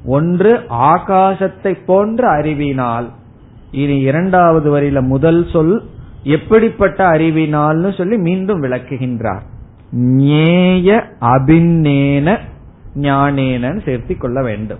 ஒன்று 0.05 0.61
ஆகாசத்தை 0.69 1.77
போன்ற 1.85 2.29
அறிவினால். 2.29 3.09
இனி 3.71 3.99
இரண்டாவது 3.99 4.79
வரியில 4.79 5.01
முதல் 5.01 5.47
சொல் 5.49 5.83
எப்படிப்பட்ட 6.23 7.09
அறிவினால்னு 7.11 7.97
சொல்லி 7.97 8.17
மீண்டும் 8.17 8.63
விளக்குகின்றார். 8.63 9.43
ஞேய 9.95 11.01
அபிநேன 11.21 12.37
ஞானேனன் 12.95 13.79
சேர்த்தி 13.85 14.17
கொள்ள 14.17 14.41
வேண்டும். 14.41 14.79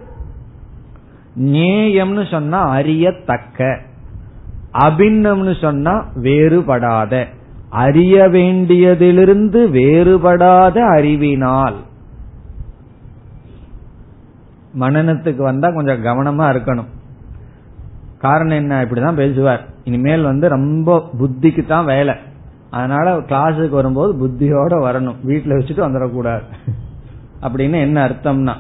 ஞேயம்னு 1.40 2.32
சொன்னா 2.32 2.70
அறியத்தக்க. 2.70 3.80
அபின்னம்னு 4.74 5.62
சொன்னா 5.62 6.06
வேறுபடாத. 6.16 7.26
அறிய 7.70 8.30
வேண்டியதிலிருந்து 8.30 9.68
வேறுபடாத 9.68 10.78
அறிவினால். 10.78 11.76
மனநத்துக்கு 14.80 15.36
வந்தா 15.36 15.70
கொஞ்சம் 15.70 16.04
கவனமா 16.04 16.44
இருக்கணும். 16.44 16.86
காரணம் 18.18 18.58
என்ன? 18.58 18.86
இப்படிதான் 18.86 19.16
பேசுவார். 19.16 19.66
இனிமேல் 19.84 20.24
வந்து 20.24 20.50
ரொம்ப 20.50 21.10
புத்திக்கு 21.20 21.66
தான் 21.66 21.86
வேலை. 21.86 22.16
அதனால 22.70 23.18
கிளாஸுக்கு 23.18 23.70
வரும்போது 23.70 24.28
புத்தியோட 24.28 24.72
வரணும். 24.72 25.16
வீட்டுல 25.28 25.56
வச்சுட்டு 25.56 25.88
வந்துடக்கூடாது. 25.88 26.42
அப்படின்னு 27.42 27.80
என்ன 27.80 28.08
அர்த்தம்னா 28.08 28.54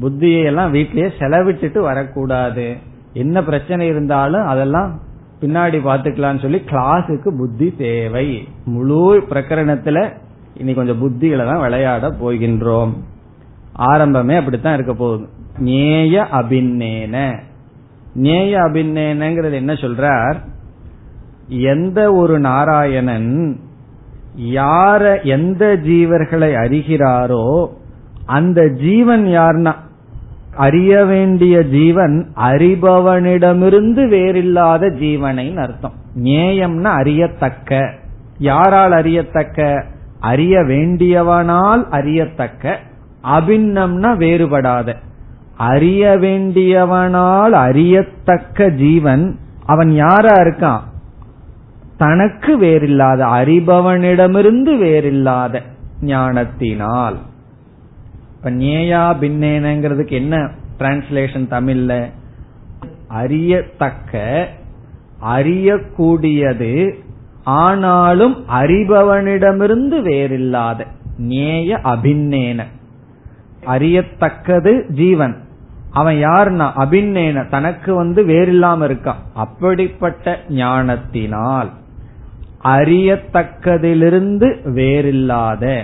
புத்தியை 0.00 0.44
எல்லாம் 0.44 0.74
வீட்லயே 0.74 1.10
செலவிட்டுட்டு 1.18 1.80
வரக்கூடாது. 1.80 2.76
என்ன 3.12 3.44
பிரச்சனை 3.44 3.86
இருந்தாலும் 3.86 4.46
அதெல்லாம் 4.46 5.00
பின்னாடி 5.40 5.78
பாத்துக்கலாம்னு 5.78 6.42
சொல்லி 6.42 6.62
கிளாஸுக்கு 6.66 7.36
புத்தி 7.36 7.74
தேவை. 7.78 8.48
முழு 8.64 9.24
பிரகரணத்துல 9.30 10.12
இனி 10.54 10.74
கொஞ்சம் 10.74 11.02
புத்திகளை 11.02 11.44
தான் 11.44 11.60
விளையாட 11.60 12.08
போகின்றோம். 12.08 12.92
ஆரம்பமே 13.78 14.36
அப்படித்தான் 14.36 14.74
இருக்க 14.74 14.94
போகுது. 14.94 15.28
நேய 15.58 16.26
அபிநேன. 16.32 17.38
நேய 18.14 18.60
அபிநேனங்கிறது 18.60 19.52
என்ன 19.52 19.72
சொல்றார்? 19.72 20.34
எந்த 21.48 22.12
ஒரு 22.12 22.38
நாராயணன் 22.38 23.60
யார 24.40 25.24
எந்த 25.24 25.78
ஜீவர்களை 25.82 26.52
அறிகிறாரோ 26.54 27.68
அந்த 28.26 28.68
ஜீவன் 28.68 29.26
யார்னா 29.26 29.74
அறிய 30.56 31.04
வேண்டிய 31.04 31.64
ஜீவன் 31.64 32.32
அறிபவனிடமிருந்து 32.36 34.08
வேறில்லாத 34.08 34.88
ஜீவனை 34.88 35.56
அர்த்தம். 35.56 35.92
நேயம்னா 36.22 36.82
அறியத்தக்க. 36.82 37.94
யாரால் 38.38 38.92
அறியத்தக்க? 38.92 39.84
அறிய 40.20 40.58
வேண்டியவனால் 40.60 41.88
அறியத்தக்க. 41.90 42.78
அபின்னம்னா 43.22 44.16
வேறுபடாத. 44.16 44.94
அறிய 45.56 46.18
வேண்டியவனால் 46.20 47.50
அறியத்தக்க 47.50 48.70
ஜீவன் 48.70 49.38
அவன் 49.66 49.90
யாரா 49.90 50.34
இருக்கான்? 50.34 50.80
தனக்கு 51.96 52.58
வேறில்லாத 52.58 53.24
அறிபவனிடமிருந்து 53.24 54.76
வேறில்லாத 54.76 55.60
ஞானத்தினால். 56.00 57.16
இப்ப 58.46 58.58
நேயா 58.58 59.04
பின்னேனங்கிறதுக்கு 59.20 60.12
என்ன 60.12 60.50
டிரான்ஸ்லேஷன் 60.78 61.46
தமிழ்ல? 61.50 61.92
அறியத்தக்க 63.08 64.20
அறியக்கூடியது 65.30 66.92
ஆனாலும் 67.44 68.36
அறிபவனிடமிருந்து 68.48 69.98
வேறில்லாத 70.02 70.86
நேய 71.18 71.80
அபிநேன 71.84 72.66
அறியத்தக்கது 73.66 74.86
ஜீவன். 74.92 75.36
அவன் 75.90 76.14
யாருன்னா? 76.14 76.68
அபிநேன 76.76 77.48
தனக்கு 77.48 77.94
வந்து 77.94 78.22
வேறில்லாம 78.26 78.88
இருக்கான். 78.88 79.22
அப்படிப்பட்ட 79.34 80.38
ஞானத்தினால் 80.48 81.70
அறியத்தக்கதிலிருந்து 82.64 84.50
வேறில்லாத 84.74 85.82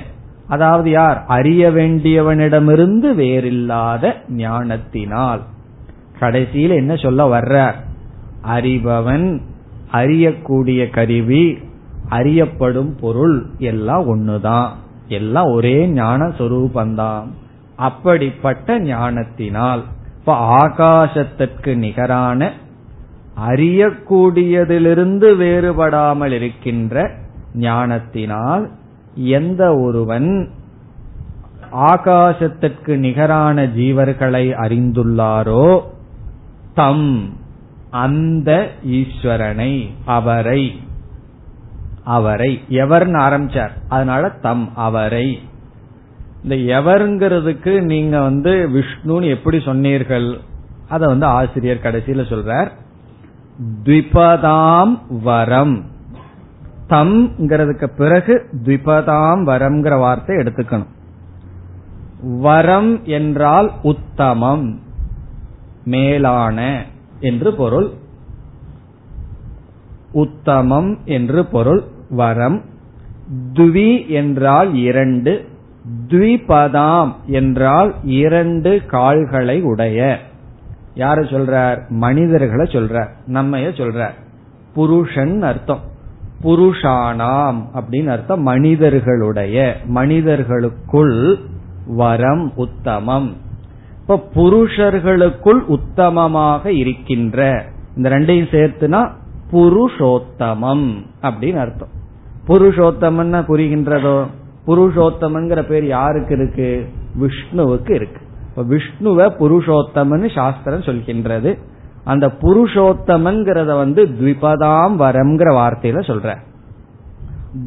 அதாவது 0.53 0.89
யார்? 0.91 1.19
அறிய 1.27 1.63
வேண்டியவனிடமிருந்து 1.71 3.09
வேறில்லாத 3.15 4.05
ஞானத்தினால். 4.29 5.43
கடைசியில் 6.19 6.71
என்ன 6.71 6.97
சொல்ல 6.97 7.21
வர்றார்? 7.37 7.79
அறிபவன் 8.57 9.27
அறியக்கூடிய 9.93 10.81
கருவி 10.91 11.45
அறியப்படும் 12.09 12.93
பொருள் 13.01 13.39
எல்லாம் 13.71 14.05
ஒண்ணுதான். 14.07 14.69
எல்லாம் 15.09 15.51
ஒரே 15.55 15.77
ஞான 15.87 16.21
சொரூபந்தான் 16.39 17.27
அப்படிப்பட்ட 17.79 18.79
ஞானத்தினால் 18.81 19.83
இப்ப 20.19 20.35
ஆகாசத்திற்கு 20.59 21.73
நிகரான 21.77 22.41
அறியக்கூடியதிலிருந்து 23.49 25.29
வேறுபடாமல் 25.43 26.33
இருக்கின்ற 26.33 27.11
ஞானத்தினால் 27.55 28.65
எந்த 29.15 29.79
ஒருவன் 29.79 30.51
ஆகாசத்திற்கு 31.73 32.97
நிகரான 32.97 33.67
ஜீவர்களை 33.67 34.55
அறிந்துள்ளாரோ 34.55 35.81
தம் 36.75 37.35
அந்த 37.91 38.71
ஈஸ்வரனை 38.87 39.89
அவரை 40.05 40.81
அவரை 42.05 42.61
எவர்னு 42.69 43.19
ஆரம்பிச்சார். 43.19 43.71
அதனால 43.89 44.29
தம் 44.29 44.77
அவரை. 44.77 45.41
இந்த 46.43 46.81
எவருங்கிறதுக்கு 46.81 47.81
நீங்க 47.81 48.21
வந்து 48.21 48.69
விஷ்ணுன்னு 48.73 49.29
எப்படி 49.29 49.61
சொன்னீர்கள் 49.61 50.39
அத 50.89 51.07
வந்து 51.07 51.27
ஆசிரியர் 51.27 51.81
கடைசியில 51.83 52.23
சொல்றார். 52.23 52.71
த்விபதாம் 53.85 54.99
வரம். 55.23 55.85
தம்ங்கிறதுக்கு 56.93 57.87
பிறகு 57.97 58.47
த்விபதாம் 58.65 59.43
வரம்ங்கிற 59.45 59.99
வார்த்தை 59.99 60.37
எடுத்துக்கணும். 60.37 60.87
வரம் 62.23 63.05
என்றால் 63.05 63.73
உத்தமம் 63.83 64.81
மேலான 65.85 66.85
என்று 67.21 67.55
பொருள். 67.55 67.91
உத்தமம் 70.13 70.99
என்று 71.05 71.47
பொருள் 71.47 71.83
வரம். 72.11 72.63
துவி 73.53 74.09
என்றால் 74.09 74.75
இரண்டு 74.75 75.49
த்விபதாம் 76.09 77.13
என்றால் 77.27 77.95
இரண்டு 78.03 78.87
கால்களை 78.87 79.63
உடைய. 79.63 80.19
யார 80.95 81.23
சொல்றார்? 81.23 81.89
மனிதர்களை 81.89 82.73
சொல்றார். 82.73 83.09
நம்மைய 83.27 83.69
சொல்றார். 83.73 84.15
புருஷன் 84.75 85.43
அர்த்தம். 85.43 85.91
புருஷானாம் 86.43 87.63
அப்படின்னு 87.75 88.07
அர்த்தம் 88.07 88.43
மனிதர்களுடைய 88.43 89.77
மனிதர்களுக்குள் 89.87 91.39
வரம் 91.87 92.53
உத்தமம். 92.57 93.37
இப்ப 94.01 94.23
புருஷர்களுக்குள் 94.35 95.63
உத்தமமாக 95.69 96.67
இருக்கின்ற 96.67 97.65
இந்த 97.97 98.09
ரெண்டையும் 98.09 98.53
சேர்த்துனா 98.53 99.11
புருஷோத்தமம் 99.53 101.07
அப்படின்னு 101.23 101.57
அர்த்தம். 101.57 102.01
புருஷோத்தமன் 102.49 103.45
புரிகின்றதோ? 103.45 104.27
புருஷோத்தமங்கிற 104.67 105.63
பேர் 105.63 105.87
யாருக்கு 105.87 106.35
இருக்கு? 106.35 106.89
விஷ்ணுவுக்கு 107.21 107.91
இருக்கு. 107.91 108.21
இப்ப 108.49 108.63
விஷ்ணுவ 108.63 109.27
புருஷோத்தமன்னு 109.27 110.35
சாஸ்திரம் 110.35 110.81
சொல்கின்றது. 110.81 111.59
அந்த 112.05 112.27
புருஷோத்தமங்கிறத 112.27 113.77
வந்து 113.77 114.05
த்விபதாம் 114.05 114.97
வரம்ங்கிற 114.99 115.53
வார்த்தையில 115.53 116.01
சொல்ற. 116.01 116.37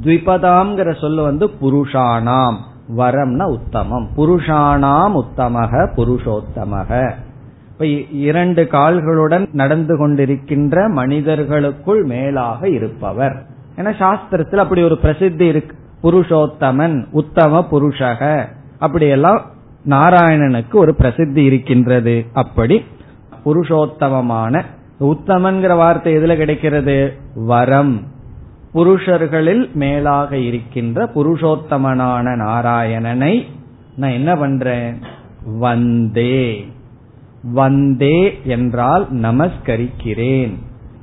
த்விபதாம்ங்கிற 0.01 0.99
சொல்ல 1.01 1.21
வந்து 1.21 1.49
புருஷானாம் 1.61 2.55
வரம்னா 2.97 3.43
உத்தமம். 3.43 4.09
புருஷானாம் 4.17 5.21
உத்தமக 5.21 5.89
புருஷோத்தமக. 5.95 7.11
இப்ப 7.71 7.85
இரண்டு 8.11 8.67
கால்களுடன் 8.71 9.47
நடந்து 9.51 9.97
கொண்டிருக்கின்ற 9.97 10.89
மனிதர்களுக்குள் 10.89 12.03
மேலாக 12.03 12.69
இருப்பவர். 12.69 13.45
ஏன்னா 13.77 13.93
சாஸ்திரத்தில் 13.93 14.55
அப்படி 14.55 14.83
ஒரு 14.83 14.97
பிரசித்தி 14.97 15.45
இருக்கு. 15.45 15.77
புருஷோத்தமன் 16.03 17.05
உத்தம 17.11 17.67
புருஷக. 17.71 18.45
அப்படியெல்லாம் 18.79 19.41
நாராயணனுக்கு 19.89 20.73
ஒரு 20.73 20.95
பிரசித்தி 20.95 21.43
இருக்கின்றது. 21.43 22.25
அப்படி 22.33 22.85
புருஷோத்தமமான 23.45 24.65
உத்தமன்கிற 24.99 25.75
வார்த்தை 25.75 26.17
எதுல 26.17 26.35
கிடைக்கிறது? 26.35 27.13
வரம். 27.35 28.01
புருஷர்களில் 28.73 29.71
மேலாக 29.73 30.37
இருக்கின்ற 30.37 31.05
புருஷோத்தமனான 31.15 32.35
நாராயணனை 32.35 33.45
நான் 33.95 34.09
என்ன 34.09 34.35
பண்றேன்? 34.35 34.97
வந்தே. 35.45 36.65
வந்தே 37.43 38.39
என்றால் 38.43 39.07
நமஸ்கரிக்கிறேன். 39.13 40.53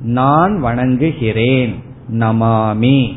நான் 0.00 0.64
வணங்குகிறேன். 0.64 1.74
நமாமி. 2.12 3.12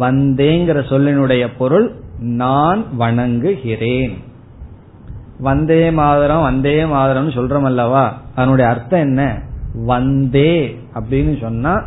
வந்தேங்கிற 0.00 0.82
சொல்லினுடைய 0.90 1.48
பொருள் 1.58 1.92
நான் 2.20 2.84
வணங்குகிறேன். 2.96 4.18
வந்தே 5.40 5.90
மாதரம் 5.90 6.42
வந்தே 6.42 6.84
மாதரம்னு 6.84 7.34
சொல்றோம் 7.34 7.62
அல்லவா? 7.62 8.20
அதனுடைய 8.34 8.70
அர்த்தம் 8.70 9.00
என்ன? 9.00 9.42
வந்தே 9.74 10.78
அப்படின்னு 10.94 11.40
சொன்னா 11.40 11.84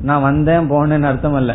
நான் 0.00 0.22
வந்தேன் 0.22 0.70
போனேன்னு 0.70 1.02
அர்த்தம் 1.02 1.34
அல்ல. 1.34 1.54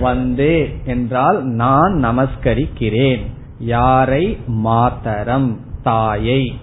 வந்தே 0.00 0.76
என்றால் 0.84 1.44
நான் 1.44 2.04
நமஸ்கரிக்கிறேன். 2.04 3.20
யாரை? 3.58 4.38
மாத்தரம் 4.46 5.56
தாயை. 5.82 6.58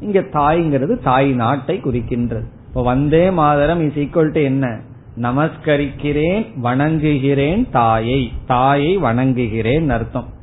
இங்க 0.00 0.20
தாய்ங்கிறது 0.20 1.02
தாய் 1.02 1.32
நாட்டை 1.32 1.80
குறிக்கின்றது. 1.84 2.44
இப்ப 2.68 2.82
Vande 2.82 3.30
Mataram 3.30 3.80
is 3.80 3.98
equal 3.98 4.32
to 4.32 4.42
என்ன? 4.42 4.80
நமஸ்கரிக்கிறேன் 5.16 6.46
வணங்குகிறேன் 6.62 7.70
தாயை. 7.70 8.32
தாயை 8.46 8.98
வணங்குகிறேன் 8.98 9.88
அர்த்தம். 9.88 10.36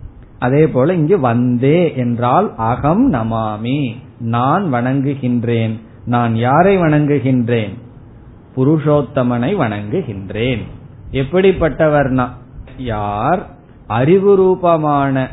அதே 0.45 0.67
போல 0.67 0.93
இங்கு 0.93 1.19
வந்தே 1.19 1.95
என்றால் 1.95 2.53
அகம் 2.57 3.13
நமாமி. 3.13 3.95
நான் 4.19 4.73
வணங்குகின்றேன். 4.73 5.79
நான் 6.05 6.35
யாரை 6.35 6.77
வணங்குகின்றேன்? 6.77 7.73
புருஷோத்தமனை 8.55 9.51
வணங்குகின்றேன். 9.55 10.61
எப்படிப்பட்டவர்னா 11.11 12.29
யார் 12.77 13.47
அறிவு 13.87 14.35
ரூபமான 14.35 15.27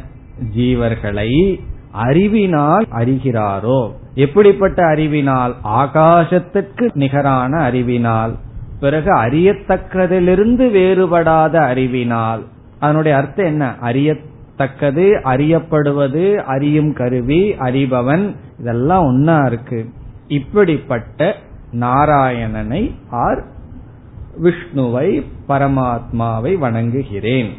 ஜீவர்களை 0.57 1.61
அறிவினால் 1.91 2.87
அறிகிறாரோ. 2.91 3.91
எப்படிப்பட்ட 4.15 4.87
அறிவினால்? 4.87 5.57
ஆகாசத்திற்கு 5.65 6.89
நிகரான 6.93 7.63
அறிவினால். 7.63 8.37
பிறகு 8.81 9.15
அறியத்தக்கதிலிருந்து 9.15 10.67
வேறுபடாத 10.71 11.55
அறிவினால். 11.57 12.45
அதனுடைய 12.81 13.17
அர்த்தம் 13.17 13.47
என்ன? 13.47 13.77
அறியத்தக்கது 14.63 15.21
அறியப்படுவது 15.25 16.37
அறியும் 16.37 16.93
கருவி 16.93 17.53
அறிபவன் 17.53 18.37
இதெல்லாம் 18.61 19.05
ஒன்னா 19.05 19.47
இருக்கு. 19.47 19.89
இப்படிப்பட்ட 20.27 21.35
நாராயணனை 21.73 22.95
ஆர் 23.11 23.45
விஷ்ணுவை 24.43 25.27
பரமாத்மாவை 25.49 26.59
வணங்குகிறேன். 26.59 27.51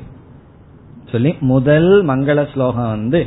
சொல்லி 1.11 1.35
முதல் 1.39 2.05
மங்கள 2.05 2.53
ஸ்லோகம் 2.53 2.89
வந்து 2.89 3.25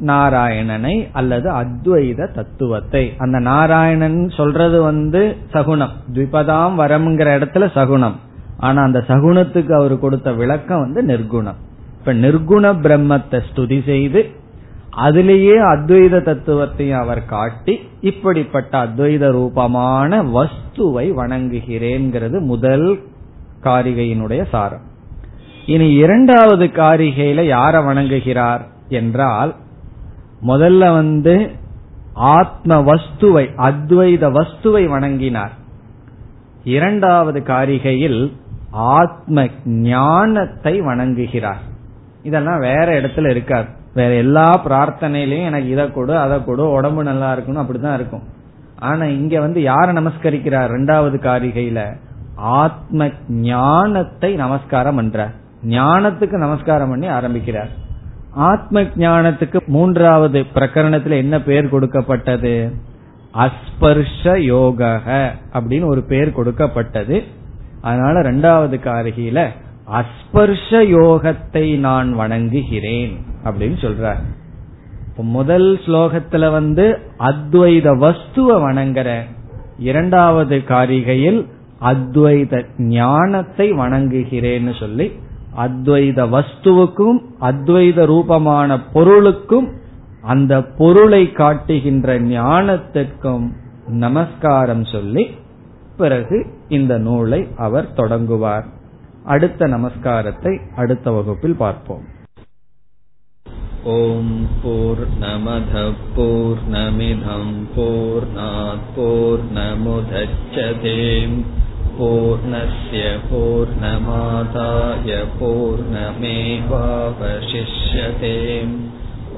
நாராயணனை 0.00 1.08
அல்லது 1.12 1.50
அத்வைத 1.50 2.32
தத்துவத்தை. 2.32 3.12
அந்த 3.18 3.38
நாராயணன் 3.38 4.28
சொல்றது 4.28 4.82
வந்து 4.82 5.36
சகுணம். 5.52 5.90
த்விபதாம் 6.12 6.74
வரம்ங்கிற 6.78 7.28
இடத்துல 7.38 7.66
சகுணம். 7.74 8.14
ஆனா 8.58 8.82
அந்த 8.82 9.04
சகுணத்துக்கு 9.08 9.72
அவர் 9.72 9.98
கொடுத்த 9.98 10.32
விளக்கம் 10.32 10.80
வந்து 10.80 11.02
நிர்குணம். 11.02 11.60
இப்ப 12.02 12.14
நிர்குண 12.14 12.64
பிரம்மத்தை 12.84 13.40
ஸ்துதி 13.48 13.84
செய்து 13.84 14.30
அதிலேயே 14.90 15.54
அத்வைத 15.58 16.16
தத்துவத்தையும் 16.28 16.98
அவர் 16.98 17.24
காட்டி 17.24 17.80
இப்படிப்பட்ட 18.00 18.84
அத்வைத 18.84 19.30
ரூபமான 19.30 20.22
வஸ்துவை 20.22 21.06
வணங்குகிறேன்கிறது 21.20 22.40
முதல் 22.40 23.00
காரிகையினுடைய 23.62 24.48
சாரம். 24.50 24.84
இனி 25.66 25.94
இரண்டாவது 25.94 26.66
காரிகையில 26.66 27.46
யார 27.54 27.84
வணங்குகிறார் 27.84 28.62
என்றால் 28.88 29.54
முதல்ல 30.46 30.92
வந்து 30.92 31.50
ஆத்ம 32.14 32.82
வஸ்துவை 32.82 33.46
அத்வைத 33.70 34.24
வஸ்துவை 34.38 34.84
வணங்கினார். 34.88 35.56
இரண்டாவது 36.64 37.40
காரிகையில் 37.40 38.32
ஆத்ம 38.70 39.46
ஞானத்தை 39.64 40.80
வணங்குகிறார். 40.80 41.70
இதெல்லாம் 42.22 42.58
வேற 42.58 43.00
இடத்துல 43.00 43.30
இருக்காது. 43.30 43.66
வேற 43.94 44.14
எல்லா 44.14 44.66
பிரார்த்தனையிலையும் 44.66 45.44
எனக்கு 45.44 45.68
இதை 45.68 45.92
கொடு 45.92 46.18
அதை 46.18 46.44
கொடு 46.44 46.70
உடம்பு 46.70 47.02
நல்லா 47.02 47.36
இருக்கணும் 47.36 47.64
அப்படிதான் 47.64 47.94
இருக்கும். 47.94 48.22
ஆனா 48.78 49.04
இங்க 49.04 49.40
வந்து 49.40 49.60
யார 49.60 49.86
நமஸ்கரிக்கிறார்? 49.98 50.70
ரெண்டாவது 50.70 51.18
காரிகையில 51.22 51.96
ஆத்ம 52.34 53.10
ஞானத்தை 53.28 54.34
நமஸ்காரம் 54.34 54.98
பண்றார் 55.00 55.30
ஞானத்துக்கு 55.68 56.32
நமஸ்காரம் 56.32 56.88
பண்ணி 56.88 57.06
ஆரம்பிக்கிறார். 57.06 57.68
ஆத்ம 58.30 58.80
ஞானத்துக்கு 58.80 59.66
மூன்றாவது 59.66 60.44
பிரகரணத்துல 60.54 61.16
என்ன 61.16 61.42
பெயர் 61.42 61.68
கொடுக்கப்பட்டது? 61.68 62.72
அஸ்பர்ஷ 63.34 64.36
யோக 64.36 65.00
அப்படின்னு 65.52 65.86
ஒரு 65.86 66.02
பெயர் 66.02 66.32
கொடுக்கப்பட்டது. 66.32 67.22
அதனால 67.80 68.20
ரெண்டாவது 68.20 68.76
காரிகையில 68.84 69.48
அஸ்பர்ஷ 69.90 70.70
யோகத்தை 70.70 71.78
நான் 71.78 72.18
வணங்குகிறேன் 72.18 73.12
அப்படின்னு 73.44 73.78
சொல்றார். 73.80 74.22
முதல் 75.16 75.80
ஸ்லோகத்துல 75.86 76.50
வந்து 76.50 76.98
அத்வைத 77.18 77.98
வஸ்துவ 77.98 78.72
வணங்குற 78.72 79.20
இரண்டாவது 79.78 80.56
காரிகையில் 80.56 81.46
அத்வைத 81.80 82.64
ஞானத்தை 82.78 83.72
வணங்குகிறேன்னு 83.72 84.78
சொல்லி 84.78 85.12
அத்வைத 85.56 86.20
வஸ்துவுக்கும் 86.34 87.18
அத்வைத 87.40 88.06
ரூபமான 88.06 88.80
பொருளுக்கும் 88.80 89.68
அந்த 90.22 90.62
பொருளை 90.64 91.32
காட்டுகின்ற 91.32 92.20
ஞானத்திற்கும் 92.20 93.48
நமஸ்காரம் 93.86 94.84
சொல்லி 94.84 95.30
பிறகு 95.96 96.46
இந்த 96.68 96.98
நூலை 96.98 97.48
அவர் 97.56 97.92
தொடங்குவார். 97.92 98.80
அடுத்த 99.25 99.67
நமஸ்காரத்தை 99.67 100.53
அடுத்த 100.75 101.11
வகுப்பில் 101.11 101.57
பார்ப்போம் 101.57 102.05
ஓம் 103.93 104.33
போர் 104.63 105.03
நமத 105.19 105.83
போர் 106.15 106.63
நமிதம் 106.69 107.55
போர் 107.75 108.27
போர் 108.95 109.45
நமுதச்சதேம் 109.57 111.37
पूर्णस्य 111.97 113.03
पूर्णमादाय 113.23 115.11
पूर्णमेवावशिष्यते 115.39 116.27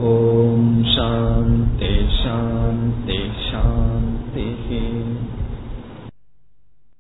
ॐ 0.08 0.66
शान्ति 0.90 1.94
शान्ति 2.16 3.20
शान्ति 3.42 4.48
स्थितिः 4.60 5.13